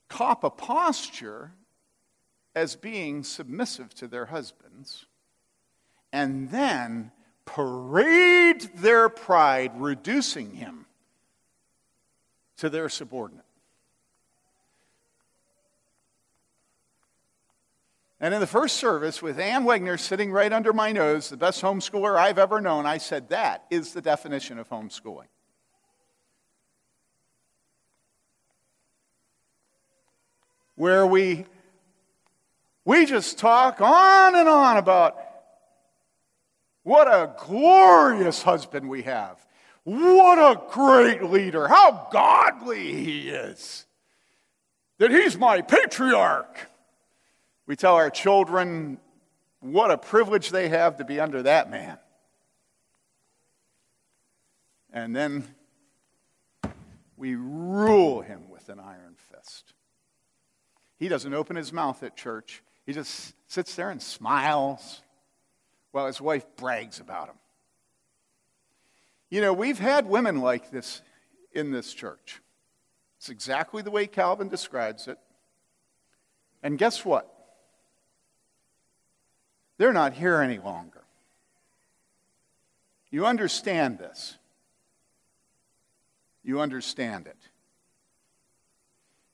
cop 0.09 0.43
a 0.43 0.49
posture 0.49 1.51
as 2.55 2.75
being 2.75 3.23
submissive 3.23 3.93
to 3.95 4.07
their 4.07 4.27
husbands 4.27 5.05
and 6.11 6.49
then 6.49 7.11
parade 7.45 8.61
their 8.75 9.09
pride, 9.09 9.71
reducing 9.75 10.53
him 10.53 10.85
to 12.57 12.69
their 12.69 12.89
subordinate. 12.89 13.45
And 18.23 18.33
in 18.33 18.39
the 18.39 18.47
first 18.47 18.77
service, 18.77 19.21
with 19.21 19.37
Ann 19.37 19.65
Wegner 19.65 19.99
sitting 19.99 20.31
right 20.31 20.53
under 20.53 20.71
my 20.71 20.93
nose, 20.93 21.27
the 21.27 21.35
best 21.35 21.61
homeschooler 21.61 22.15
I've 22.15 22.37
ever 22.37 22.61
known, 22.61 22.85
I 22.85 22.97
said, 22.97 23.27
That 23.31 23.65
is 23.69 23.91
the 23.91 24.01
definition 24.01 24.59
of 24.59 24.69
homeschooling. 24.69 25.27
Where 30.75 31.05
we, 31.05 31.43
we 32.85 33.05
just 33.05 33.39
talk 33.39 33.81
on 33.81 34.35
and 34.35 34.47
on 34.47 34.77
about 34.77 35.17
what 36.83 37.09
a 37.09 37.35
glorious 37.45 38.41
husband 38.41 38.87
we 38.87 39.01
have. 39.01 39.45
What 39.83 40.37
a 40.37 40.61
great 40.71 41.23
leader. 41.23 41.67
How 41.67 42.07
godly 42.09 43.03
he 43.03 43.27
is. 43.27 43.85
That 44.99 45.11
he's 45.11 45.37
my 45.37 45.59
patriarch. 45.59 46.69
We 47.65 47.75
tell 47.75 47.95
our 47.95 48.09
children 48.09 48.99
what 49.59 49.91
a 49.91 49.97
privilege 49.97 50.49
they 50.49 50.69
have 50.69 50.97
to 50.97 51.05
be 51.05 51.19
under 51.19 51.43
that 51.43 51.71
man. 51.71 51.97
And 54.91 55.15
then 55.15 55.43
we 57.15 57.35
rule 57.35 58.21
him 58.21 58.49
with 58.49 58.69
an 58.69 58.79
iron 58.79 59.15
fist. 59.15 59.73
He 60.97 61.07
doesn't 61.07 61.33
open 61.33 61.55
his 61.55 61.73
mouth 61.73 62.03
at 62.03 62.15
church, 62.15 62.61
he 62.85 62.93
just 62.93 63.33
sits 63.47 63.75
there 63.75 63.89
and 63.89 64.01
smiles 64.01 65.01
while 65.91 66.07
his 66.07 66.19
wife 66.19 66.45
brags 66.57 66.99
about 66.99 67.29
him. 67.29 67.35
You 69.29 69.41
know, 69.41 69.53
we've 69.53 69.79
had 69.79 70.07
women 70.07 70.41
like 70.41 70.69
this 70.69 71.01
in 71.53 71.71
this 71.71 71.93
church. 71.93 72.41
It's 73.17 73.29
exactly 73.29 73.81
the 73.81 73.91
way 73.91 74.05
Calvin 74.05 74.49
describes 74.49 75.07
it. 75.07 75.17
And 76.61 76.77
guess 76.77 77.05
what? 77.05 77.32
They're 79.77 79.93
not 79.93 80.13
here 80.13 80.41
any 80.41 80.59
longer. 80.59 81.03
You 83.09 83.25
understand 83.25 83.99
this. 83.99 84.37
You 86.43 86.59
understand 86.59 87.27
it. 87.27 87.37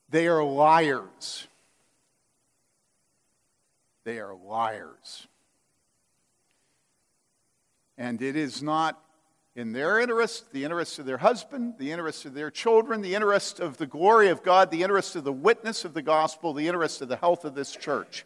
They 0.10 0.28
are 0.28 0.44
liars. 0.44 1.48
They 4.04 4.20
are 4.20 4.36
liars. 4.36 5.28
And 7.98 8.22
it 8.22 8.36
is 8.36 8.64
not 8.64 9.00
in 9.56 9.74
their 9.74 10.00
interest, 10.00 10.52
the 10.52 10.64
interest 10.64 11.00
of 11.00 11.06
their 11.06 11.18
husband, 11.18 11.76
the 11.78 11.92
interest 11.92 12.26
of 12.26 12.34
their 12.34 12.50
children, 12.50 13.02
the 13.02 13.14
interest 13.14 13.60
of 13.60 13.78
the 13.78 13.88
glory 13.88 14.30
of 14.30 14.42
God, 14.42 14.72
the 14.72 14.84
interest 14.84 15.16
of 15.16 15.26
the 15.26 15.34
witness 15.34 15.84
of 15.84 15.94
the 15.94 16.02
gospel, 16.02 16.54
the 16.54 16.68
interest 16.68 17.02
of 17.02 17.10
the 17.10 17.18
health 17.18 17.44
of 17.44 17.56
this 17.56 17.76
church 17.76 18.26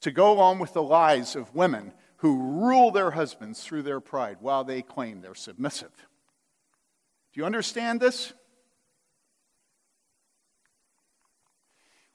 to 0.00 0.10
go 0.10 0.32
along 0.32 0.58
with 0.58 0.72
the 0.72 0.82
lies 0.82 1.36
of 1.36 1.54
women 1.54 1.92
who 2.18 2.60
rule 2.66 2.90
their 2.90 3.12
husbands 3.12 3.62
through 3.62 3.82
their 3.82 4.00
pride 4.00 4.38
while 4.40 4.64
they 4.64 4.82
claim 4.82 5.20
they're 5.20 5.34
submissive. 5.34 5.92
Do 7.32 7.40
you 7.40 7.46
understand 7.46 8.00
this? 8.00 8.32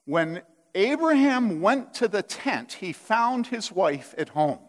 When 0.05 0.41
Abraham 0.75 1.61
went 1.61 1.95
to 1.95 2.07
the 2.07 2.21
tent, 2.21 2.73
he 2.73 2.93
found 2.93 3.47
his 3.47 3.71
wife 3.71 4.13
at 4.17 4.29
home. 4.29 4.59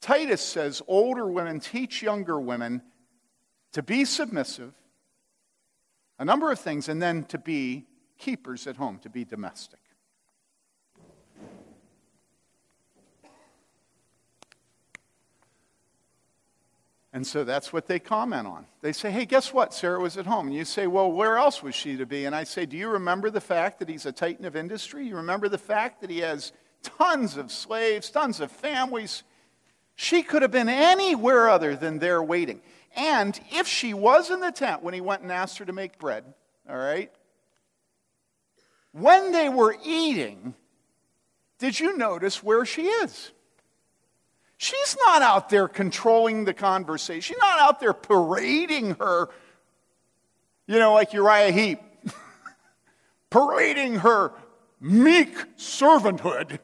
Titus 0.00 0.42
says 0.42 0.82
older 0.86 1.26
women 1.26 1.60
teach 1.60 2.02
younger 2.02 2.38
women 2.38 2.82
to 3.72 3.82
be 3.82 4.04
submissive, 4.04 4.72
a 6.18 6.24
number 6.24 6.52
of 6.52 6.58
things, 6.58 6.88
and 6.88 7.00
then 7.00 7.24
to 7.24 7.38
be 7.38 7.86
keepers 8.18 8.66
at 8.66 8.76
home, 8.76 8.98
to 9.00 9.10
be 9.10 9.24
domestic. 9.24 9.80
And 17.16 17.26
so 17.26 17.44
that's 17.44 17.72
what 17.72 17.86
they 17.86 17.98
comment 17.98 18.46
on. 18.46 18.66
They 18.82 18.92
say, 18.92 19.10
hey, 19.10 19.24
guess 19.24 19.50
what? 19.50 19.72
Sarah 19.72 19.98
was 19.98 20.18
at 20.18 20.26
home. 20.26 20.48
And 20.48 20.54
you 20.54 20.66
say, 20.66 20.86
well, 20.86 21.10
where 21.10 21.38
else 21.38 21.62
was 21.62 21.74
she 21.74 21.96
to 21.96 22.04
be? 22.04 22.26
And 22.26 22.34
I 22.34 22.44
say, 22.44 22.66
do 22.66 22.76
you 22.76 22.90
remember 22.90 23.30
the 23.30 23.40
fact 23.40 23.78
that 23.78 23.88
he's 23.88 24.04
a 24.04 24.12
titan 24.12 24.44
of 24.44 24.54
industry? 24.54 25.06
You 25.06 25.16
remember 25.16 25.48
the 25.48 25.56
fact 25.56 26.02
that 26.02 26.10
he 26.10 26.18
has 26.18 26.52
tons 26.82 27.38
of 27.38 27.50
slaves, 27.50 28.10
tons 28.10 28.40
of 28.40 28.50
families? 28.50 29.22
She 29.94 30.22
could 30.22 30.42
have 30.42 30.50
been 30.50 30.68
anywhere 30.68 31.48
other 31.48 31.74
than 31.74 32.00
there 32.00 32.22
waiting. 32.22 32.60
And 32.94 33.40
if 33.50 33.66
she 33.66 33.94
was 33.94 34.30
in 34.30 34.40
the 34.40 34.52
tent 34.52 34.82
when 34.82 34.92
he 34.92 35.00
went 35.00 35.22
and 35.22 35.32
asked 35.32 35.56
her 35.56 35.64
to 35.64 35.72
make 35.72 35.98
bread, 35.98 36.22
all 36.68 36.76
right, 36.76 37.10
when 38.98 39.30
they 39.32 39.50
were 39.50 39.76
eating, 39.84 40.54
did 41.58 41.78
you 41.78 41.98
notice 41.98 42.42
where 42.42 42.64
she 42.64 42.86
is? 42.86 43.30
She's 44.56 44.96
not 45.04 45.20
out 45.20 45.50
there 45.50 45.68
controlling 45.68 46.46
the 46.46 46.54
conversation. 46.54 47.20
She's 47.20 47.38
not 47.38 47.60
out 47.60 47.78
there 47.78 47.92
parading 47.92 48.94
her, 48.94 49.28
you 50.66 50.78
know, 50.78 50.94
like 50.94 51.12
Uriah 51.12 51.52
Heep, 51.52 51.78
parading 53.30 53.96
her 53.96 54.32
meek 54.80 55.34
servanthood. 55.58 56.58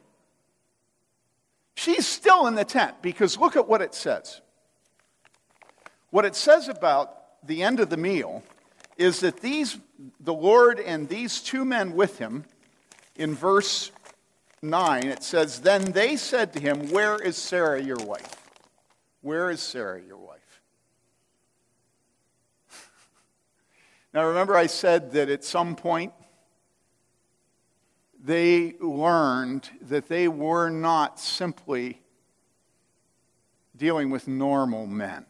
She's 1.75 2.07
still 2.07 2.47
in 2.47 2.55
the 2.55 2.65
tent 2.65 2.95
because 3.03 3.37
look 3.37 3.55
at 3.55 3.67
what 3.67 3.83
it 3.83 3.93
says. 3.93 4.41
What 6.09 6.25
it 6.25 6.35
says 6.35 6.67
about 6.67 7.45
the 7.45 7.61
end 7.61 7.79
of 7.79 7.91
the 7.91 7.97
meal 7.97 8.41
is 8.97 9.19
that 9.21 9.41
these, 9.41 9.77
the 10.19 10.33
Lord 10.33 10.79
and 10.79 11.09
these 11.09 11.41
two 11.41 11.65
men 11.65 11.93
with 11.93 12.19
him, 12.19 12.45
in 13.15 13.35
verse 13.35 13.91
9, 14.61 15.07
it 15.07 15.23
says, 15.23 15.59
Then 15.59 15.91
they 15.91 16.15
said 16.15 16.53
to 16.53 16.59
him, 16.59 16.89
Where 16.89 17.15
is 17.15 17.37
Sarah, 17.37 17.81
your 17.81 17.97
wife? 17.97 18.35
Where 19.21 19.49
is 19.49 19.61
Sarah, 19.61 20.01
your 20.01 20.17
wife? 20.17 20.61
now, 24.13 24.27
remember, 24.27 24.55
I 24.55 24.67
said 24.67 25.11
that 25.13 25.29
at 25.29 25.43
some 25.43 25.75
point 25.75 26.13
they 28.23 28.75
learned 28.79 29.69
that 29.81 30.07
they 30.07 30.27
were 30.27 30.69
not 30.69 31.19
simply 31.19 31.99
dealing 33.75 34.09
with 34.09 34.27
normal 34.27 34.87
men. 34.87 35.25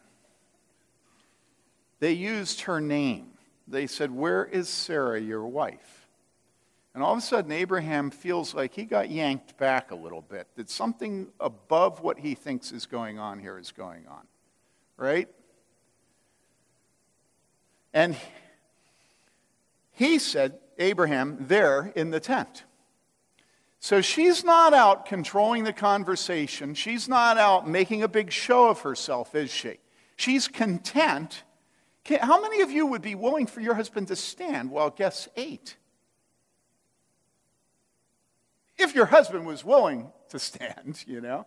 They 1.98 2.12
used 2.12 2.62
her 2.62 2.80
name. 2.80 3.33
They 3.66 3.86
said, 3.86 4.10
Where 4.10 4.44
is 4.44 4.68
Sarah, 4.68 5.20
your 5.20 5.46
wife? 5.46 6.08
And 6.94 7.02
all 7.02 7.12
of 7.12 7.18
a 7.18 7.22
sudden, 7.22 7.50
Abraham 7.50 8.10
feels 8.10 8.54
like 8.54 8.72
he 8.74 8.84
got 8.84 9.10
yanked 9.10 9.56
back 9.56 9.90
a 9.90 9.96
little 9.96 10.22
bit, 10.22 10.46
that 10.56 10.70
something 10.70 11.28
above 11.40 12.00
what 12.00 12.18
he 12.18 12.34
thinks 12.34 12.70
is 12.70 12.86
going 12.86 13.18
on 13.18 13.40
here 13.40 13.58
is 13.58 13.72
going 13.72 14.06
on. 14.06 14.26
Right? 14.96 15.28
And 17.92 18.16
he 19.92 20.18
said, 20.18 20.58
Abraham, 20.78 21.36
there 21.40 21.92
in 21.94 22.10
the 22.10 22.20
tent. 22.20 22.64
So 23.78 24.00
she's 24.00 24.42
not 24.42 24.74
out 24.74 25.06
controlling 25.06 25.64
the 25.64 25.72
conversation. 25.72 26.74
She's 26.74 27.08
not 27.08 27.38
out 27.38 27.68
making 27.68 28.02
a 28.02 28.08
big 28.08 28.32
show 28.32 28.68
of 28.70 28.80
herself, 28.80 29.34
is 29.34 29.50
she? 29.50 29.78
She's 30.16 30.48
content. 30.48 31.43
How 32.20 32.40
many 32.40 32.60
of 32.60 32.70
you 32.70 32.86
would 32.86 33.02
be 33.02 33.14
willing 33.14 33.46
for 33.46 33.60
your 33.60 33.74
husband 33.74 34.08
to 34.08 34.16
stand 34.16 34.70
while 34.70 34.90
guests 34.90 35.28
ate? 35.36 35.76
If 38.76 38.94
your 38.94 39.06
husband 39.06 39.46
was 39.46 39.64
willing 39.64 40.12
to 40.28 40.38
stand, 40.38 41.02
you 41.06 41.20
know, 41.20 41.46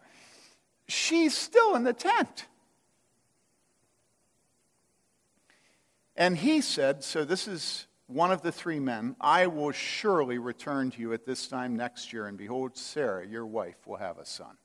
she's 0.88 1.38
still 1.38 1.76
in 1.76 1.84
the 1.84 1.94
tent. 1.94 2.46
And 6.16 6.36
he 6.38 6.62
said, 6.62 7.04
so 7.04 7.24
this 7.24 7.48
is 7.48 7.86
one 8.08 8.32
of 8.32 8.42
the 8.42 8.52
three 8.52 8.80
men, 8.80 9.16
I 9.22 9.48
will 9.48 9.72
surely 9.72 10.40
return 10.40 10.90
to 10.92 11.00
you 11.00 11.14
at 11.14 11.26
this 11.26 11.48
time 11.48 11.76
next 11.76 12.12
year, 12.12 12.26
and 12.26 12.38
behold, 12.38 12.78
Sarah, 12.78 13.28
your 13.28 13.46
wife, 13.46 13.76
will 13.86 13.98
have 13.98 14.18
a 14.18 14.26
son. 14.26 14.58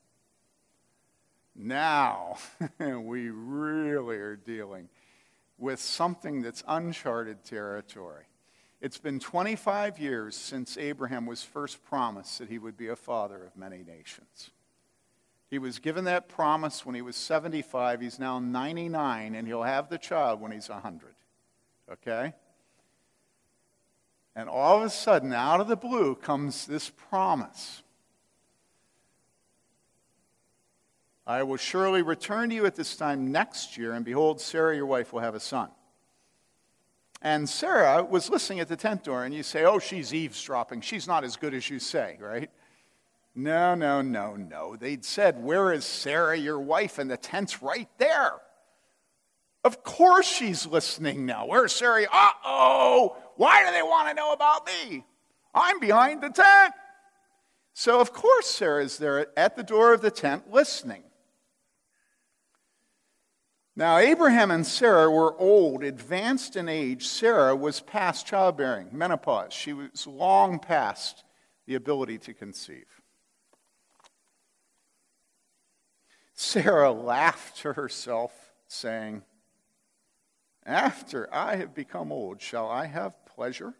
Now, 1.55 2.38
we 2.78 3.28
really 3.28 4.16
are 4.16 4.36
dealing 4.36 4.88
with 5.63 5.81
something 5.81 6.43
that's 6.43 6.65
uncharted 6.67 7.45
territory. 7.45 8.25
It's 8.81 8.99
been 8.99 9.21
25 9.21 10.01
years 10.01 10.37
since 10.37 10.77
Abraham 10.77 11.25
was 11.25 11.45
first 11.45 11.85
promised 11.85 12.41
that 12.41 12.49
he 12.49 12.59
would 12.59 12.77
be 12.77 12.89
a 12.89 12.97
father 12.97 13.45
of 13.45 13.57
many 13.57 13.85
nations. 13.85 14.51
He 15.49 15.61
was 15.61 15.79
given 15.79 16.05
that 16.07 16.29
promise 16.29 16.85
when 16.85 16.97
he 16.97 17.03
was 17.03 17.15
75. 17.15 18.01
He's 18.01 18.19
now 18.19 18.41
99, 18.41 19.37
and 19.37 19.47
he'll 19.47 19.63
have 19.63 19.89
the 19.89 19.99
child 19.99 20.41
when 20.41 20.51
he's 20.51 20.69
100. 20.69 21.15
Okay? 21.93 22.33
And 24.35 24.49
all 24.49 24.79
of 24.79 24.83
a 24.83 24.91
sudden, 24.91 25.33
out 25.33 25.61
of 25.61 25.69
the 25.69 25.77
blue, 25.77 26.17
comes 26.17 26.67
this 26.67 26.91
promise 26.91 27.83
I 31.33 31.45
will 31.45 31.57
surely 31.57 32.03
return 32.03 32.51
to 32.51 32.55
you 32.55 32.66
at 32.66 32.74
this 32.74 32.95
time 32.95 33.33
next 33.33 33.78
year, 33.78 33.95
and 33.95 34.05
behold, 34.05 34.39
Sarah, 34.39 34.76
your 34.76 34.85
wife, 34.85 35.14
will 35.14 35.20
have 35.20 35.35
a 35.35 35.41
son. 35.41 35.70
And 37.22 37.49
Sarah 37.49 38.05
was 38.05 38.28
listening 38.28 38.61
at 38.61 38.68
the 38.68 38.76
tent 38.76 39.05
door, 39.05 39.24
and 39.24 39.35
you 39.35 39.43
say, 39.43 39.64
Oh, 39.64 39.78
she's 39.78 40.12
eavesdropping. 40.12 40.83
She's 40.83 41.07
not 41.07 41.24
as 41.24 41.37
good 41.37 41.55
as 41.55 41.70
you 41.70 41.78
say, 41.78 42.18
right? 42.20 42.51
No, 43.35 43.74
no, 43.74 44.03
no, 44.03 44.37
no. 44.37 44.76
They'd 44.76 45.07
said, 45.07 45.43
Where 45.43 45.72
is 45.72 45.87
Sarah, 45.87 46.37
your 46.37 46.61
wife? 46.61 46.99
And 46.99 47.11
the 47.11 47.16
tent's 47.16 47.62
right 47.62 47.89
there. 47.97 48.33
Of 49.64 49.83
course 49.85 50.26
she's 50.26 50.66
listening 50.66 51.24
now. 51.24 51.47
Where's 51.47 51.72
Sarah? 51.72 52.05
Uh 52.12 52.30
oh! 52.45 53.16
Why 53.37 53.64
do 53.64 53.72
they 53.72 53.83
want 53.83 54.09
to 54.09 54.14
know 54.14 54.35
about 54.35 54.66
me? 54.66 55.07
I'm 55.55 55.80
behind 55.80 56.20
the 56.20 56.28
tent. 56.28 56.74
So, 57.72 58.01
of 58.03 58.12
course, 58.12 58.49
Sarah's 58.49 58.99
there 58.99 59.28
at 59.39 59.57
the 59.57 59.62
door 59.62 59.95
of 59.95 60.03
the 60.03 60.11
tent 60.11 60.53
listening. 60.53 61.05
Now, 63.75 63.97
Abraham 63.97 64.51
and 64.51 64.66
Sarah 64.66 65.11
were 65.11 65.39
old, 65.39 65.83
advanced 65.83 66.57
in 66.57 66.68
age. 66.68 67.07
Sarah 67.07 67.57
was 67.57 67.81
past 67.81 68.27
childbearing, 68.27 68.89
menopause. 68.93 69.53
She 69.53 69.73
was 69.73 70.07
long 70.07 70.59
past 70.59 71.25
the 71.66 71.75
ability 71.75 72.18
to 72.18 72.35
conceive. 72.35 72.85
Sarah 76.35 76.93
laughed 76.93 77.59
to 77.62 77.73
herself, 77.73 78.33
saying, 78.68 79.23
After 80.66 81.33
I 81.33 81.57
have 81.57 81.75
become 81.75 82.12
old, 82.12 82.43
shall 82.43 82.68
I 82.68 82.87
have 82.87 83.25
pleasure? 83.25 83.73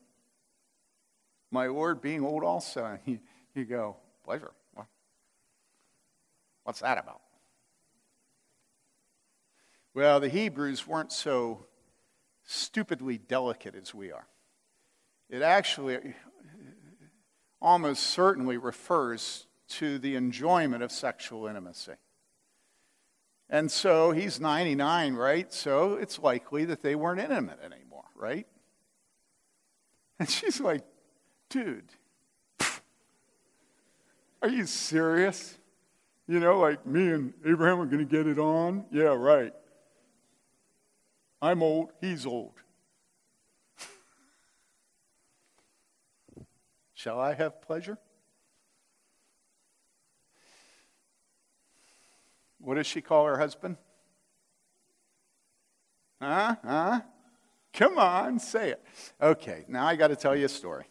My 1.51 1.67
Lord 1.67 2.01
being 2.01 2.25
old 2.25 2.45
also. 2.45 2.99
You, 3.05 3.19
you 3.55 3.67
go, 3.67 3.97
pleasure? 4.25 4.53
What's 6.65 6.81
that 6.81 6.99
about? 6.99 7.21
Well, 9.95 10.21
the 10.21 10.29
Hebrews 10.29 10.87
weren't 10.87 11.13
so 11.13 11.67
stupidly 12.45 13.19
delicate 13.19 13.75
as 13.75 13.95
we 13.95 14.11
are. 14.11 14.27
It 15.29 15.43
actually 15.43 16.15
almost 17.61 18.03
certainly 18.05 18.57
refers 18.57 19.47
to 19.69 19.99
the 19.99 20.17
enjoyment 20.17 20.83
of 20.83 20.93
sexual 20.93 21.47
intimacy. 21.47 21.93
And 23.51 23.71
so 23.71 24.13
he's 24.13 24.41
99, 24.41 25.15
right? 25.15 25.53
So 25.53 25.95
it's 25.95 26.19
likely 26.19 26.65
that 26.65 26.83
they 26.83 26.95
weren't 26.95 27.21
intimate 27.21 27.59
anymore, 27.63 28.05
right? 28.17 28.47
And 30.19 30.29
she's 30.29 30.59
like, 30.59 30.85
dude, 31.51 31.85
are 34.41 34.49
you 34.49 34.65
serious? 34.65 35.59
You 36.27 36.41
know, 36.41 36.59
like 36.59 36.87
me 36.87 37.09
and 37.09 37.35
Abraham 37.45 37.81
are 37.81 37.87
going 37.87 37.99
to 37.99 38.11
get 38.11 38.27
it 38.27 38.39
on? 38.39 38.87
Yeah, 38.91 39.15
right. 39.15 39.53
I'm 41.43 41.61
old, 41.61 41.93
he's 42.01 42.25
old. 42.25 42.55
Shall 46.95 47.19
I 47.19 47.35
have 47.35 47.61
pleasure? 47.61 47.99
What 52.61 52.77
does 52.77 52.87
she 52.87 53.01
call 53.01 53.27
her 53.27 53.37
husband? 53.37 53.77
Huh? 56.21 56.55
Huh? 56.65 57.01
Come 57.73 57.99
on, 57.99 58.39
say 58.39 58.71
it. 58.71 58.85
Okay, 59.21 59.65
now 59.67 59.85
I 59.85 59.97
got 59.97 60.09
to 60.09 60.17
tell 60.17 60.37
you 60.37 60.45
a 60.45 60.49
story. 60.49 60.85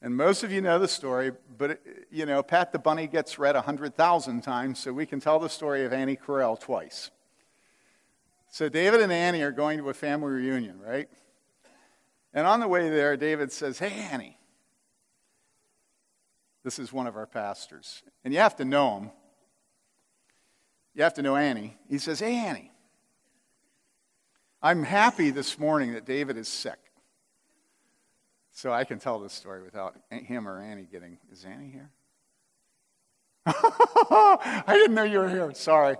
And 0.00 0.16
most 0.16 0.44
of 0.44 0.50
you 0.50 0.62
know 0.62 0.78
the 0.78 0.88
story, 0.88 1.32
but 1.58 1.82
you 2.10 2.24
know, 2.24 2.42
Pat 2.42 2.72
the 2.72 2.78
Bunny 2.78 3.06
gets 3.06 3.38
read 3.38 3.54
100,000 3.54 4.40
times, 4.40 4.78
so 4.78 4.94
we 4.94 5.04
can 5.04 5.20
tell 5.20 5.38
the 5.38 5.50
story 5.50 5.84
of 5.84 5.92
Annie 5.92 6.16
Corell 6.16 6.58
twice. 6.58 7.10
So 8.50 8.68
David 8.68 9.00
and 9.00 9.12
Annie 9.12 9.42
are 9.42 9.52
going 9.52 9.78
to 9.78 9.90
a 9.90 9.94
family 9.94 10.30
reunion, 10.30 10.80
right? 10.80 11.08
And 12.32 12.46
on 12.46 12.60
the 12.60 12.68
way 12.68 12.88
there, 12.88 13.16
David 13.16 13.52
says, 13.52 13.78
Hey, 13.78 13.92
Annie. 14.10 14.38
This 16.64 16.78
is 16.78 16.92
one 16.92 17.06
of 17.06 17.16
our 17.16 17.26
pastors. 17.26 18.02
And 18.24 18.34
you 18.34 18.40
have 18.40 18.56
to 18.56 18.64
know 18.64 18.98
him. 18.98 19.10
You 20.94 21.02
have 21.02 21.14
to 21.14 21.22
know 21.22 21.36
Annie. 21.36 21.76
He 21.88 21.98
says, 21.98 22.20
Hey, 22.20 22.36
Annie. 22.36 22.72
I'm 24.60 24.82
happy 24.82 25.30
this 25.30 25.58
morning 25.58 25.92
that 25.92 26.04
David 26.04 26.36
is 26.36 26.48
sick. 26.48 26.78
So 28.50 28.72
I 28.72 28.82
can 28.82 28.98
tell 28.98 29.20
this 29.20 29.32
story 29.32 29.62
without 29.62 29.94
him 30.10 30.48
or 30.48 30.60
Annie 30.60 30.88
getting. 30.90 31.18
Is 31.30 31.44
Annie 31.44 31.70
here? 31.70 31.90
I 33.46 34.64
didn't 34.66 34.94
know 34.94 35.04
you 35.04 35.20
were 35.20 35.28
here. 35.28 35.54
Sorry. 35.54 35.96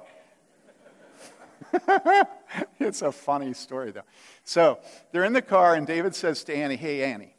it's 2.79 3.03
a 3.03 3.13
funny 3.13 3.53
story, 3.53 3.91
though. 3.91 4.03
So 4.45 4.79
they're 5.13 5.25
in 5.25 5.33
the 5.33 5.43
car, 5.43 5.75
and 5.75 5.87
David 5.87 6.15
says 6.15 6.45
to 6.45 6.55
Annie, 6.55 6.77
Hey, 6.77 7.03
Annie, 7.03 7.35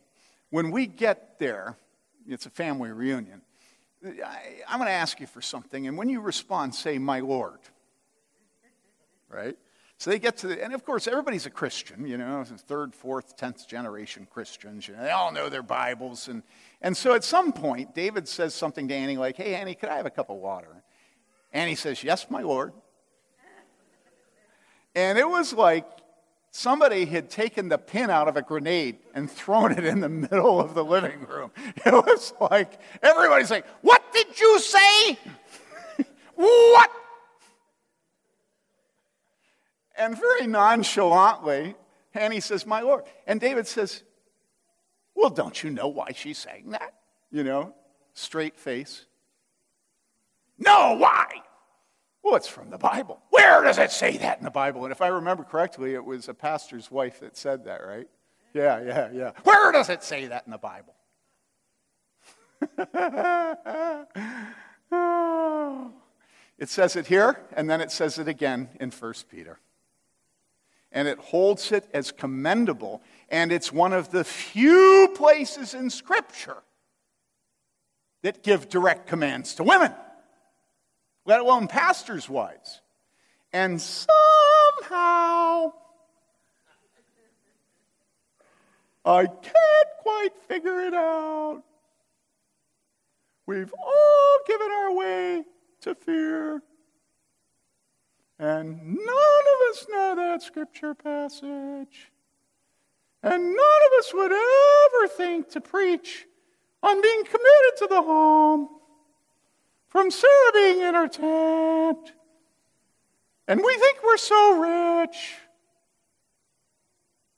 when 0.49 0.71
we 0.71 0.87
get 0.87 1.39
there, 1.39 1.77
it's 2.27 2.45
a 2.45 2.49
family 2.49 2.91
reunion, 2.91 3.41
I, 4.03 4.39
I'm 4.67 4.79
going 4.79 4.87
to 4.87 4.93
ask 4.93 5.19
you 5.19 5.27
for 5.27 5.41
something. 5.41 5.87
And 5.87 5.97
when 5.97 6.09
you 6.09 6.21
respond, 6.21 6.73
say, 6.75 6.97
My 6.97 7.19
Lord. 7.19 7.59
Right? 9.29 9.57
So 9.97 10.09
they 10.11 10.19
get 10.19 10.37
to 10.37 10.47
the, 10.47 10.63
and 10.63 10.73
of 10.73 10.85
course, 10.85 11.07
everybody's 11.07 11.45
a 11.45 11.49
Christian, 11.49 12.07
you 12.07 12.17
know, 12.17 12.45
third, 12.45 12.95
fourth, 12.95 13.35
tenth 13.35 13.67
generation 13.67 14.25
Christians. 14.31 14.87
You 14.87 14.95
know, 14.95 15.03
they 15.03 15.11
all 15.11 15.33
know 15.33 15.49
their 15.49 15.61
Bibles. 15.61 16.29
And, 16.29 16.41
and 16.81 16.95
so 16.95 17.13
at 17.13 17.25
some 17.25 17.51
point, 17.51 17.93
David 17.93 18.25
says 18.25 18.55
something 18.55 18.87
to 18.87 18.93
Annie 18.93 19.17
like, 19.17 19.35
Hey, 19.35 19.55
Annie, 19.55 19.75
could 19.75 19.89
I 19.89 19.97
have 19.97 20.05
a 20.05 20.11
cup 20.11 20.29
of 20.29 20.37
water? 20.37 20.83
Annie 21.51 21.75
says, 21.75 22.03
Yes, 22.03 22.29
my 22.29 22.41
Lord. 22.41 22.71
And 24.95 25.17
it 25.17 25.27
was 25.27 25.53
like 25.53 25.85
somebody 26.51 27.05
had 27.05 27.29
taken 27.29 27.69
the 27.69 27.77
pin 27.77 28.09
out 28.09 28.27
of 28.27 28.35
a 28.35 28.41
grenade 28.41 28.97
and 29.13 29.29
thrown 29.29 29.71
it 29.71 29.85
in 29.85 29.99
the 29.99 30.09
middle 30.25 30.59
of 30.59 30.73
the 30.73 30.83
living 30.83 31.25
room. 31.27 31.51
It 31.85 31.93
was 31.93 32.33
like 32.39 32.79
everybody's 33.01 33.51
like, 33.51 33.65
What 33.81 34.01
did 34.13 34.39
you 34.39 34.59
say? 34.59 35.17
what? 36.35 36.89
And 39.97 40.17
very 40.17 40.47
nonchalantly, 40.47 41.75
Annie 42.13 42.39
says, 42.39 42.65
My 42.65 42.81
Lord. 42.81 43.03
And 43.27 43.39
David 43.39 43.67
says, 43.67 44.03
Well, 45.15 45.29
don't 45.29 45.61
you 45.63 45.69
know 45.69 45.87
why 45.87 46.11
she's 46.15 46.37
saying 46.37 46.71
that? 46.71 46.93
You 47.31 47.43
know, 47.43 47.75
straight 48.13 48.57
face. 48.57 49.05
No, 50.57 50.95
why? 50.97 51.25
Well, 52.23 52.35
it's 52.35 52.47
from 52.47 52.69
the 52.69 52.77
Bible. 52.77 53.21
Where 53.29 53.63
does 53.63 53.77
it 53.77 53.91
say 53.91 54.17
that 54.17 54.37
in 54.37 54.43
the 54.43 54.51
Bible? 54.51 54.83
And 54.83 54.91
if 54.91 55.01
I 55.01 55.07
remember 55.07 55.43
correctly, 55.43 55.93
it 55.93 56.03
was 56.03 56.29
a 56.29 56.33
pastor's 56.33 56.91
wife 56.91 57.19
that 57.21 57.37
said 57.37 57.65
that, 57.65 57.85
right? 57.85 58.07
Yeah, 58.53 58.81
yeah, 58.81 59.09
yeah. 59.13 59.31
Where 59.43 59.71
does 59.71 59.89
it 59.89 60.03
say 60.03 60.27
that 60.27 60.45
in 60.45 60.51
the 60.51 60.57
Bible? 60.57 60.93
it 66.59 66.69
says 66.69 66.95
it 66.95 67.07
here, 67.07 67.39
and 67.53 67.69
then 67.69 67.81
it 67.81 67.91
says 67.91 68.19
it 68.19 68.27
again 68.27 68.69
in 68.79 68.91
1 68.91 69.13
Peter. 69.29 69.59
And 70.91 71.07
it 71.07 71.19
holds 71.19 71.71
it 71.71 71.87
as 71.93 72.11
commendable, 72.11 73.01
and 73.29 73.51
it's 73.51 73.71
one 73.71 73.93
of 73.93 74.11
the 74.11 74.23
few 74.23 75.13
places 75.15 75.73
in 75.73 75.89
Scripture 75.89 76.57
that 78.23 78.43
give 78.43 78.69
direct 78.69 79.07
commands 79.07 79.55
to 79.55 79.63
women, 79.63 79.93
let 81.29 81.41
alone 81.41 81.67
pastors' 81.67 82.27
wives. 82.27 82.81
And 83.53 83.79
somehow, 83.79 85.73
I 89.05 89.27
can't 89.27 89.89
quite 90.01 90.35
figure 90.47 90.81
it 90.81 90.95
out. 90.95 91.61
We've 93.45 93.71
all 93.71 94.37
given 94.47 94.71
our 94.71 94.95
way 94.95 95.43
to 95.81 95.93
fear. 95.93 96.63
And 98.39 98.95
none 98.95 98.97
of 98.97 99.69
us 99.69 99.85
know 99.87 100.15
that 100.15 100.41
scripture 100.41 100.95
passage. 100.95 102.11
And 103.21 103.43
none 103.43 103.81
of 103.85 103.99
us 103.99 104.11
would 104.15 104.31
ever 104.31 105.07
think 105.15 105.49
to 105.49 105.61
preach 105.61 106.25
on 106.81 106.99
being 107.03 107.23
committed 107.23 107.77
to 107.77 107.87
the 107.87 108.01
home 108.01 108.78
from 109.89 110.09
being 110.53 110.81
in 110.81 110.95
her 110.95 111.07
tent. 111.07 112.13
And 113.47 113.61
we 113.63 113.75
think 113.77 113.97
we're 114.03 114.17
so 114.17 114.59
rich. 114.59 115.35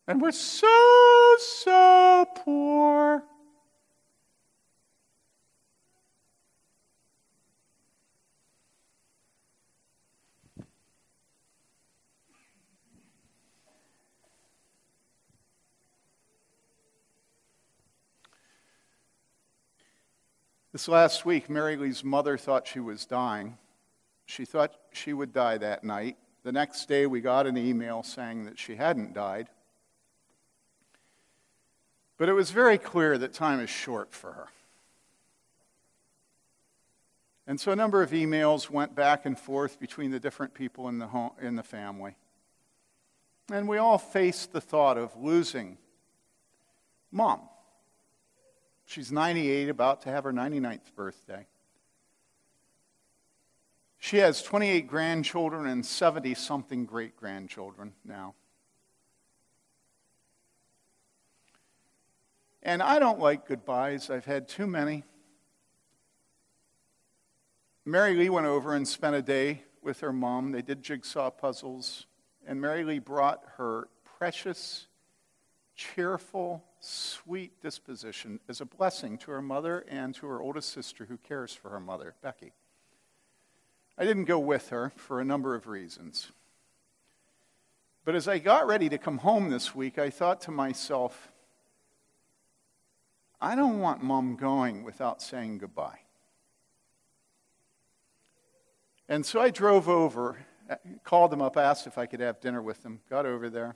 And 0.07 0.21
we're 0.21 0.31
so, 0.31 1.35
so 1.39 2.25
poor. 2.43 3.23
This 20.71 20.87
last 20.87 21.25
week, 21.25 21.49
Mary 21.49 21.75
Lee's 21.75 22.01
mother 22.01 22.37
thought 22.37 22.65
she 22.65 22.79
was 22.79 23.05
dying. 23.05 23.57
She 24.25 24.45
thought 24.45 24.73
she 24.93 25.11
would 25.11 25.33
die 25.33 25.57
that 25.57 25.83
night. 25.83 26.15
The 26.43 26.53
next 26.53 26.87
day, 26.87 27.05
we 27.05 27.19
got 27.19 27.45
an 27.45 27.57
email 27.57 28.03
saying 28.03 28.45
that 28.45 28.57
she 28.57 28.75
hadn't 28.75 29.13
died. 29.13 29.49
But 32.17 32.29
it 32.29 32.33
was 32.33 32.51
very 32.51 32.77
clear 32.77 33.17
that 33.17 33.33
time 33.33 33.59
is 33.59 33.69
short 33.69 34.13
for 34.13 34.31
her. 34.31 34.47
And 37.47 37.59
so 37.59 37.73
a 37.73 37.75
number 37.75 38.01
of 38.01 38.11
emails 38.11 38.69
went 38.69 38.95
back 38.95 39.25
and 39.25 39.37
forth 39.37 39.77
between 39.77 40.11
the 40.11 40.21
different 40.21 40.53
people 40.53 40.87
in 40.87 40.99
the, 40.99 41.07
home, 41.07 41.31
in 41.41 41.57
the 41.57 41.63
family. 41.63 42.15
And 43.51 43.67
we 43.67 43.77
all 43.77 43.97
faced 43.97 44.53
the 44.53 44.61
thought 44.61 44.97
of 44.97 45.17
losing 45.17 45.77
mom. 47.11 47.41
She's 48.91 49.09
98, 49.09 49.69
about 49.69 50.01
to 50.01 50.09
have 50.09 50.25
her 50.25 50.33
99th 50.33 50.93
birthday. 50.97 51.47
She 53.99 54.17
has 54.17 54.43
28 54.43 54.85
grandchildren 54.85 55.65
and 55.65 55.85
70 55.85 56.33
something 56.33 56.83
great 56.85 57.15
grandchildren 57.15 57.93
now. 58.03 58.33
And 62.61 62.83
I 62.83 62.99
don't 62.99 63.17
like 63.17 63.47
goodbyes, 63.47 64.09
I've 64.09 64.25
had 64.25 64.49
too 64.49 64.67
many. 64.67 65.05
Mary 67.85 68.13
Lee 68.15 68.29
went 68.29 68.47
over 68.47 68.75
and 68.75 68.85
spent 68.85 69.15
a 69.15 69.21
day 69.21 69.63
with 69.81 70.01
her 70.01 70.11
mom. 70.11 70.51
They 70.51 70.61
did 70.61 70.83
jigsaw 70.83 71.29
puzzles, 71.29 72.07
and 72.45 72.59
Mary 72.59 72.83
Lee 72.83 72.99
brought 72.99 73.41
her 73.55 73.87
precious, 74.03 74.87
cheerful, 75.77 76.65
sweet 76.81 77.61
disposition 77.61 78.39
is 78.49 78.59
a 78.59 78.65
blessing 78.65 79.17
to 79.19 79.31
her 79.31 79.41
mother 79.41 79.85
and 79.87 80.13
to 80.15 80.27
her 80.27 80.41
oldest 80.41 80.73
sister 80.73 81.05
who 81.05 81.17
cares 81.17 81.53
for 81.53 81.69
her 81.69 81.79
mother, 81.79 82.15
Becky. 82.21 82.53
I 83.97 84.03
didn't 84.03 84.25
go 84.25 84.39
with 84.39 84.69
her 84.69 84.91
for 84.95 85.21
a 85.21 85.25
number 85.25 85.55
of 85.55 85.67
reasons. 85.67 86.31
But 88.03 88.15
as 88.15 88.27
I 88.27 88.39
got 88.39 88.65
ready 88.65 88.89
to 88.89 88.97
come 88.97 89.19
home 89.19 89.49
this 89.49 89.75
week, 89.75 89.99
I 89.99 90.09
thought 90.09 90.41
to 90.41 90.51
myself, 90.51 91.31
I 93.39 93.55
don't 93.55 93.79
want 93.79 94.03
mom 94.03 94.35
going 94.35 94.83
without 94.83 95.21
saying 95.21 95.59
goodbye. 95.59 95.99
And 99.07 99.25
so 99.25 99.39
I 99.39 99.51
drove 99.51 99.87
over, 99.87 100.37
uh, 100.69 100.77
called 101.03 101.31
them 101.31 101.41
up, 101.41 101.57
asked 101.57 101.85
if 101.85 101.97
I 101.97 102.05
could 102.07 102.21
have 102.21 102.39
dinner 102.39 102.61
with 102.61 102.81
them, 102.81 103.01
got 103.09 103.25
over 103.25 103.49
there, 103.49 103.75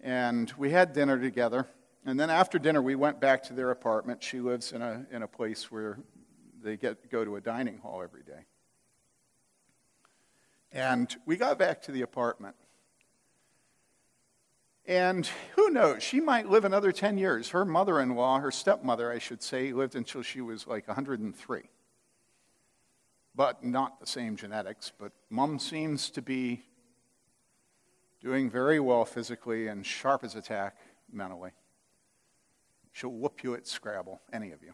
and 0.00 0.52
we 0.56 0.70
had 0.70 0.92
dinner 0.92 1.18
together. 1.18 1.66
And 2.04 2.18
then 2.18 2.30
after 2.30 2.58
dinner, 2.58 2.80
we 2.80 2.94
went 2.94 3.20
back 3.20 3.42
to 3.44 3.52
their 3.52 3.70
apartment. 3.70 4.22
She 4.22 4.40
lives 4.40 4.72
in 4.72 4.82
a, 4.82 5.06
in 5.10 5.22
a 5.22 5.28
place 5.28 5.70
where 5.70 5.98
they 6.62 6.76
get, 6.76 7.10
go 7.10 7.24
to 7.24 7.36
a 7.36 7.40
dining 7.40 7.78
hall 7.78 8.02
every 8.02 8.22
day. 8.22 8.44
And 10.72 11.14
we 11.26 11.36
got 11.36 11.58
back 11.58 11.82
to 11.82 11.92
the 11.92 12.02
apartment. 12.02 12.54
And 14.86 15.28
who 15.54 15.68
knows, 15.68 16.02
she 16.02 16.18
might 16.18 16.48
live 16.48 16.64
another 16.64 16.92
10 16.92 17.18
years. 17.18 17.50
Her 17.50 17.64
mother 17.64 18.00
in 18.00 18.14
law, 18.14 18.38
her 18.40 18.50
stepmother, 18.50 19.12
I 19.12 19.18
should 19.18 19.42
say, 19.42 19.72
lived 19.72 19.94
until 19.94 20.22
she 20.22 20.40
was 20.40 20.66
like 20.66 20.88
103. 20.88 21.62
But 23.34 23.62
not 23.62 24.00
the 24.00 24.06
same 24.06 24.36
genetics. 24.36 24.90
But 24.98 25.12
mom 25.28 25.58
seems 25.58 26.08
to 26.10 26.22
be 26.22 26.64
doing 28.20 28.50
very 28.50 28.80
well 28.80 29.04
physically 29.04 29.68
and 29.68 29.84
sharp 29.84 30.24
as 30.24 30.34
a 30.34 30.40
tack 30.40 30.78
mentally. 31.12 31.50
She'll 32.98 33.10
whoop 33.10 33.44
you 33.44 33.54
at 33.54 33.68
Scrabble, 33.68 34.20
any 34.32 34.50
of 34.50 34.60
you. 34.60 34.72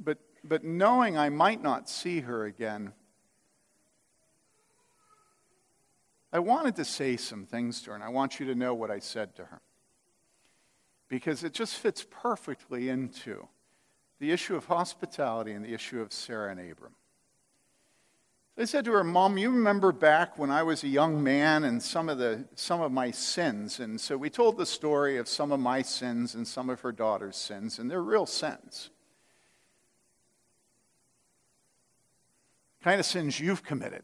But, 0.00 0.18
but 0.42 0.64
knowing 0.64 1.16
I 1.16 1.28
might 1.28 1.62
not 1.62 1.88
see 1.88 2.20
her 2.20 2.44
again 2.44 2.92
I 6.30 6.40
wanted 6.40 6.76
to 6.76 6.84
say 6.84 7.16
some 7.16 7.46
things 7.46 7.80
to 7.82 7.90
her, 7.90 7.94
and 7.94 8.04
I 8.04 8.10
want 8.10 8.38
you 8.38 8.44
to 8.46 8.54
know 8.54 8.74
what 8.74 8.90
I 8.90 8.98
said 8.98 9.34
to 9.36 9.46
her. 9.46 9.62
Because 11.08 11.42
it 11.42 11.54
just 11.54 11.76
fits 11.76 12.06
perfectly 12.10 12.90
into 12.90 13.48
the 14.18 14.30
issue 14.30 14.54
of 14.54 14.66
hospitality 14.66 15.52
and 15.52 15.64
the 15.64 15.72
issue 15.72 16.02
of 16.02 16.12
Sarah 16.12 16.50
and 16.50 16.60
Abram. 16.60 16.92
I 18.60 18.64
said 18.64 18.84
to 18.86 18.92
her, 18.92 19.04
Mom, 19.04 19.38
you 19.38 19.50
remember 19.50 19.92
back 19.92 20.36
when 20.36 20.50
I 20.50 20.64
was 20.64 20.82
a 20.82 20.88
young 20.88 21.22
man 21.22 21.62
and 21.62 21.80
some 21.80 22.08
of, 22.08 22.18
the, 22.18 22.44
some 22.56 22.80
of 22.80 22.90
my 22.90 23.12
sins. 23.12 23.78
And 23.78 24.00
so 24.00 24.16
we 24.16 24.30
told 24.30 24.56
the 24.56 24.66
story 24.66 25.16
of 25.16 25.28
some 25.28 25.52
of 25.52 25.60
my 25.60 25.80
sins 25.82 26.34
and 26.34 26.46
some 26.46 26.68
of 26.68 26.80
her 26.80 26.90
daughter's 26.90 27.36
sins, 27.36 27.78
and 27.78 27.88
they're 27.88 28.02
real 28.02 28.26
sins. 28.26 28.90
Kind 32.82 32.98
of 32.98 33.06
sins 33.06 33.38
you've 33.38 33.62
committed. 33.62 34.02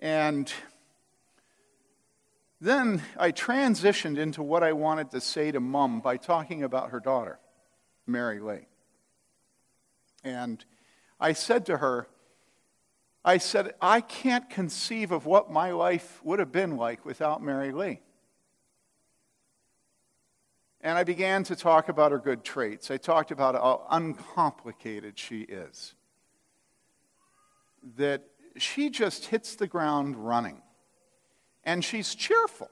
And 0.00 0.52
then 2.60 3.02
I 3.16 3.30
transitioned 3.30 4.18
into 4.18 4.42
what 4.42 4.64
I 4.64 4.72
wanted 4.72 5.12
to 5.12 5.20
say 5.20 5.52
to 5.52 5.60
mom 5.60 6.00
by 6.00 6.16
talking 6.16 6.64
about 6.64 6.90
her 6.90 6.98
daughter, 6.98 7.38
Mary 8.04 8.40
Lee. 8.40 8.66
And 10.24 10.64
I 11.20 11.32
said 11.34 11.66
to 11.66 11.76
her, 11.76 12.08
I 13.24 13.36
said, 13.36 13.74
I 13.80 14.00
can't 14.00 14.48
conceive 14.48 15.12
of 15.12 15.26
what 15.26 15.50
my 15.50 15.72
life 15.72 16.20
would 16.24 16.38
have 16.38 16.52
been 16.52 16.76
like 16.76 17.04
without 17.04 17.42
Mary 17.42 17.72
Lee. 17.72 18.00
And 20.80 20.96
I 20.96 21.04
began 21.04 21.44
to 21.44 21.56
talk 21.56 21.90
about 21.90 22.12
her 22.12 22.18
good 22.18 22.42
traits. 22.42 22.90
I 22.90 22.96
talked 22.96 23.30
about 23.30 23.54
how 23.54 23.86
uncomplicated 23.90 25.18
she 25.18 25.42
is. 25.42 25.94
That 27.98 28.22
she 28.56 28.88
just 28.88 29.26
hits 29.26 29.56
the 29.56 29.66
ground 29.66 30.16
running. 30.16 30.62
And 31.64 31.84
she's 31.84 32.14
cheerful. 32.14 32.70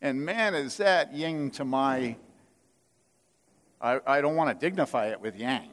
And 0.00 0.24
man, 0.24 0.56
is 0.56 0.78
that 0.78 1.14
yin 1.14 1.52
to 1.52 1.64
my. 1.64 2.16
I, 3.80 4.00
I 4.04 4.20
don't 4.20 4.34
want 4.34 4.50
to 4.50 4.66
dignify 4.66 5.06
it 5.08 5.20
with 5.20 5.36
yang. 5.36 5.70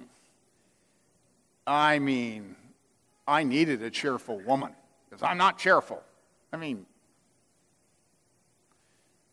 I 1.67 1.99
mean, 1.99 2.55
I 3.27 3.43
needed 3.43 3.81
a 3.81 3.89
cheerful 3.89 4.39
woman 4.39 4.73
because 5.09 5.23
I'm 5.23 5.37
not 5.37 5.57
cheerful. 5.57 6.01
I 6.53 6.57
mean, 6.57 6.85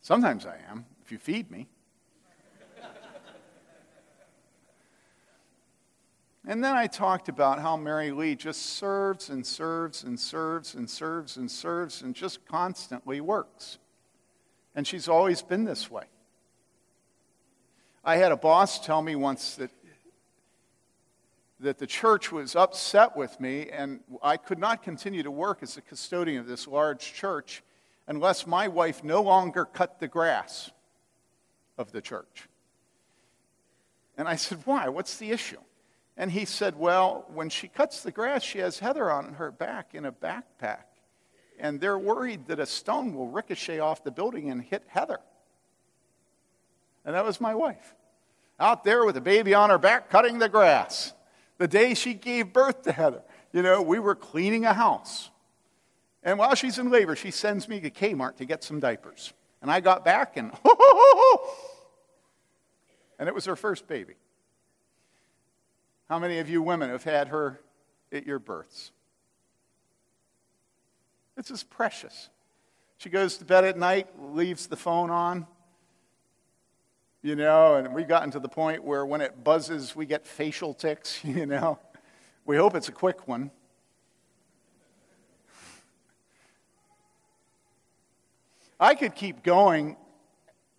sometimes 0.00 0.46
I 0.46 0.56
am 0.70 0.86
if 1.04 1.12
you 1.12 1.18
feed 1.18 1.50
me. 1.50 1.68
And 6.44 6.62
then 6.62 6.74
I 6.74 6.88
talked 6.88 7.28
about 7.28 7.60
how 7.60 7.76
Mary 7.76 8.10
Lee 8.10 8.34
just 8.34 8.62
serves 8.62 9.30
and 9.30 9.46
serves 9.46 10.02
and 10.02 10.18
serves 10.18 10.74
and 10.74 10.90
serves 10.90 11.36
and 11.36 11.48
serves 11.48 12.02
and 12.02 12.16
just 12.16 12.44
constantly 12.46 13.20
works. 13.20 13.78
And 14.74 14.84
she's 14.84 15.06
always 15.06 15.40
been 15.40 15.64
this 15.64 15.88
way. 15.88 16.04
I 18.04 18.16
had 18.16 18.32
a 18.32 18.36
boss 18.36 18.84
tell 18.84 19.02
me 19.02 19.14
once 19.14 19.54
that, 19.54 19.70
that 21.62 21.78
the 21.78 21.86
church 21.86 22.32
was 22.32 22.56
upset 22.56 23.16
with 23.16 23.40
me, 23.40 23.70
and 23.70 24.00
I 24.22 24.36
could 24.36 24.58
not 24.58 24.82
continue 24.82 25.22
to 25.22 25.30
work 25.30 25.62
as 25.62 25.76
a 25.76 25.80
custodian 25.80 26.40
of 26.40 26.46
this 26.46 26.66
large 26.66 27.14
church 27.14 27.62
unless 28.08 28.46
my 28.46 28.68
wife 28.68 29.04
no 29.04 29.22
longer 29.22 29.64
cut 29.64 30.00
the 30.00 30.08
grass 30.08 30.70
of 31.78 31.92
the 31.92 32.00
church. 32.00 32.48
And 34.18 34.28
I 34.28 34.36
said, 34.36 34.58
Why? 34.64 34.88
What's 34.88 35.16
the 35.16 35.30
issue? 35.30 35.60
And 36.16 36.30
he 36.30 36.44
said, 36.44 36.76
Well, 36.76 37.26
when 37.32 37.48
she 37.48 37.68
cuts 37.68 38.02
the 38.02 38.10
grass, 38.10 38.42
she 38.42 38.58
has 38.58 38.80
Heather 38.80 39.10
on 39.10 39.34
her 39.34 39.50
back 39.50 39.94
in 39.94 40.04
a 40.04 40.12
backpack. 40.12 40.84
And 41.58 41.80
they're 41.80 41.98
worried 41.98 42.46
that 42.48 42.58
a 42.58 42.66
stone 42.66 43.14
will 43.14 43.28
ricochet 43.28 43.78
off 43.78 44.02
the 44.02 44.10
building 44.10 44.50
and 44.50 44.60
hit 44.60 44.82
Heather. 44.88 45.20
And 47.04 47.14
that 47.14 47.24
was 47.24 47.40
my 47.40 47.54
wife. 47.54 47.94
Out 48.58 48.84
there 48.84 49.04
with 49.04 49.16
a 49.16 49.20
baby 49.20 49.54
on 49.54 49.70
her 49.70 49.78
back 49.78 50.10
cutting 50.10 50.38
the 50.38 50.48
grass. 50.48 51.14
The 51.62 51.68
day 51.68 51.94
she 51.94 52.14
gave 52.14 52.52
birth 52.52 52.82
to 52.82 52.92
Heather, 52.92 53.22
you 53.52 53.62
know, 53.62 53.82
we 53.82 54.00
were 54.00 54.16
cleaning 54.16 54.64
a 54.64 54.74
house. 54.74 55.30
And 56.24 56.36
while 56.36 56.56
she's 56.56 56.76
in 56.76 56.90
labor, 56.90 57.14
she 57.14 57.30
sends 57.30 57.68
me 57.68 57.78
to 57.78 57.88
Kmart 57.88 58.38
to 58.38 58.44
get 58.44 58.64
some 58.64 58.80
diapers. 58.80 59.32
And 59.60 59.70
I 59.70 59.78
got 59.78 60.04
back 60.04 60.36
and, 60.36 60.50
and 63.20 63.28
it 63.28 63.34
was 63.36 63.44
her 63.44 63.54
first 63.54 63.86
baby. 63.86 64.14
How 66.08 66.18
many 66.18 66.40
of 66.40 66.50
you 66.50 66.62
women 66.62 66.90
have 66.90 67.04
had 67.04 67.28
her 67.28 67.60
at 68.10 68.26
your 68.26 68.40
births? 68.40 68.90
It's 71.36 71.46
just 71.46 71.70
precious. 71.70 72.28
She 72.96 73.08
goes 73.08 73.36
to 73.36 73.44
bed 73.44 73.62
at 73.62 73.78
night, 73.78 74.08
leaves 74.20 74.66
the 74.66 74.76
phone 74.76 75.10
on. 75.10 75.46
You 77.24 77.36
know, 77.36 77.76
and 77.76 77.94
we've 77.94 78.08
gotten 78.08 78.32
to 78.32 78.40
the 78.40 78.48
point 78.48 78.82
where 78.82 79.06
when 79.06 79.20
it 79.20 79.44
buzzes, 79.44 79.94
we 79.94 80.06
get 80.06 80.26
facial 80.26 80.74
tics, 80.74 81.24
you 81.24 81.46
know. 81.46 81.78
We 82.44 82.56
hope 82.56 82.74
it's 82.74 82.88
a 82.88 82.92
quick 82.92 83.28
one. 83.28 83.52
I 88.80 88.96
could 88.96 89.14
keep 89.14 89.44
going 89.44 89.96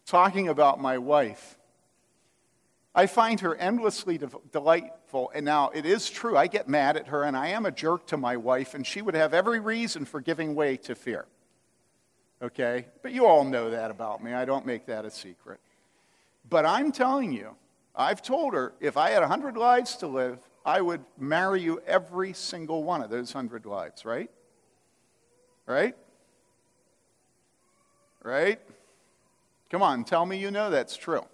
talking 0.05 0.49
about 0.49 0.81
my 0.81 0.97
wife. 0.97 1.57
I 2.93 3.07
find 3.07 3.39
her 3.39 3.55
endlessly 3.55 4.17
de- 4.17 4.29
delightful. 4.51 5.31
And 5.33 5.45
now 5.45 5.69
it 5.73 5.85
is 5.85 6.09
true, 6.09 6.35
I 6.35 6.47
get 6.47 6.67
mad 6.67 6.97
at 6.97 7.07
her 7.07 7.23
and 7.23 7.37
I 7.37 7.47
am 7.47 7.65
a 7.65 7.71
jerk 7.71 8.05
to 8.07 8.17
my 8.17 8.35
wife, 8.35 8.73
and 8.73 8.85
she 8.85 9.01
would 9.01 9.15
have 9.15 9.33
every 9.33 9.61
reason 9.61 10.03
for 10.03 10.19
giving 10.19 10.53
way 10.53 10.75
to 10.77 10.95
fear. 10.95 11.25
Okay? 12.41 12.87
But 13.01 13.13
you 13.13 13.25
all 13.25 13.45
know 13.45 13.69
that 13.69 13.89
about 13.89 14.21
me. 14.21 14.33
I 14.33 14.43
don't 14.43 14.65
make 14.65 14.87
that 14.87 15.05
a 15.05 15.09
secret. 15.09 15.61
But 16.49 16.65
I'm 16.65 16.91
telling 16.91 17.31
you, 17.31 17.55
I've 17.95 18.21
told 18.21 18.53
her 18.53 18.73
if 18.79 18.97
I 18.97 19.11
had 19.11 19.21
100 19.21 19.57
lives 19.57 19.95
to 19.97 20.07
live, 20.07 20.39
I 20.65 20.81
would 20.81 21.03
marry 21.17 21.61
you 21.61 21.81
every 21.85 22.33
single 22.33 22.83
one 22.83 23.01
of 23.01 23.09
those 23.09 23.33
100 23.33 23.65
lives, 23.65 24.05
right? 24.05 24.29
Right? 25.65 25.95
Right? 28.21 28.59
Come 29.69 29.81
on, 29.81 30.03
tell 30.03 30.25
me 30.25 30.37
you 30.37 30.51
know 30.51 30.69
that's 30.69 30.95
true. 30.95 31.25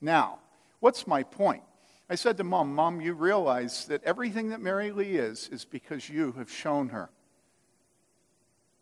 Now, 0.00 0.38
What's 0.82 1.06
my 1.06 1.22
point? 1.22 1.62
I 2.10 2.16
said 2.16 2.36
to 2.38 2.44
mom, 2.44 2.74
Mom, 2.74 3.00
you 3.00 3.12
realize 3.12 3.84
that 3.84 4.02
everything 4.02 4.48
that 4.48 4.60
Mary 4.60 4.90
Lee 4.90 5.14
is, 5.14 5.48
is 5.52 5.64
because 5.64 6.08
you 6.08 6.32
have 6.32 6.50
shown 6.50 6.88
her 6.88 7.08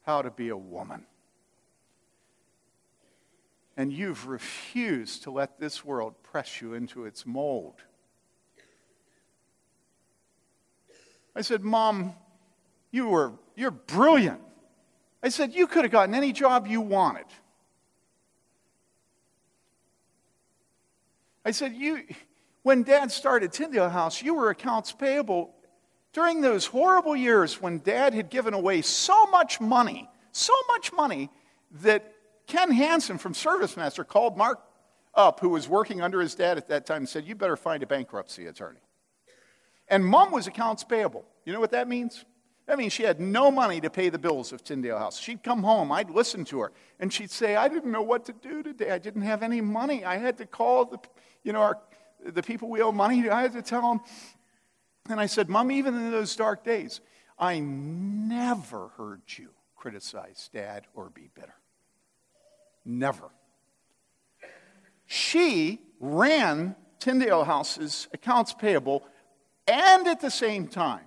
how 0.06 0.22
to 0.22 0.30
be 0.30 0.48
a 0.48 0.56
woman. 0.56 1.04
And 3.80 3.90
you've 3.90 4.26
refused 4.26 5.22
to 5.22 5.30
let 5.30 5.58
this 5.58 5.82
world 5.82 6.12
press 6.22 6.60
you 6.60 6.74
into 6.74 7.06
its 7.06 7.24
mold. 7.24 7.76
I 11.34 11.40
said, 11.40 11.62
Mom, 11.62 12.12
you 12.90 13.08
were, 13.08 13.32
you're 13.56 13.70
brilliant. 13.70 14.42
I 15.22 15.30
said, 15.30 15.54
you 15.54 15.66
could 15.66 15.84
have 15.86 15.90
gotten 15.90 16.14
any 16.14 16.30
job 16.30 16.66
you 16.66 16.82
wanted. 16.82 17.24
I 21.42 21.50
said, 21.50 21.72
you, 21.72 22.04
when 22.62 22.82
dad 22.82 23.10
started 23.10 23.50
Tyndale 23.50 23.88
House, 23.88 24.20
you 24.20 24.34
were 24.34 24.50
accounts 24.50 24.92
payable. 24.92 25.54
During 26.12 26.42
those 26.42 26.66
horrible 26.66 27.16
years 27.16 27.62
when 27.62 27.78
dad 27.78 28.12
had 28.12 28.28
given 28.28 28.52
away 28.52 28.82
so 28.82 29.24
much 29.28 29.58
money, 29.58 30.06
so 30.32 30.52
much 30.68 30.92
money, 30.92 31.30
that 31.80 32.14
Ken 32.50 32.72
Hansen 32.72 33.16
from 33.16 33.32
ServiceMaster 33.32 34.04
called 34.06 34.36
Mark 34.36 34.60
up, 35.14 35.38
who 35.38 35.50
was 35.50 35.68
working 35.68 36.02
under 36.02 36.20
his 36.20 36.34
dad 36.34 36.58
at 36.58 36.66
that 36.68 36.84
time, 36.84 36.98
and 36.98 37.08
said, 37.08 37.24
You 37.24 37.36
better 37.36 37.56
find 37.56 37.80
a 37.82 37.86
bankruptcy 37.86 38.46
attorney. 38.46 38.80
And 39.86 40.04
mom 40.04 40.32
was 40.32 40.48
accounts 40.48 40.82
payable. 40.82 41.24
You 41.44 41.52
know 41.52 41.60
what 41.60 41.70
that 41.70 41.86
means? 41.86 42.24
That 42.66 42.76
means 42.76 42.92
she 42.92 43.04
had 43.04 43.20
no 43.20 43.52
money 43.52 43.80
to 43.80 43.88
pay 43.88 44.08
the 44.08 44.18
bills 44.18 44.52
of 44.52 44.64
Tyndale 44.64 44.98
House. 44.98 45.20
She'd 45.20 45.44
come 45.44 45.62
home, 45.62 45.92
I'd 45.92 46.10
listen 46.10 46.44
to 46.46 46.60
her, 46.60 46.72
and 46.98 47.12
she'd 47.12 47.30
say, 47.30 47.54
I 47.54 47.68
didn't 47.68 47.92
know 47.92 48.02
what 48.02 48.24
to 48.24 48.32
do 48.32 48.64
today. 48.64 48.90
I 48.90 48.98
didn't 48.98 49.22
have 49.22 49.44
any 49.44 49.60
money. 49.60 50.04
I 50.04 50.16
had 50.16 50.36
to 50.38 50.46
call 50.46 50.86
the, 50.86 50.98
you 51.44 51.52
know, 51.52 51.60
our, 51.60 51.78
the 52.24 52.42
people 52.42 52.68
we 52.68 52.82
owe 52.82 52.90
money 52.90 53.22
to. 53.22 53.32
I 53.32 53.42
had 53.42 53.52
to 53.52 53.62
tell 53.62 53.82
them. 53.82 54.00
And 55.08 55.20
I 55.20 55.26
said, 55.26 55.48
Mom, 55.48 55.70
even 55.70 55.94
in 55.94 56.10
those 56.10 56.34
dark 56.34 56.64
days, 56.64 57.00
I 57.38 57.60
never 57.60 58.88
heard 58.96 59.22
you 59.36 59.50
criticize 59.76 60.50
dad 60.52 60.86
or 60.94 61.10
be 61.10 61.30
bitter. 61.32 61.54
Never. 62.84 63.30
She 65.06 65.80
ran 65.98 66.76
Tyndale 66.98 67.44
House's 67.44 68.08
accounts 68.12 68.52
payable 68.52 69.04
and 69.66 70.06
at 70.06 70.20
the 70.20 70.30
same 70.30 70.68
time 70.68 71.04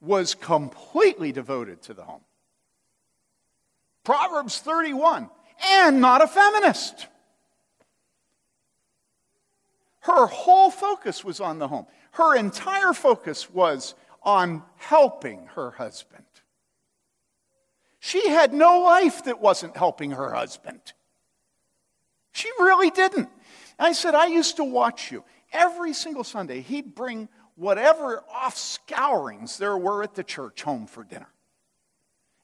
was 0.00 0.34
completely 0.34 1.32
devoted 1.32 1.82
to 1.82 1.94
the 1.94 2.04
home. 2.04 2.20
Proverbs 4.04 4.58
31, 4.58 5.30
and 5.66 6.00
not 6.00 6.22
a 6.22 6.26
feminist. 6.26 7.06
Her 10.00 10.26
whole 10.26 10.70
focus 10.70 11.24
was 11.24 11.40
on 11.40 11.58
the 11.58 11.68
home. 11.68 11.86
Her 12.12 12.36
entire 12.36 12.92
focus 12.92 13.50
was 13.50 13.94
on 14.22 14.62
helping 14.76 15.46
her 15.54 15.70
husband. 15.70 16.23
She 18.04 18.28
had 18.28 18.52
no 18.52 18.80
life 18.80 19.24
that 19.24 19.40
wasn't 19.40 19.78
helping 19.78 20.10
her 20.10 20.34
husband. 20.34 20.92
She 22.32 22.50
really 22.58 22.90
didn't. 22.90 23.30
I 23.78 23.92
said, 23.92 24.14
I 24.14 24.26
used 24.26 24.56
to 24.56 24.64
watch 24.64 25.10
you. 25.10 25.24
Every 25.54 25.94
single 25.94 26.22
Sunday, 26.22 26.60
he'd 26.60 26.94
bring 26.94 27.30
whatever 27.54 28.22
off 28.30 28.58
scourings 28.58 29.56
there 29.56 29.78
were 29.78 30.02
at 30.02 30.14
the 30.14 30.22
church 30.22 30.62
home 30.62 30.86
for 30.86 31.02
dinner. 31.02 31.30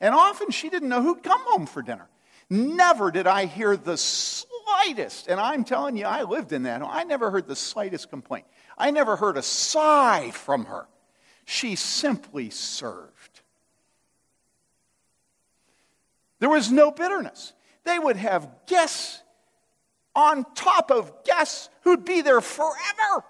And 0.01 0.15
often 0.15 0.51
she 0.51 0.71
didn't 0.71 0.89
know 0.89 1.03
who'd 1.03 1.23
come 1.23 1.43
home 1.43 1.67
for 1.67 1.83
dinner. 1.83 2.09
Never 2.49 3.11
did 3.11 3.27
I 3.27 3.45
hear 3.45 3.77
the 3.77 3.99
slightest, 3.99 5.29
and 5.29 5.39
I'm 5.39 5.65
telling 5.65 5.95
you, 5.99 6.07
I 6.07 6.23
lived 6.23 6.53
in 6.53 6.63
that. 6.63 6.81
I 6.83 7.05
never 7.05 7.31
heard 7.31 7.47
the 7.47 7.55
slightest 7.55 8.09
complaint. 8.09 8.47
I 8.79 8.93
never 8.93 9.15
heard 9.15 9.37
a 9.37 9.43
sigh 9.43 10.31
from 10.31 10.65
her. 10.65 10.87
She 11.45 11.77
simply 11.77 12.49
served. 12.49 13.30
There 16.41 16.49
was 16.49 16.73
no 16.73 16.91
bitterness. 16.91 17.53
They 17.85 17.99
would 17.99 18.17
have 18.17 18.49
guests 18.67 19.23
on 20.15 20.45
top 20.55 20.91
of 20.91 21.25
guests 21.25 21.69
who'd 21.83 22.05
be 22.05 22.21
there 22.23 22.41
forever. 22.41 23.25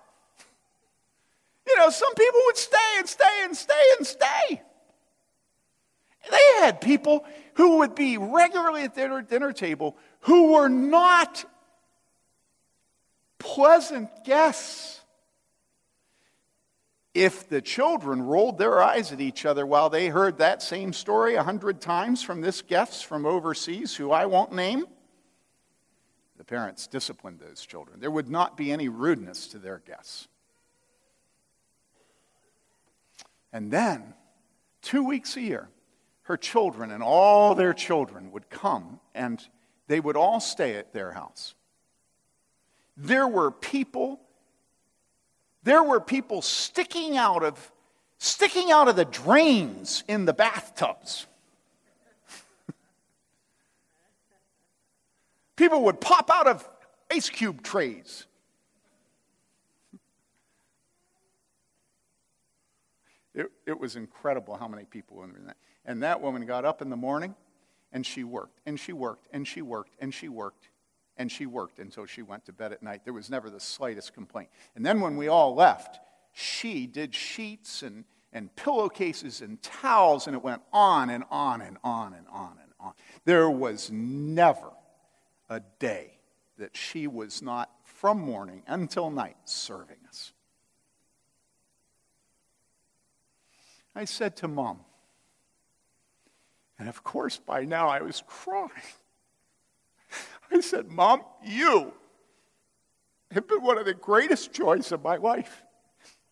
You 1.66 1.76
know, 1.76 1.90
some 1.90 2.14
people 2.14 2.40
would 2.46 2.56
stay 2.56 2.76
and 2.98 3.08
stay 3.08 3.40
and 3.42 3.56
stay 3.56 3.82
and 3.98 4.06
stay. 4.06 4.62
They 6.30 6.61
had 6.61 6.80
people 6.80 7.24
who 7.54 7.78
would 7.78 7.94
be 7.94 8.18
regularly 8.18 8.82
at 8.82 8.94
their 8.94 9.22
dinner 9.22 9.52
table 9.52 9.96
who 10.20 10.52
were 10.52 10.68
not 10.68 11.44
pleasant 13.38 14.08
guests. 14.24 14.99
If 17.12 17.48
the 17.48 17.61
children 17.61 18.22
rolled 18.22 18.58
their 18.58 18.82
eyes 18.82 19.12
at 19.12 19.20
each 19.20 19.44
other 19.44 19.66
while 19.66 19.90
they 19.90 20.08
heard 20.08 20.38
that 20.38 20.62
same 20.62 20.92
story 20.92 21.34
a 21.34 21.42
hundred 21.42 21.80
times 21.80 22.22
from 22.22 22.40
this 22.40 22.62
guest 22.62 23.06
from 23.06 23.26
overseas, 23.26 23.96
who 23.96 24.12
I 24.12 24.26
won't 24.26 24.52
name, 24.52 24.84
the 26.36 26.44
parents 26.44 26.86
disciplined 26.86 27.40
those 27.40 27.66
children. 27.66 27.98
There 28.00 28.11
would 28.11 28.30
not 28.30 28.56
be 28.56 28.70
any 28.70 28.88
rudeness 28.88 29.48
to 29.48 29.58
their 29.58 29.82
guests. 29.84 30.28
And 33.52 33.72
then, 33.72 34.14
two 34.80 35.04
weeks 35.04 35.36
a 35.36 35.40
year, 35.40 35.68
her 36.22 36.36
children 36.36 36.92
and 36.92 37.02
all 37.02 37.56
their 37.56 37.74
children 37.74 38.30
would 38.30 38.48
come 38.48 39.00
and 39.14 39.44
they 39.88 39.98
would 39.98 40.16
all 40.16 40.38
stay 40.38 40.76
at 40.76 40.92
their 40.92 41.11
house. 41.11 41.54
There 42.96 43.26
were 43.26 43.50
people, 43.50 44.20
there 45.62 45.82
were 45.82 46.00
people 46.00 46.42
sticking 46.42 47.16
out 47.16 47.42
of 47.42 47.72
sticking 48.18 48.70
out 48.70 48.86
of 48.88 48.96
the 48.96 49.04
drains 49.04 50.04
in 50.06 50.26
the 50.26 50.32
bathtubs. 50.32 51.26
people 55.56 55.82
would 55.84 56.00
pop 56.00 56.30
out 56.30 56.46
of 56.46 56.68
ice 57.11 57.30
cube 57.30 57.62
trays. 57.62 58.26
It, 63.34 63.50
it 63.66 63.78
was 63.78 63.96
incredible 63.96 64.56
how 64.56 64.68
many 64.68 64.84
people 64.84 65.16
were 65.16 65.24
in 65.24 65.46
that. 65.46 65.56
And 65.84 66.02
that 66.02 66.20
woman 66.20 66.44
got 66.46 66.64
up 66.64 66.82
in 66.82 66.90
the 66.90 66.96
morning 66.96 67.34
and 67.92 68.04
she 68.04 68.24
worked 68.24 68.61
and 68.66 68.78
she 68.78 68.92
worked 68.92 69.28
and 69.32 69.46
she 69.46 69.62
worked 69.62 69.94
and 69.98 70.12
she 70.12 70.28
worked 70.28 70.68
and 71.20 71.30
she 71.30 71.44
worked 71.44 71.78
until 71.78 72.06
she 72.06 72.22
went 72.22 72.46
to 72.46 72.52
bed 72.52 72.72
at 72.72 72.82
night. 72.82 73.02
There 73.04 73.12
was 73.12 73.28
never 73.28 73.50
the 73.50 73.60
slightest 73.60 74.14
complaint. 74.14 74.48
And 74.74 74.86
then 74.86 75.02
when 75.02 75.18
we 75.18 75.28
all 75.28 75.54
left, 75.54 76.00
she 76.32 76.86
did 76.86 77.14
sheets 77.14 77.82
and, 77.82 78.06
and 78.32 78.56
pillowcases 78.56 79.42
and 79.42 79.60
towels, 79.60 80.26
and 80.26 80.34
it 80.34 80.42
went 80.42 80.62
on 80.72 81.10
and 81.10 81.24
on 81.30 81.60
and 81.60 81.76
on 81.84 82.14
and 82.14 82.26
on 82.32 82.56
and 82.62 82.72
on. 82.80 82.94
There 83.26 83.50
was 83.50 83.90
never 83.90 84.70
a 85.50 85.60
day 85.78 86.12
that 86.56 86.74
she 86.74 87.06
was 87.06 87.42
not 87.42 87.70
from 87.84 88.18
morning 88.18 88.62
until 88.66 89.10
night 89.10 89.36
serving 89.44 89.98
us. 90.08 90.32
I 93.94 94.06
said 94.06 94.36
to 94.36 94.48
mom, 94.48 94.80
and 96.78 96.88
of 96.88 97.04
course 97.04 97.36
by 97.36 97.66
now 97.66 97.90
I 97.90 98.00
was 98.00 98.22
crying. 98.26 98.70
I 100.52 100.61
said, 100.61 100.90
Mom, 100.90 101.22
you 101.44 101.92
have 103.30 103.46
been 103.46 103.62
one 103.62 103.78
of 103.78 103.86
the 103.86 103.94
greatest 103.94 104.52
joys 104.52 104.92
of 104.92 105.02
my 105.02 105.16
life. 105.16 105.62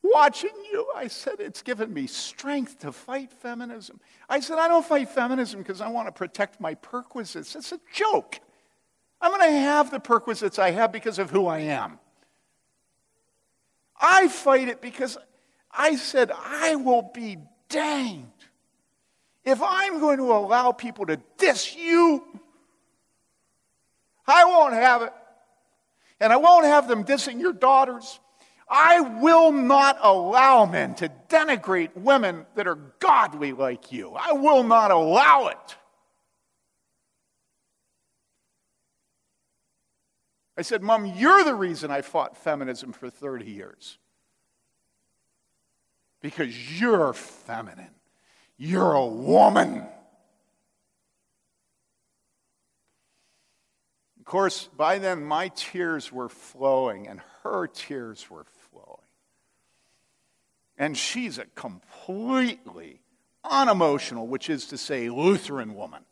Watching 0.02 0.52
you, 0.72 0.86
I 0.94 1.08
said, 1.08 1.34
it's 1.38 1.62
given 1.62 1.92
me 1.92 2.06
strength 2.06 2.78
to 2.80 2.92
fight 2.92 3.32
feminism. 3.32 4.00
I 4.28 4.40
said, 4.40 4.58
I 4.58 4.68
don't 4.68 4.86
fight 4.86 5.08
feminism 5.08 5.60
because 5.60 5.80
I 5.80 5.88
want 5.88 6.06
to 6.06 6.12
protect 6.12 6.60
my 6.60 6.74
perquisites. 6.74 7.56
It's 7.56 7.72
a 7.72 7.80
joke. 7.92 8.38
I'm 9.20 9.32
going 9.32 9.50
to 9.52 9.58
have 9.58 9.90
the 9.90 9.98
perquisites 9.98 10.58
I 10.58 10.70
have 10.70 10.92
because 10.92 11.18
of 11.18 11.30
who 11.30 11.46
I 11.46 11.58
am. 11.60 11.98
I 14.00 14.28
fight 14.28 14.68
it 14.68 14.80
because 14.80 15.18
I 15.72 15.96
said, 15.96 16.30
I 16.32 16.76
will 16.76 17.10
be 17.12 17.38
danged 17.68 18.26
if 19.44 19.60
I'm 19.62 19.98
going 19.98 20.18
to 20.18 20.32
allow 20.32 20.72
people 20.72 21.06
to 21.06 21.18
diss 21.36 21.74
you. 21.74 22.22
I 24.28 24.44
won't 24.44 24.74
have 24.74 25.02
it. 25.02 25.12
And 26.20 26.32
I 26.32 26.36
won't 26.36 26.64
have 26.64 26.88
them 26.88 27.04
dissing 27.04 27.40
your 27.40 27.52
daughters. 27.52 28.18
I 28.68 29.00
will 29.00 29.50
not 29.50 29.98
allow 30.02 30.66
men 30.66 30.94
to 30.96 31.10
denigrate 31.28 31.96
women 31.96 32.44
that 32.54 32.66
are 32.66 32.78
godly 32.98 33.52
like 33.52 33.92
you. 33.92 34.12
I 34.14 34.32
will 34.32 34.62
not 34.62 34.90
allow 34.90 35.48
it. 35.48 35.76
I 40.56 40.62
said, 40.62 40.82
Mom, 40.82 41.06
you're 41.06 41.44
the 41.44 41.54
reason 41.54 41.90
I 41.90 42.02
fought 42.02 42.36
feminism 42.36 42.92
for 42.92 43.08
30 43.08 43.46
years. 43.46 43.96
Because 46.20 46.80
you're 46.80 47.12
feminine. 47.12 47.94
You're 48.56 48.92
a 48.92 49.06
woman. 49.06 49.86
Course, 54.28 54.68
by 54.76 54.98
then 54.98 55.24
my 55.24 55.48
tears 55.48 56.12
were 56.12 56.28
flowing 56.28 57.08
and 57.08 57.20
her 57.42 57.66
tears 57.66 58.30
were 58.30 58.44
flowing. 58.70 58.98
And 60.76 60.96
she's 60.96 61.38
a 61.38 61.46
completely 61.56 63.00
unemotional, 63.42 64.28
which 64.28 64.48
is 64.48 64.66
to 64.66 64.78
say, 64.78 65.10
Lutheran 65.10 65.74
woman. 65.74 66.04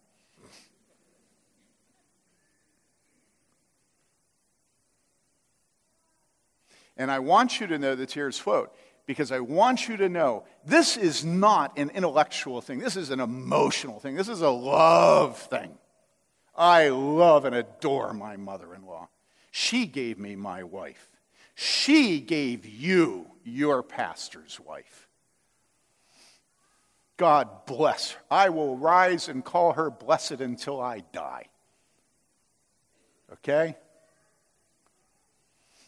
And 6.97 7.11
I 7.11 7.19
want 7.19 7.61
you 7.61 7.67
to 7.67 7.79
know 7.79 7.95
the 7.95 8.07
tears 8.07 8.39
flowed 8.39 8.71
because 9.05 9.31
I 9.31 9.41
want 9.41 9.87
you 9.87 9.97
to 9.99 10.09
know 10.09 10.45
this 10.64 10.97
is 10.97 11.25
not 11.25 11.79
an 11.79 11.91
intellectual 11.91 12.61
thing. 12.61 12.79
This 12.79 12.97
is 12.97 13.11
an 13.11 13.21
emotional 13.21 14.01
thing. 14.01 14.14
This 14.14 14.29
is 14.29 14.41
a 14.41 14.51
love 14.51 15.37
thing. 15.39 15.77
I 16.57 16.89
love 16.89 17.45
and 17.45 17.55
adore 17.55 18.13
my 18.13 18.37
mother 18.37 18.75
in 18.75 18.87
law. 18.87 19.09
She 19.51 19.87
gave 19.87 20.19
me 20.19 20.37
my 20.37 20.63
wife. 20.63 21.11
She 21.55 22.21
gave 22.21 22.67
you 22.67 23.27
your 23.45 23.83
pastor's 23.83 24.61
wife. 24.61 25.09
God 27.17 27.65
bless 27.67 28.13
her. 28.13 28.21
I 28.31 28.51
will 28.51 28.77
rise 28.77 29.29
and 29.29 29.45
call 29.45 29.73
her 29.73 29.91
blessed 29.91 30.41
until 30.41 30.81
I 30.81 31.03
die. 31.13 31.47
Okay? 33.33 33.77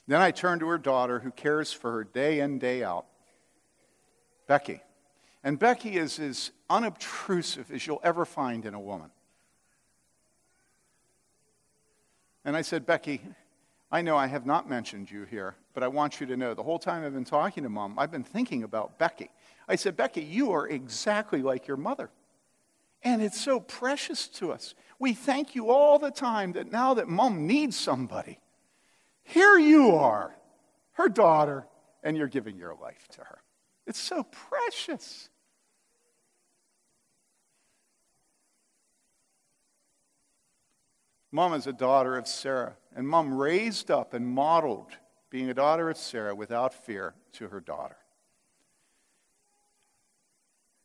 Then 0.07 0.23
I 0.23 0.31
turn 0.31 0.59
to 0.61 0.69
her 0.69 0.79
daughter, 0.79 1.21
who 1.21 1.31
cares 1.31 1.73
for 1.73 1.93
her 1.93 2.05
day 2.05 2.41
in, 2.41 2.59
day 2.59 2.83
out, 2.83 3.05
Becky. 4.47 4.81
And 5.45 5.59
Becky 5.59 5.99
is 5.99 6.19
as 6.19 6.51
unobtrusive 6.71 7.71
as 7.71 7.87
you'll 7.87 8.01
ever 8.03 8.25
find 8.25 8.65
in 8.65 8.73
a 8.73 8.81
woman. 8.81 9.11
And 12.45 12.57
I 12.57 12.63
said, 12.63 12.87
Becky, 12.87 13.21
I 13.91 14.03
know 14.03 14.17
I 14.17 14.27
have 14.27 14.47
not 14.47 14.69
mentioned 14.69 15.11
you 15.11 15.25
here, 15.25 15.57
but 15.73 15.83
I 15.83 15.89
want 15.89 16.21
you 16.21 16.27
to 16.27 16.37
know 16.37 16.55
the 16.55 16.63
whole 16.63 16.79
time 16.79 17.05
I've 17.05 17.15
been 17.15 17.25
talking 17.25 17.63
to 17.63 17.71
mom, 17.71 17.99
I've 17.99 18.11
been 18.11 18.25
thinking 18.25 18.63
about 18.63 18.99
Becky. 18.99 19.31
I 19.67 19.77
said, 19.77 19.97
Becky, 19.97 20.23
you 20.23 20.53
are 20.53 20.69
exactly 20.69 21.43
like 21.43 21.67
your 21.67 21.77
mother. 21.77 22.11
And 23.03 23.23
it's 23.23 23.41
so 23.41 23.61
precious 23.61 24.27
to 24.29 24.53
us. 24.53 24.75
We 24.99 25.15
thank 25.15 25.55
you 25.55 25.71
all 25.71 25.99
the 25.99 26.11
time 26.11 26.53
that 26.53 26.71
now 26.71 26.95
that 26.95 27.09
mom 27.09 27.47
needs 27.47 27.77
somebody, 27.77 28.41
here 29.23 29.59
you 29.59 29.95
are, 29.95 30.35
her 30.93 31.09
daughter, 31.09 31.67
and 32.03 32.17
you're 32.17 32.29
giving 32.29 32.57
your 32.57 32.75
life 32.75 33.07
to 33.13 33.21
her. 33.21 33.39
It's 33.87 33.99
so 33.99 34.25
precious. 34.25 35.29
Mom 41.31 41.53
is 41.53 41.67
a 41.67 41.73
daughter 41.73 42.17
of 42.17 42.27
Sarah, 42.27 42.77
and 42.97 43.07
mom 43.07 43.35
raised 43.35 43.91
up 43.91 44.15
and 44.15 44.27
modeled 44.27 44.93
being 45.31 45.51
a 45.51 45.55
daughter 45.55 45.91
of 45.91 45.97
Sarah 45.97 46.35
without 46.35 46.73
fear 46.73 47.15
to 47.33 47.49
her 47.49 47.61
daughter. 47.61 47.97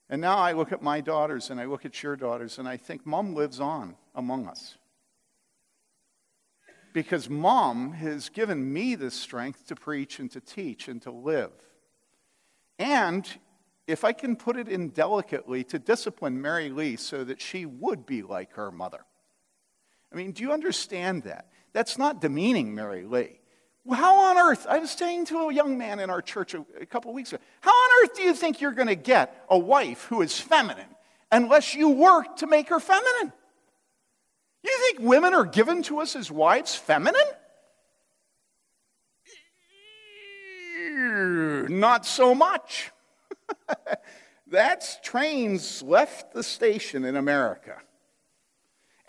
And 0.10 0.22
now 0.22 0.38
I 0.38 0.52
look 0.52 0.72
at 0.72 0.82
my 0.82 1.02
daughters 1.02 1.50
and 1.50 1.60
I 1.60 1.66
look 1.66 1.86
at 1.86 2.04
your 2.04 2.16
daughters 2.16 2.60
and 2.60 2.68
I 2.68 2.78
think 2.78 3.06
mom 3.06 3.34
lives 3.34 3.60
on 3.60 3.96
among 4.14 4.48
us 4.48 4.78
because 6.94 7.30
mom 7.30 7.94
has 7.94 8.30
given 8.30 8.72
me 8.72 8.96
the 8.96 9.10
strength 9.10 9.66
to 9.68 9.76
preach 9.76 10.20
and 10.20 10.30
to 10.32 10.40
teach 10.40 10.88
and 10.88 11.02
to 11.02 11.12
live. 11.12 11.52
And 12.78 13.28
if 13.88 14.04
I 14.04 14.14
can 14.14 14.36
put 14.36 14.58
it 14.58 14.70
in 14.70 14.90
delicately, 14.90 15.64
to 15.66 15.80
discipline 15.80 16.40
Mary 16.40 16.70
Lee 16.70 16.96
so 16.96 17.24
that 17.24 17.42
she 17.42 17.66
would 17.66 18.06
be 18.06 18.22
like 18.22 18.54
her 18.54 18.72
mother. 18.72 19.06
I 20.14 20.16
mean, 20.16 20.32
do 20.32 20.44
you 20.44 20.52
understand 20.52 21.24
that? 21.24 21.48
That's 21.74 21.98
not 21.98 22.22
demeaning 22.22 22.76
Mary 22.76 23.04
Lee. 23.06 23.40
How 23.92 24.30
on 24.30 24.38
earth, 24.38 24.66
I 24.70 24.78
was 24.78 24.92
saying 24.92 25.26
to 25.26 25.38
a 25.50 25.54
young 25.54 25.78
man 25.78 26.00
in 26.00 26.10
our 26.10 26.22
church 26.22 26.54
a, 26.54 26.64
a 26.80 26.86
couple 26.86 27.12
weeks 27.14 27.34
ago, 27.34 27.42
how 27.62 27.72
on 27.72 28.04
earth 28.04 28.16
do 28.16 28.22
you 28.22 28.34
think 28.34 28.62
you're 28.62 28.72
going 28.72 28.88
to 28.88 28.96
get 28.96 29.44
a 29.50 29.58
wife 29.58 30.06
who 30.06 30.22
is 30.22 30.40
feminine 30.40 30.88
unless 31.32 31.76
you 31.76 31.90
work 31.90 32.38
to 32.38 32.48
make 32.48 32.70
her 32.70 32.80
feminine? 32.80 33.34
You 34.64 34.80
think 34.80 35.00
women 35.00 35.34
are 35.34 35.44
given 35.44 35.84
to 35.84 36.00
us 36.00 36.16
as 36.16 36.32
wives 36.32 36.76
feminine? 36.76 37.20
Not 41.70 42.06
so 42.06 42.34
much. 42.34 42.92
That's 44.48 45.00
trains 45.02 45.82
left 45.82 46.34
the 46.34 46.44
station 46.44 47.04
in 47.04 47.18
America. 47.18 47.78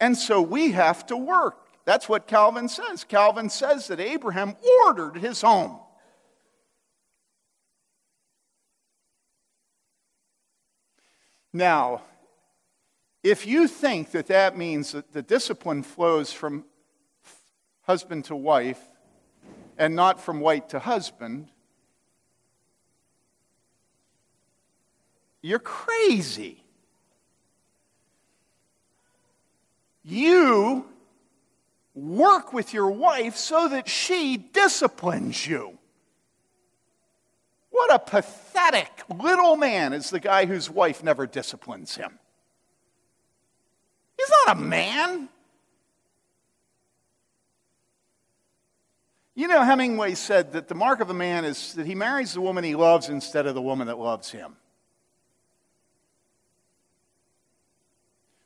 And 0.05 0.18
so 0.18 0.42
we 0.42 0.72
have 0.72 1.07
to 1.07 1.16
work. 1.16 1.66
That's 1.86 2.11
what 2.11 2.26
Calvin 2.26 2.68
says. 2.68 3.05
Calvin 3.05 3.48
says 3.48 3.86
that 3.86 3.98
Abraham 3.98 4.55
ordered 4.84 5.16
his 5.16 5.40
home. 5.40 5.78
Now, 11.55 12.02
if 13.22 13.46
you 13.46 13.66
think 13.66 14.11
that 14.11 14.26
that 14.26 14.59
means 14.59 14.92
that 14.92 15.14
the 15.14 15.22
discipline 15.22 15.82
flows 15.82 16.30
from 16.30 16.66
husband 17.84 18.26
to 18.26 18.36
wife 18.36 18.90
and 19.78 19.96
not 19.96 20.20
from 20.20 20.40
wife 20.40 20.68
to 20.68 20.80
husband, 20.80 21.48
You're 25.40 25.59
crazy. 25.59 26.64
You 30.05 30.86
work 31.94 32.52
with 32.52 32.74
your 32.74 32.90
wife 32.90 33.36
so 33.36 33.68
that 33.68 33.88
she 33.88 34.36
disciplines 34.36 35.46
you. 35.46 35.78
What 37.70 37.92
a 37.92 37.98
pathetic 37.98 38.90
little 39.09 39.57
man 39.57 39.92
is 39.92 40.11
the 40.11 40.20
guy 40.20 40.46
whose 40.46 40.70
wife 40.70 41.02
never 41.02 41.26
disciplines 41.26 41.96
him. 41.96 42.18
He's 44.18 44.30
not 44.46 44.57
a 44.57 44.61
man. 44.61 45.28
You 49.34 49.48
know, 49.48 49.62
Hemingway 49.62 50.14
said 50.14 50.52
that 50.52 50.68
the 50.68 50.76
mark 50.76 51.00
of 51.00 51.11
a 51.11 51.14
man 51.14 51.44
is 51.44 51.74
that 51.74 51.86
he 51.86 51.96
marries 51.96 52.34
the 52.34 52.40
woman 52.40 52.62
he 52.62 52.76
loves 52.76 53.09
instead 53.09 53.46
of 53.46 53.55
the 53.55 53.62
woman 53.62 53.88
that 53.88 53.98
loves 53.98 54.30
him. 54.30 54.57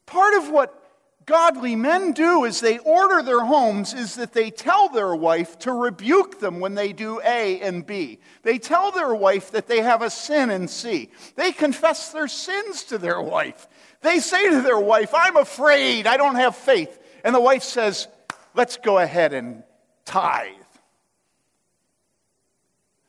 Part 0.06 0.34
of 0.34 0.48
what 0.48 0.88
godly 1.29 1.76
men 1.76 2.12
do 2.12 2.47
as 2.47 2.61
they 2.61 2.79
order 2.79 3.22
their 3.22 3.45
homes 3.45 3.93
is 3.93 4.14
that 4.14 4.33
they 4.33 4.51
tell 4.51 4.89
their 4.89 5.14
wife 5.14 5.59
to 5.59 5.70
rebuke 5.70 6.41
them 6.41 6.59
when 6.59 6.74
they 6.74 6.91
do 6.91 7.20
A 7.22 7.61
and 7.61 7.87
B. 7.87 8.18
They 8.43 8.59
tell 8.59 8.91
their 8.91 9.14
wife 9.14 9.51
that 9.51 9.68
they 9.68 9.83
have 9.83 10.01
a 10.01 10.09
sin 10.09 10.51
in 10.51 10.66
C. 10.68 11.11
They 11.37 11.53
confess 11.53 12.12
their 12.12 12.29
sins 12.29 12.83
to 12.85 12.97
their 12.97 13.20
wife. 13.20 13.68
They 14.01 14.20
say 14.20 14.49
to 14.49 14.62
their 14.62 14.81
wife, 14.81 15.11
I'm 15.14 15.37
afraid, 15.37 16.07
I 16.07 16.16
don't 16.16 16.37
have 16.37 16.57
faith. 16.57 16.99
And 17.22 17.35
the 17.35 17.41
wife 17.41 17.62
says, 17.62 18.09
Let's 18.55 18.79
go 18.79 18.99
ahead 18.99 19.35
and 19.35 19.62
tithe. 20.07 20.55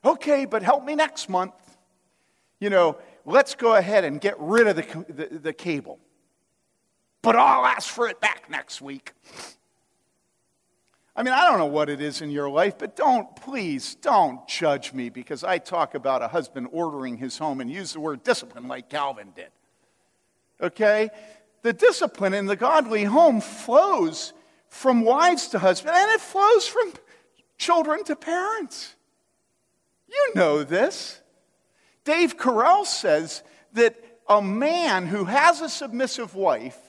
Okay, 0.03 0.45
but 0.45 0.61
help 0.61 0.84
me 0.84 0.93
next 0.93 1.30
month. 1.30 1.53
You 2.59 2.70
know, 2.70 2.97
let's 3.26 3.55
go 3.55 3.76
ahead 3.76 4.03
and 4.03 4.20
get 4.20 4.36
rid 4.38 4.67
of 4.67 4.76
the, 4.76 5.05
the, 5.07 5.39
the 5.39 5.53
cable 5.53 5.99
but 7.22 7.36
I'll 7.36 7.65
ask 7.65 7.89
for 7.89 8.07
it 8.07 8.20
back 8.20 8.49
next 8.49 8.82
week. 8.82 9.13
I 11.15 11.24
mean, 11.24 11.34
I 11.34 11.49
don't 11.49 11.57
know 11.57 11.65
what 11.65 11.89
it 11.89 11.99
is 11.99 12.22
in 12.22 12.30
your 12.30 12.49
life, 12.49 12.78
but 12.78 12.95
don't, 12.95 13.36
please, 13.36 13.95
don't 13.95 14.47
judge 14.47 14.93
me 14.93 15.09
because 15.09 15.43
I 15.43 15.57
talk 15.57 15.93
about 15.93 16.22
a 16.22 16.30
husband 16.30 16.70
ordering 16.72 17.17
his 17.17 17.38
home 17.38 17.59
and 17.59 17.70
use 17.70 17.91
the 17.91 17.99
word 17.99 18.24
discipline 18.24 18.70
like 18.70 18.89
Calvin 18.89 19.34
did. 19.36 19.49
Okay? 20.61 21.09
The 21.61 21.74
discipline 21.74 22.34
in 22.34 22.45
the 22.45 22.55
godly 22.55 23.03
home 23.03 23.41
flows 23.41 24.32
from 24.70 25.01
wives 25.01 25.49
to 25.49 25.59
husband, 25.59 25.93
and 25.93 26.11
it 26.11 26.22
flows 26.22 26.67
from 26.67 26.93
children 27.57 28.05
to 28.05 28.15
parents. 28.15 28.95
You 30.07 30.32
know 30.36 30.63
this. 30.63 31.20
Dave 32.05 32.38
Curell 32.38 32.86
says 32.86 33.43
that 33.74 34.01
a 34.30 34.41
man 34.41 35.07
who 35.07 35.26
has 35.26 35.59
a 35.59 35.67
submissive 35.67 36.34
wife 36.34 36.88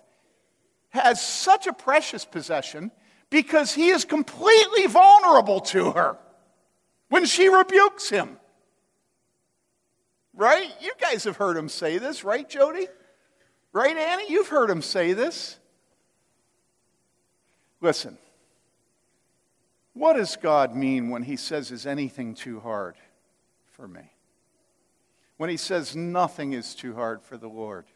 has 0.90 1.20
such 1.24 1.66
a 1.66 1.72
precious 1.72 2.24
possession 2.24 2.90
because 3.30 3.72
he 3.72 3.88
is 3.88 4.04
completely 4.04 4.86
vulnerable 4.86 5.60
to 5.60 5.92
her 5.92 6.18
when 7.08 7.24
she 7.24 7.48
rebukes 7.48 8.08
him. 8.10 8.36
Right? 10.34 10.68
You 10.80 10.92
guys 11.00 11.24
have 11.24 11.36
heard 11.36 11.56
him 11.56 11.68
say 11.68 11.98
this, 11.98 12.24
right, 12.24 12.48
Jody? 12.48 12.86
Right, 13.72 13.96
Annie? 13.96 14.30
You've 14.30 14.48
heard 14.48 14.70
him 14.70 14.82
say 14.82 15.12
this. 15.12 15.58
Listen, 17.80 18.18
what 19.94 20.14
does 20.14 20.36
God 20.36 20.74
mean 20.74 21.10
when 21.10 21.22
he 21.22 21.36
says, 21.36 21.70
Is 21.70 21.86
anything 21.86 22.34
too 22.34 22.60
hard 22.60 22.96
for 23.72 23.86
me? 23.86 24.12
When 25.36 25.50
he 25.50 25.56
says, 25.56 25.96
Nothing 25.96 26.52
is 26.52 26.74
too 26.74 26.94
hard 26.94 27.22
for 27.22 27.36
the 27.36 27.48
Lord. 27.48 27.86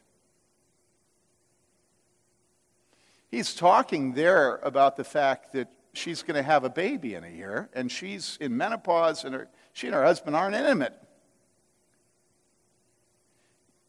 He's 3.35 3.53
talking 3.53 4.13
there 4.13 4.61
about 4.63 4.95
the 4.95 5.03
fact 5.03 5.51
that 5.51 5.67
she's 5.91 6.23
going 6.23 6.37
to 6.37 6.41
have 6.41 6.63
a 6.63 6.69
baby 6.69 7.15
in 7.15 7.25
a 7.25 7.29
year, 7.29 7.69
and 7.73 7.91
she's 7.91 8.37
in 8.39 8.55
menopause, 8.55 9.25
and 9.25 9.35
her, 9.35 9.49
she 9.73 9.87
and 9.87 9.93
her 9.93 10.05
husband 10.05 10.37
aren't 10.37 10.55
intimate. 10.55 10.93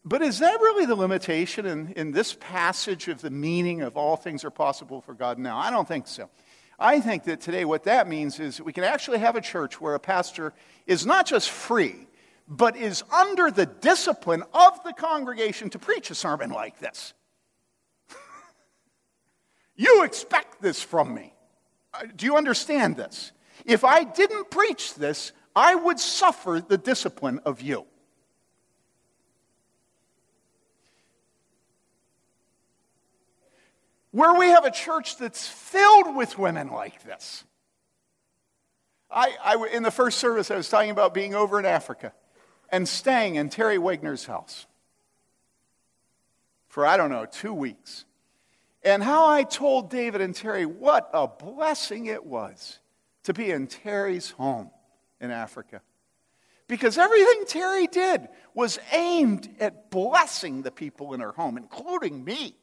But 0.03 0.21
is 0.21 0.39
that 0.39 0.59
really 0.59 0.85
the 0.85 0.97
limitation 0.97 1.65
in, 1.65 1.93
in 1.93 2.11
this 2.11 2.35
passage 2.37 3.07
of 3.07 3.21
the 3.21 3.29
meaning 3.29 3.83
of 3.83 3.95
all 3.95 4.17
things 4.17 4.43
are 4.43 4.49
possible 4.49 4.99
for 4.99 5.13
God 5.13 5.39
now? 5.39 5.57
I 5.57 5.71
don't 5.71 5.87
think 5.87 6.09
so. 6.09 6.29
I 6.77 6.99
think 6.99 7.23
that 7.23 7.39
today 7.39 7.63
what 7.63 7.85
that 7.85 8.09
means 8.09 8.41
is 8.41 8.57
that 8.57 8.65
we 8.65 8.73
can 8.73 8.83
actually 8.83 9.19
have 9.19 9.37
a 9.37 9.41
church 9.41 9.79
where 9.79 9.95
a 9.95 9.99
pastor 9.99 10.53
is 10.87 11.05
not 11.05 11.25
just 11.25 11.49
free, 11.49 11.95
but 12.49 12.75
is 12.75 13.01
under 13.13 13.49
the 13.49 13.65
discipline 13.65 14.43
of 14.53 14.83
the 14.83 14.91
congregation 14.91 15.69
to 15.69 15.79
preach 15.79 16.11
a 16.11 16.15
sermon 16.15 16.49
like 16.49 16.79
this. 16.81 17.13
You 19.77 20.03
expect 20.03 20.61
this 20.61 20.81
from 20.81 21.13
me. 21.13 21.33
Uh, 21.93 22.03
do 22.15 22.25
you 22.25 22.35
understand 22.35 22.97
this? 22.97 23.31
If 23.63 23.83
I 23.83 24.03
didn't 24.03 24.49
preach 24.49 24.95
this, 24.95 25.31
I 25.55 25.75
would 25.75 25.99
suffer 25.99 26.61
the 26.67 26.77
discipline 26.77 27.39
of 27.45 27.61
you. 27.61 27.85
Where 34.11 34.33
we 34.33 34.47
have 34.47 34.65
a 34.65 34.71
church 34.71 35.17
that's 35.17 35.47
filled 35.47 36.15
with 36.15 36.39
women 36.39 36.71
like 36.71 37.03
this. 37.03 37.43
I, 39.11 39.35
I, 39.43 39.67
in 39.71 39.83
the 39.83 39.91
first 39.91 40.17
service, 40.17 40.49
I 40.49 40.57
was 40.57 40.69
talking 40.69 40.89
about 40.89 41.13
being 41.13 41.35
over 41.35 41.59
in 41.59 41.65
Africa 41.65 42.13
and 42.69 42.87
staying 42.87 43.35
in 43.35 43.49
Terry 43.49 43.77
Wagner's 43.77 44.25
house 44.25 44.65
for, 46.67 46.85
I 46.85 46.97
don't 46.97 47.11
know, 47.11 47.25
two 47.25 47.53
weeks 47.53 48.05
and 48.83 49.03
how 49.03 49.27
I 49.27 49.43
told 49.43 49.89
David 49.89 50.21
and 50.21 50.35
Terry 50.35 50.65
what 50.65 51.09
a 51.13 51.27
blessing 51.27 52.05
it 52.05 52.25
was 52.25 52.79
to 53.23 53.33
be 53.33 53.51
in 53.51 53.67
Terry's 53.67 54.31
home 54.31 54.69
in 55.19 55.31
Africa. 55.31 55.81
Because 56.67 56.97
everything 56.97 57.45
Terry 57.47 57.87
did 57.87 58.27
was 58.53 58.79
aimed 58.91 59.49
at 59.59 59.89
blessing 59.89 60.61
the 60.61 60.71
people 60.71 61.13
in 61.13 61.21
her 61.21 61.31
home, 61.31 61.57
including 61.57 62.23
me. 62.23 62.55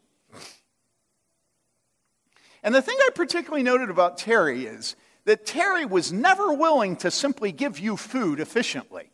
And 2.62 2.74
the 2.74 2.82
thing 2.82 2.96
I 2.98 3.10
particularly 3.14 3.62
noted 3.62 3.90
about 3.90 4.18
Terry 4.18 4.66
is 4.66 4.96
that 5.24 5.46
Terry 5.46 5.86
was 5.86 6.12
never 6.12 6.52
willing 6.52 6.96
to 6.96 7.10
simply 7.10 7.52
give 7.52 7.78
you 7.78 7.96
food 7.96 8.40
efficiently. 8.40 9.10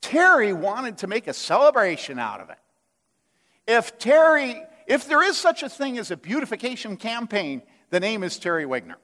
Terry 0.00 0.52
wanted 0.52 0.98
to 0.98 1.06
make 1.06 1.26
a 1.26 1.34
celebration 1.34 2.18
out 2.18 2.40
of 2.40 2.50
it. 2.50 2.58
If 3.66 3.98
Terry 3.98 4.62
if 4.88 5.06
there 5.06 5.22
is 5.22 5.36
such 5.36 5.62
a 5.62 5.68
thing 5.68 5.98
as 5.98 6.10
a 6.10 6.16
beautification 6.16 6.96
campaign, 6.96 7.62
the 7.90 8.00
name 8.00 8.24
is 8.24 8.38
Terry 8.38 8.64
Wagner. 8.64 8.96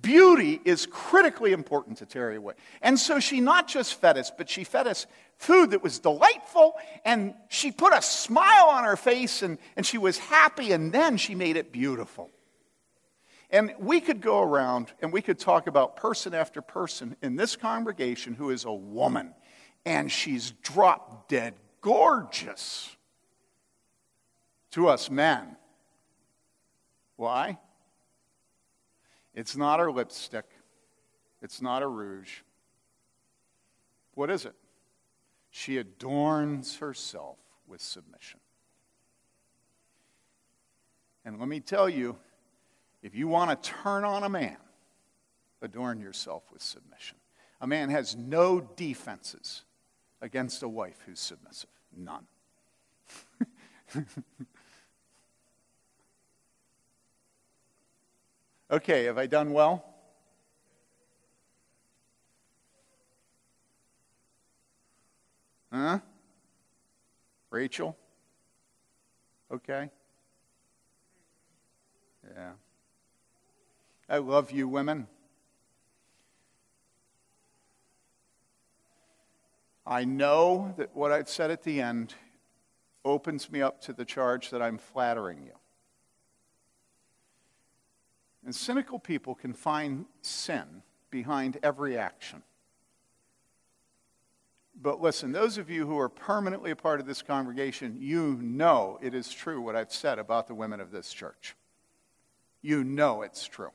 Beauty 0.00 0.60
is 0.64 0.86
critically 0.86 1.52
important 1.52 1.98
to 1.98 2.06
Terry 2.06 2.38
Wagner. 2.38 2.62
And 2.80 2.98
so 2.98 3.18
she 3.18 3.40
not 3.40 3.66
just 3.66 3.94
fed 3.94 4.16
us, 4.16 4.30
but 4.30 4.48
she 4.48 4.62
fed 4.62 4.86
us 4.86 5.06
food 5.36 5.72
that 5.72 5.82
was 5.82 5.98
delightful, 5.98 6.76
and 7.04 7.34
she 7.48 7.72
put 7.72 7.92
a 7.92 8.00
smile 8.00 8.68
on 8.68 8.84
her 8.84 8.96
face, 8.96 9.42
and, 9.42 9.58
and 9.76 9.84
she 9.84 9.98
was 9.98 10.16
happy, 10.16 10.72
and 10.72 10.92
then 10.92 11.16
she 11.16 11.34
made 11.34 11.56
it 11.56 11.72
beautiful. 11.72 12.30
And 13.50 13.74
we 13.78 14.00
could 14.00 14.20
go 14.20 14.42
around 14.42 14.92
and 15.00 15.12
we 15.12 15.22
could 15.22 15.38
talk 15.38 15.66
about 15.66 15.96
person 15.96 16.34
after 16.34 16.60
person 16.60 17.16
in 17.22 17.36
this 17.36 17.54
congregation 17.54 18.34
who 18.34 18.50
is 18.50 18.64
a 18.64 18.72
woman, 18.72 19.34
and 19.84 20.10
she's 20.10 20.52
drop 20.62 21.28
dead 21.28 21.54
gorgeous 21.80 22.95
to 24.76 24.88
us 24.88 25.08
men. 25.08 25.56
Why? 27.16 27.58
It's 29.34 29.56
not 29.56 29.80
her 29.80 29.90
lipstick, 29.90 30.44
it's 31.40 31.62
not 31.62 31.82
a 31.82 31.86
rouge. 31.86 32.40
What 34.12 34.30
is 34.30 34.44
it? 34.44 34.52
She 35.48 35.78
adorns 35.78 36.76
herself 36.76 37.38
with 37.66 37.80
submission. 37.80 38.38
And 41.24 41.40
let 41.40 41.48
me 41.48 41.60
tell 41.60 41.88
you, 41.88 42.16
if 43.02 43.14
you 43.14 43.28
want 43.28 43.62
to 43.62 43.70
turn 43.82 44.04
on 44.04 44.24
a 44.24 44.28
man, 44.28 44.58
adorn 45.62 46.00
yourself 46.00 46.42
with 46.52 46.60
submission. 46.60 47.16
A 47.62 47.66
man 47.66 47.88
has 47.88 48.14
no 48.14 48.60
defenses 48.60 49.62
against 50.20 50.62
a 50.62 50.68
wife 50.68 51.02
who's 51.06 51.20
submissive. 51.20 51.70
None. 51.96 52.26
Okay, 58.70 59.04
have 59.04 59.16
I 59.16 59.26
done 59.26 59.52
well? 59.52 59.84
Huh? 65.72 66.00
Rachel? 67.50 67.96
Okay. 69.52 69.90
Yeah. 72.34 72.52
I 74.08 74.18
love 74.18 74.50
you, 74.50 74.66
women. 74.66 75.06
I 79.86 80.04
know 80.04 80.74
that 80.76 80.96
what 80.96 81.12
I've 81.12 81.28
said 81.28 81.52
at 81.52 81.62
the 81.62 81.80
end 81.80 82.14
opens 83.04 83.50
me 83.50 83.62
up 83.62 83.80
to 83.82 83.92
the 83.92 84.04
charge 84.04 84.50
that 84.50 84.60
I'm 84.60 84.78
flattering 84.78 85.44
you. 85.44 85.52
And 88.46 88.54
cynical 88.54 89.00
people 89.00 89.34
can 89.34 89.52
find 89.52 90.06
sin 90.22 90.82
behind 91.10 91.58
every 91.64 91.98
action. 91.98 92.44
But 94.80 95.00
listen, 95.00 95.32
those 95.32 95.58
of 95.58 95.68
you 95.68 95.84
who 95.84 95.98
are 95.98 96.08
permanently 96.08 96.70
a 96.70 96.76
part 96.76 97.00
of 97.00 97.06
this 97.06 97.22
congregation, 97.22 97.96
you 97.98 98.38
know 98.40 99.00
it 99.02 99.14
is 99.14 99.32
true 99.32 99.60
what 99.60 99.74
I've 99.74 99.92
said 99.92 100.20
about 100.20 100.46
the 100.46 100.54
women 100.54 100.80
of 100.80 100.92
this 100.92 101.12
church. 101.12 101.56
You 102.62 102.84
know 102.84 103.22
it's 103.22 103.48
true. 103.48 103.72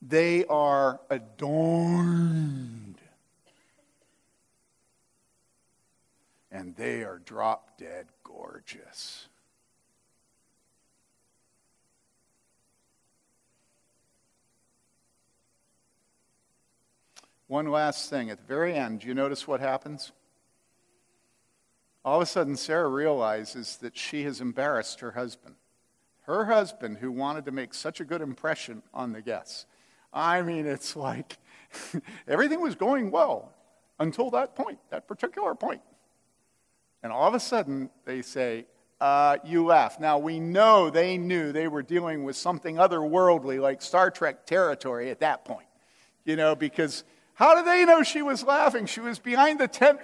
They 0.00 0.46
are 0.46 1.00
adorned. 1.10 2.94
And 6.50 6.74
they 6.76 7.04
are 7.04 7.18
drop 7.18 7.76
dead 7.76 8.06
gorgeous. 8.24 9.28
One 17.48 17.70
last 17.70 18.10
thing. 18.10 18.28
At 18.30 18.36
the 18.36 18.44
very 18.44 18.74
end, 18.74 19.02
you 19.02 19.14
notice 19.14 19.48
what 19.48 19.60
happens? 19.60 20.12
All 22.04 22.16
of 22.16 22.22
a 22.22 22.26
sudden, 22.26 22.56
Sarah 22.56 22.88
realizes 22.88 23.78
that 23.78 23.96
she 23.96 24.22
has 24.24 24.42
embarrassed 24.42 25.00
her 25.00 25.12
husband. 25.12 25.54
Her 26.22 26.44
husband, 26.44 26.98
who 26.98 27.10
wanted 27.10 27.46
to 27.46 27.50
make 27.50 27.72
such 27.72 28.00
a 28.00 28.04
good 28.04 28.20
impression 28.20 28.82
on 28.92 29.12
the 29.12 29.22
guests. 29.22 29.64
I 30.12 30.42
mean, 30.42 30.66
it's 30.66 30.94
like 30.94 31.38
everything 32.28 32.60
was 32.60 32.74
going 32.74 33.10
well 33.10 33.54
until 33.98 34.30
that 34.32 34.54
point, 34.54 34.78
that 34.90 35.08
particular 35.08 35.54
point. 35.54 35.80
And 37.02 37.12
all 37.12 37.26
of 37.26 37.32
a 37.32 37.40
sudden, 37.40 37.88
they 38.04 38.20
say, 38.20 38.66
uh, 39.00 39.38
You 39.42 39.64
left. 39.64 40.00
Now, 40.00 40.18
we 40.18 40.38
know 40.38 40.90
they 40.90 41.16
knew 41.16 41.50
they 41.50 41.68
were 41.68 41.82
dealing 41.82 42.24
with 42.24 42.36
something 42.36 42.76
otherworldly, 42.76 43.58
like 43.58 43.80
Star 43.80 44.10
Trek 44.10 44.44
territory 44.44 45.10
at 45.10 45.20
that 45.20 45.46
point. 45.46 45.68
You 46.26 46.36
know, 46.36 46.54
because 46.54 47.04
how 47.38 47.54
do 47.54 47.64
they 47.64 47.84
know 47.84 48.02
she 48.02 48.20
was 48.20 48.42
laughing? 48.42 48.86
She 48.86 48.98
was 48.98 49.20
behind 49.20 49.60
the 49.60 49.68
tent 49.68 50.00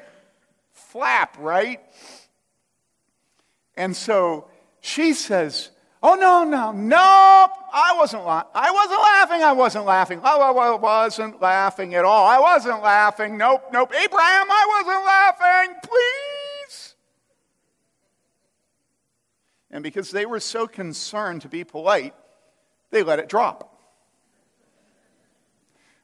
flap, 0.71 1.37
right? 1.41 1.81
And 3.77 3.97
so 3.97 4.47
she 4.81 5.15
says, 5.15 5.71
Oh, 6.01 6.15
no, 6.15 6.45
no, 6.45 6.71
no, 6.71 6.97
I 6.97 7.97
wasn't, 7.99 8.25
la- 8.25 8.45
I 8.55 8.71
wasn't 8.71 9.01
laughing. 9.01 9.43
I 9.43 9.53
wasn't 9.53 9.85
laughing. 9.85 10.21
Oh, 10.23 10.41
I 10.43 10.77
wasn't 10.77 11.43
laughing 11.43 11.97
at 11.97 12.05
all. 12.05 12.25
I 12.29 12.39
wasn't 12.39 12.83
laughing. 12.85 13.37
Nope, 13.37 13.65
nope. 13.73 13.91
Abraham, 13.93 14.47
I 14.49 14.83
wasn't 14.85 15.05
laughing. 15.05 15.75
Please. 15.83 16.95
And 19.73 19.83
because 19.83 20.13
they 20.13 20.25
were 20.25 20.39
so 20.39 20.69
concerned 20.69 21.43
to 21.43 21.49
be 21.49 21.65
polite, 21.65 22.15
they 22.93 23.03
let 23.03 23.19
it 23.19 23.29
drop. 23.29 23.81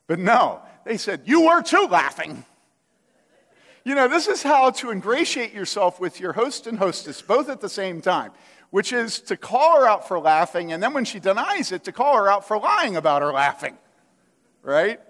But 0.09 0.19
no, 0.19 0.61
they 0.85 0.97
said, 0.97 1.23
You 1.25 1.43
were 1.43 1.63
too 1.63 1.87
laughing. 1.91 2.45
You 3.85 3.95
know, 3.95 4.09
this 4.09 4.29
is 4.29 4.43
how 4.43 4.71
to 4.71 4.91
ingratiate 4.91 5.55
yourself 5.55 6.01
with 6.01 6.21
your 6.21 6.35
host 6.35 6.67
and 6.67 6.79
hostess 6.79 7.23
both 7.23 7.49
at 7.49 7.61
the 7.61 7.69
same 7.69 8.03
time, 8.03 8.33
which 8.71 8.93
is 8.93 9.21
to 9.23 9.37
call 9.37 9.81
her 9.81 9.89
out 9.89 10.07
for 10.07 10.19
laughing, 10.19 10.73
and 10.73 10.83
then 10.83 10.93
when 10.93 11.05
she 11.05 11.19
denies 11.19 11.73
it, 11.73 11.85
to 11.85 11.93
call 11.93 12.17
her 12.17 12.29
out 12.31 12.47
for 12.47 12.59
lying 12.59 12.97
about 12.97 13.23
her 13.23 13.33
laughing. 13.33 13.79
Right? 14.63 15.01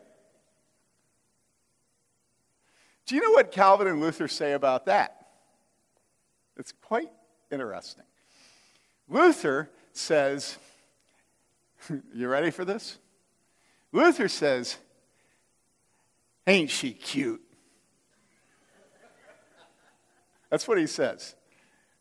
Do 3.07 3.17
you 3.17 3.23
know 3.23 3.33
what 3.33 3.51
Calvin 3.51 3.89
and 3.89 4.01
Luther 4.01 4.29
say 4.29 4.53
about 4.53 4.87
that? 4.87 5.27
It's 6.57 6.73
quite 6.81 7.11
interesting. 7.51 8.05
Luther 9.09 9.69
says, 9.93 10.57
You 12.15 12.29
ready 12.29 12.51
for 12.51 12.65
this? 12.65 12.99
Luther 13.93 14.29
says, 14.29 14.77
Ain't 16.51 16.71
she 16.71 16.91
cute? 16.91 17.41
That's 20.51 20.67
what 20.67 20.79
he 20.79 20.89
says. 20.89 21.37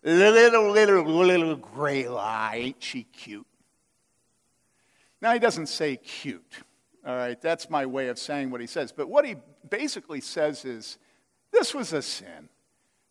Little, 0.01 0.71
little, 0.71 1.03
little 1.03 1.55
gray 1.55 2.07
lie, 2.07 2.55
ain't 2.55 2.81
she 2.81 3.03
cute? 3.03 3.45
Now, 5.21 5.33
he 5.33 5.39
doesn't 5.39 5.67
say 5.67 5.97
cute. 5.97 6.63
All 7.05 7.15
right, 7.15 7.39
that's 7.39 7.69
my 7.69 7.85
way 7.85 8.07
of 8.07 8.17
saying 8.17 8.49
what 8.49 8.59
he 8.59 8.65
says. 8.65 8.91
But 8.91 9.07
what 9.07 9.23
he 9.23 9.35
basically 9.69 10.19
says 10.19 10.65
is 10.65 10.97
this 11.51 11.75
was 11.75 11.93
a 11.93 12.01
sin, 12.01 12.49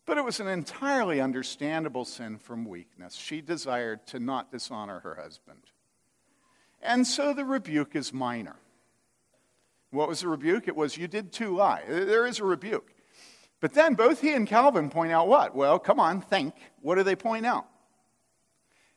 but 0.05 0.17
it 0.17 0.25
was 0.25 0.41
an 0.41 0.49
entirely 0.49 1.21
understandable 1.21 2.03
sin 2.03 2.37
from 2.37 2.65
weakness. 2.65 3.15
She 3.15 3.39
desired 3.39 4.05
to 4.07 4.19
not 4.19 4.51
dishonor 4.51 4.99
her 4.99 5.15
husband. 5.15 5.61
And 6.81 7.07
so 7.07 7.33
the 7.33 7.45
rebuke 7.45 7.95
is 7.95 8.11
minor. 8.11 8.57
What 9.91 10.07
was 10.07 10.21
the 10.21 10.27
rebuke? 10.27 10.67
It 10.67 10.75
was, 10.75 10.97
You 10.97 11.07
did 11.07 11.31
too 11.31 11.55
lie. 11.55 11.83
There 11.87 12.25
is 12.25 12.39
a 12.39 12.43
rebuke. 12.43 12.93
But 13.61 13.73
then 13.73 13.95
both 13.95 14.21
he 14.21 14.33
and 14.33 14.47
Calvin 14.47 14.89
point 14.89 15.11
out 15.11 15.27
what? 15.27 15.55
Well, 15.55 15.79
come 15.79 15.99
on, 15.99 16.21
think. 16.21 16.53
What 16.81 16.95
do 16.95 17.03
they 17.03 17.15
point 17.15 17.45
out? 17.45 17.65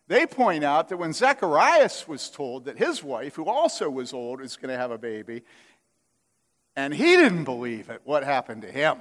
They 0.08 0.26
point 0.26 0.62
out 0.62 0.88
that 0.88 0.98
when 0.98 1.12
Zacharias 1.12 2.06
was 2.06 2.28
told 2.28 2.66
that 2.66 2.76
his 2.76 3.02
wife, 3.02 3.34
who 3.34 3.46
also 3.46 3.88
was 3.88 4.12
old, 4.12 4.40
was 4.40 4.56
going 4.56 4.70
to 4.70 4.76
have 4.76 4.90
a 4.90 4.98
baby, 4.98 5.42
and 6.76 6.92
he 6.92 7.16
didn't 7.16 7.44
believe 7.44 7.88
it, 7.88 8.02
what 8.04 8.24
happened 8.24 8.62
to 8.62 8.70
him? 8.70 8.98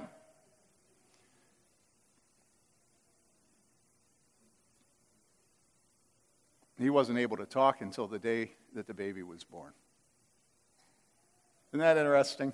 He 6.78 6.90
wasn't 6.90 7.18
able 7.18 7.36
to 7.36 7.46
talk 7.46 7.80
until 7.80 8.08
the 8.08 8.18
day 8.18 8.52
that 8.74 8.86
the 8.86 8.94
baby 8.94 9.22
was 9.22 9.44
born. 9.44 9.72
Isn't 11.72 11.80
that 11.80 11.96
interesting? 11.96 12.52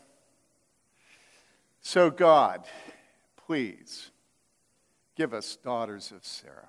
So, 1.81 2.09
God, 2.09 2.65
please 3.37 4.11
give 5.17 5.35
us 5.35 5.57
daughters 5.57 6.13
of 6.13 6.25
Sarah. 6.25 6.69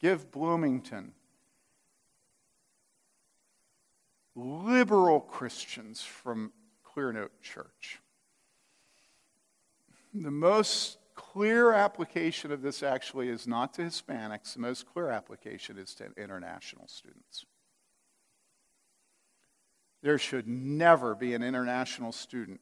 Give 0.00 0.30
Bloomington 0.30 1.12
liberal 4.34 5.20
Christians 5.20 6.02
from 6.02 6.52
Clearnote 6.84 7.40
Church. 7.40 8.00
The 10.12 10.30
most 10.30 10.98
clear 11.14 11.72
application 11.72 12.52
of 12.52 12.60
this 12.60 12.82
actually 12.82 13.28
is 13.28 13.46
not 13.46 13.74
to 13.74 13.82
Hispanics, 13.82 14.54
the 14.54 14.60
most 14.60 14.86
clear 14.92 15.08
application 15.08 15.78
is 15.78 15.94
to 15.94 16.08
international 16.16 16.86
students. 16.88 17.46
There 20.02 20.18
should 20.18 20.48
never 20.48 21.14
be 21.14 21.32
an 21.34 21.42
international 21.42 22.10
student, 22.10 22.60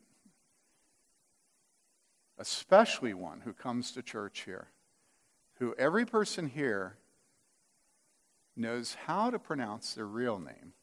especially 2.38 3.14
one 3.14 3.40
who 3.40 3.54
comes 3.54 3.92
to 3.92 4.02
church 4.02 4.40
here, 4.40 4.68
who 5.54 5.74
every 5.78 6.04
person 6.04 6.48
here 6.48 6.96
knows 8.56 8.96
how 9.06 9.30
to 9.30 9.38
pronounce 9.38 9.94
their 9.94 10.06
real 10.06 10.38
name 10.38 10.74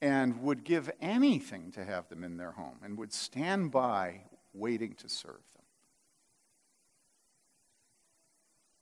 and 0.00 0.42
would 0.42 0.64
give 0.64 0.90
anything 1.00 1.70
to 1.72 1.84
have 1.84 2.08
them 2.08 2.24
in 2.24 2.36
their 2.36 2.52
home 2.52 2.78
and 2.82 2.98
would 2.98 3.12
stand 3.12 3.70
by 3.70 4.22
waiting 4.52 4.94
to 4.94 5.08
serve 5.08 5.40
them. 5.54 5.62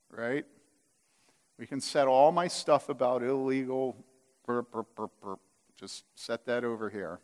Right? 0.09 0.45
We 1.59 1.67
can 1.67 1.79
set 1.79 2.07
all 2.07 2.31
my 2.31 2.47
stuff 2.47 2.89
about 2.89 3.21
illegal 3.21 3.95
burp, 4.47 4.71
burp, 4.71 4.89
burp, 4.97 5.39
just 5.81 6.05
set 6.13 6.45
that 6.45 6.63
over 6.63 6.91
here. 6.91 7.19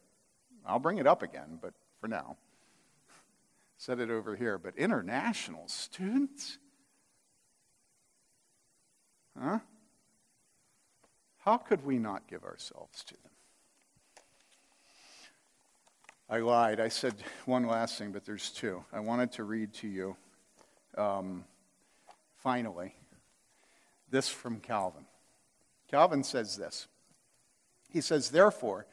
I'll 0.65 0.79
bring 0.79 0.97
it 0.97 1.05
up 1.05 1.21
again, 1.21 1.59
but 1.61 1.73
for 2.01 2.07
now, 2.07 2.38
set 3.77 3.99
it 3.99 4.09
over 4.09 4.35
here. 4.35 4.57
But 4.57 4.75
international 4.75 5.67
students? 5.67 6.57
Huh? 9.39 9.59
How 11.45 11.57
could 11.57 11.85
we 11.85 11.99
not 11.99 12.27
give 12.27 12.43
ourselves 12.43 13.03
to 13.05 13.13
them? 13.13 13.31
I 16.29 16.39
lied. 16.39 16.79
I 16.79 16.89
said 16.89 17.13
one 17.45 17.67
last 17.67 17.99
thing, 17.99 18.11
but 18.11 18.25
there's 18.25 18.49
two. 18.49 18.84
I 18.91 18.99
wanted 18.99 19.31
to 19.34 19.43
read 19.43 19.71
to 19.75 19.88
you, 19.88 20.17
um, 20.97 21.45
finally, 22.38 22.95
this 24.09 24.27
from 24.27 24.59
Calvin. 24.59 25.05
Calvin 25.89 26.23
says 26.23 26.57
this 26.57 26.88
he 27.89 28.01
says, 28.01 28.30
Therefore, 28.30 28.85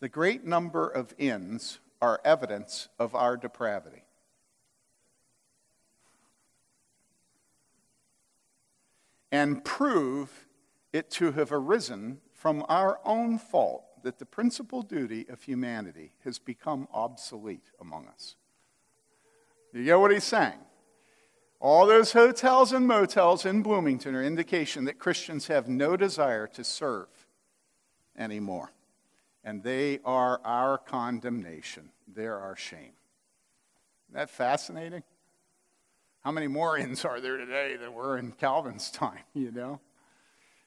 the 0.00 0.08
great 0.08 0.44
number 0.44 0.88
of 0.88 1.14
inns 1.18 1.78
are 2.00 2.20
evidence 2.24 2.88
of 2.98 3.14
our 3.14 3.36
depravity. 3.36 4.04
And 9.32 9.64
prove 9.64 10.46
it 10.92 11.10
to 11.12 11.32
have 11.32 11.52
arisen 11.52 12.20
from 12.32 12.64
our 12.68 12.98
own 13.04 13.38
fault 13.38 13.84
that 14.02 14.18
the 14.18 14.26
principal 14.26 14.82
duty 14.82 15.26
of 15.28 15.42
humanity 15.42 16.12
has 16.24 16.38
become 16.38 16.88
obsolete 16.92 17.70
among 17.80 18.06
us. 18.08 18.34
You 19.72 19.84
get 19.84 20.00
what 20.00 20.10
he's 20.10 20.24
saying? 20.24 20.58
All 21.60 21.86
those 21.86 22.12
hotels 22.12 22.72
and 22.72 22.88
motels 22.88 23.44
in 23.44 23.62
Bloomington 23.62 24.14
are 24.14 24.24
indication 24.24 24.86
that 24.86 24.98
Christians 24.98 25.48
have 25.48 25.68
no 25.68 25.96
desire 25.96 26.46
to 26.48 26.64
serve 26.64 27.19
anymore. 28.20 28.70
And 29.42 29.62
they 29.62 29.98
are 30.04 30.40
our 30.44 30.78
condemnation. 30.78 31.90
They're 32.06 32.38
our 32.38 32.54
shame. 32.54 32.92
Isn't 34.08 34.14
that 34.14 34.30
fascinating? 34.30 35.02
How 36.22 36.30
many 36.30 36.46
more 36.46 36.76
inns 36.76 37.04
are 37.04 37.20
there 37.20 37.38
today 37.38 37.76
than 37.76 37.94
were 37.94 38.18
in 38.18 38.32
Calvin's 38.32 38.90
time, 38.92 39.24
you 39.34 39.50
know? 39.50 39.80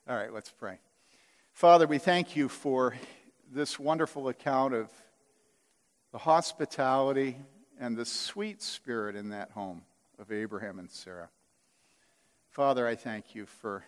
All 0.09 0.17
right, 0.17 0.33
let's 0.33 0.49
pray. 0.49 0.79
Father, 1.53 1.85
we 1.85 1.99
thank 1.99 2.35
you 2.35 2.49
for 2.49 2.95
this 3.51 3.77
wonderful 3.77 4.27
account 4.27 4.73
of 4.73 4.89
the 6.11 6.17
hospitality 6.17 7.37
and 7.79 7.95
the 7.95 8.05
sweet 8.05 8.61
spirit 8.61 9.15
in 9.15 9.29
that 9.29 9.51
home 9.51 9.83
of 10.17 10.31
Abraham 10.31 10.79
and 10.79 10.89
Sarah. 10.89 11.29
Father, 12.49 12.87
I 12.87 12.95
thank 12.95 13.35
you 13.35 13.45
for 13.45 13.83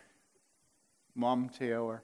Mom 1.15 1.49
Taylor, 1.49 2.03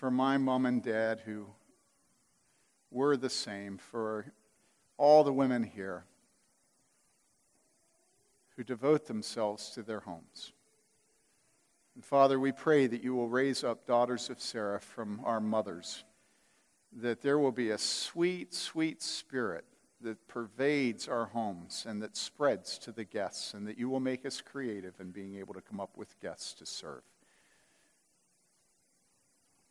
for 0.00 0.10
my 0.10 0.38
mom 0.38 0.64
and 0.64 0.82
dad 0.82 1.20
who 1.26 1.44
were 2.90 3.18
the 3.18 3.28
same, 3.28 3.76
for 3.76 4.32
all 4.96 5.22
the 5.22 5.32
women 5.32 5.62
here 5.62 6.06
who 8.56 8.64
devote 8.64 9.04
themselves 9.04 9.68
to 9.68 9.82
their 9.82 10.00
homes. 10.00 10.52
And 11.94 12.02
Father, 12.02 12.40
we 12.40 12.50
pray 12.50 12.86
that 12.86 13.04
you 13.04 13.14
will 13.14 13.28
raise 13.28 13.62
up 13.62 13.86
daughters 13.86 14.30
of 14.30 14.40
Sarah 14.40 14.80
from 14.80 15.20
our 15.22 15.38
mothers, 15.38 16.02
that 16.96 17.20
there 17.20 17.38
will 17.38 17.52
be 17.52 17.68
a 17.68 17.78
sweet, 17.78 18.54
sweet 18.54 19.02
spirit 19.02 19.66
that 20.00 20.26
pervades 20.28 21.08
our 21.08 21.26
homes 21.26 21.84
and 21.86 22.00
that 22.00 22.16
spreads 22.16 22.78
to 22.78 22.90
the 22.90 23.04
guests, 23.04 23.52
and 23.52 23.66
that 23.66 23.76
you 23.76 23.90
will 23.90 24.00
make 24.00 24.24
us 24.24 24.40
creative 24.40 24.94
in 24.98 25.10
being 25.10 25.36
able 25.36 25.52
to 25.52 25.60
come 25.60 25.78
up 25.78 25.98
with 25.98 26.18
guests 26.20 26.54
to 26.54 26.64
serve. 26.64 27.02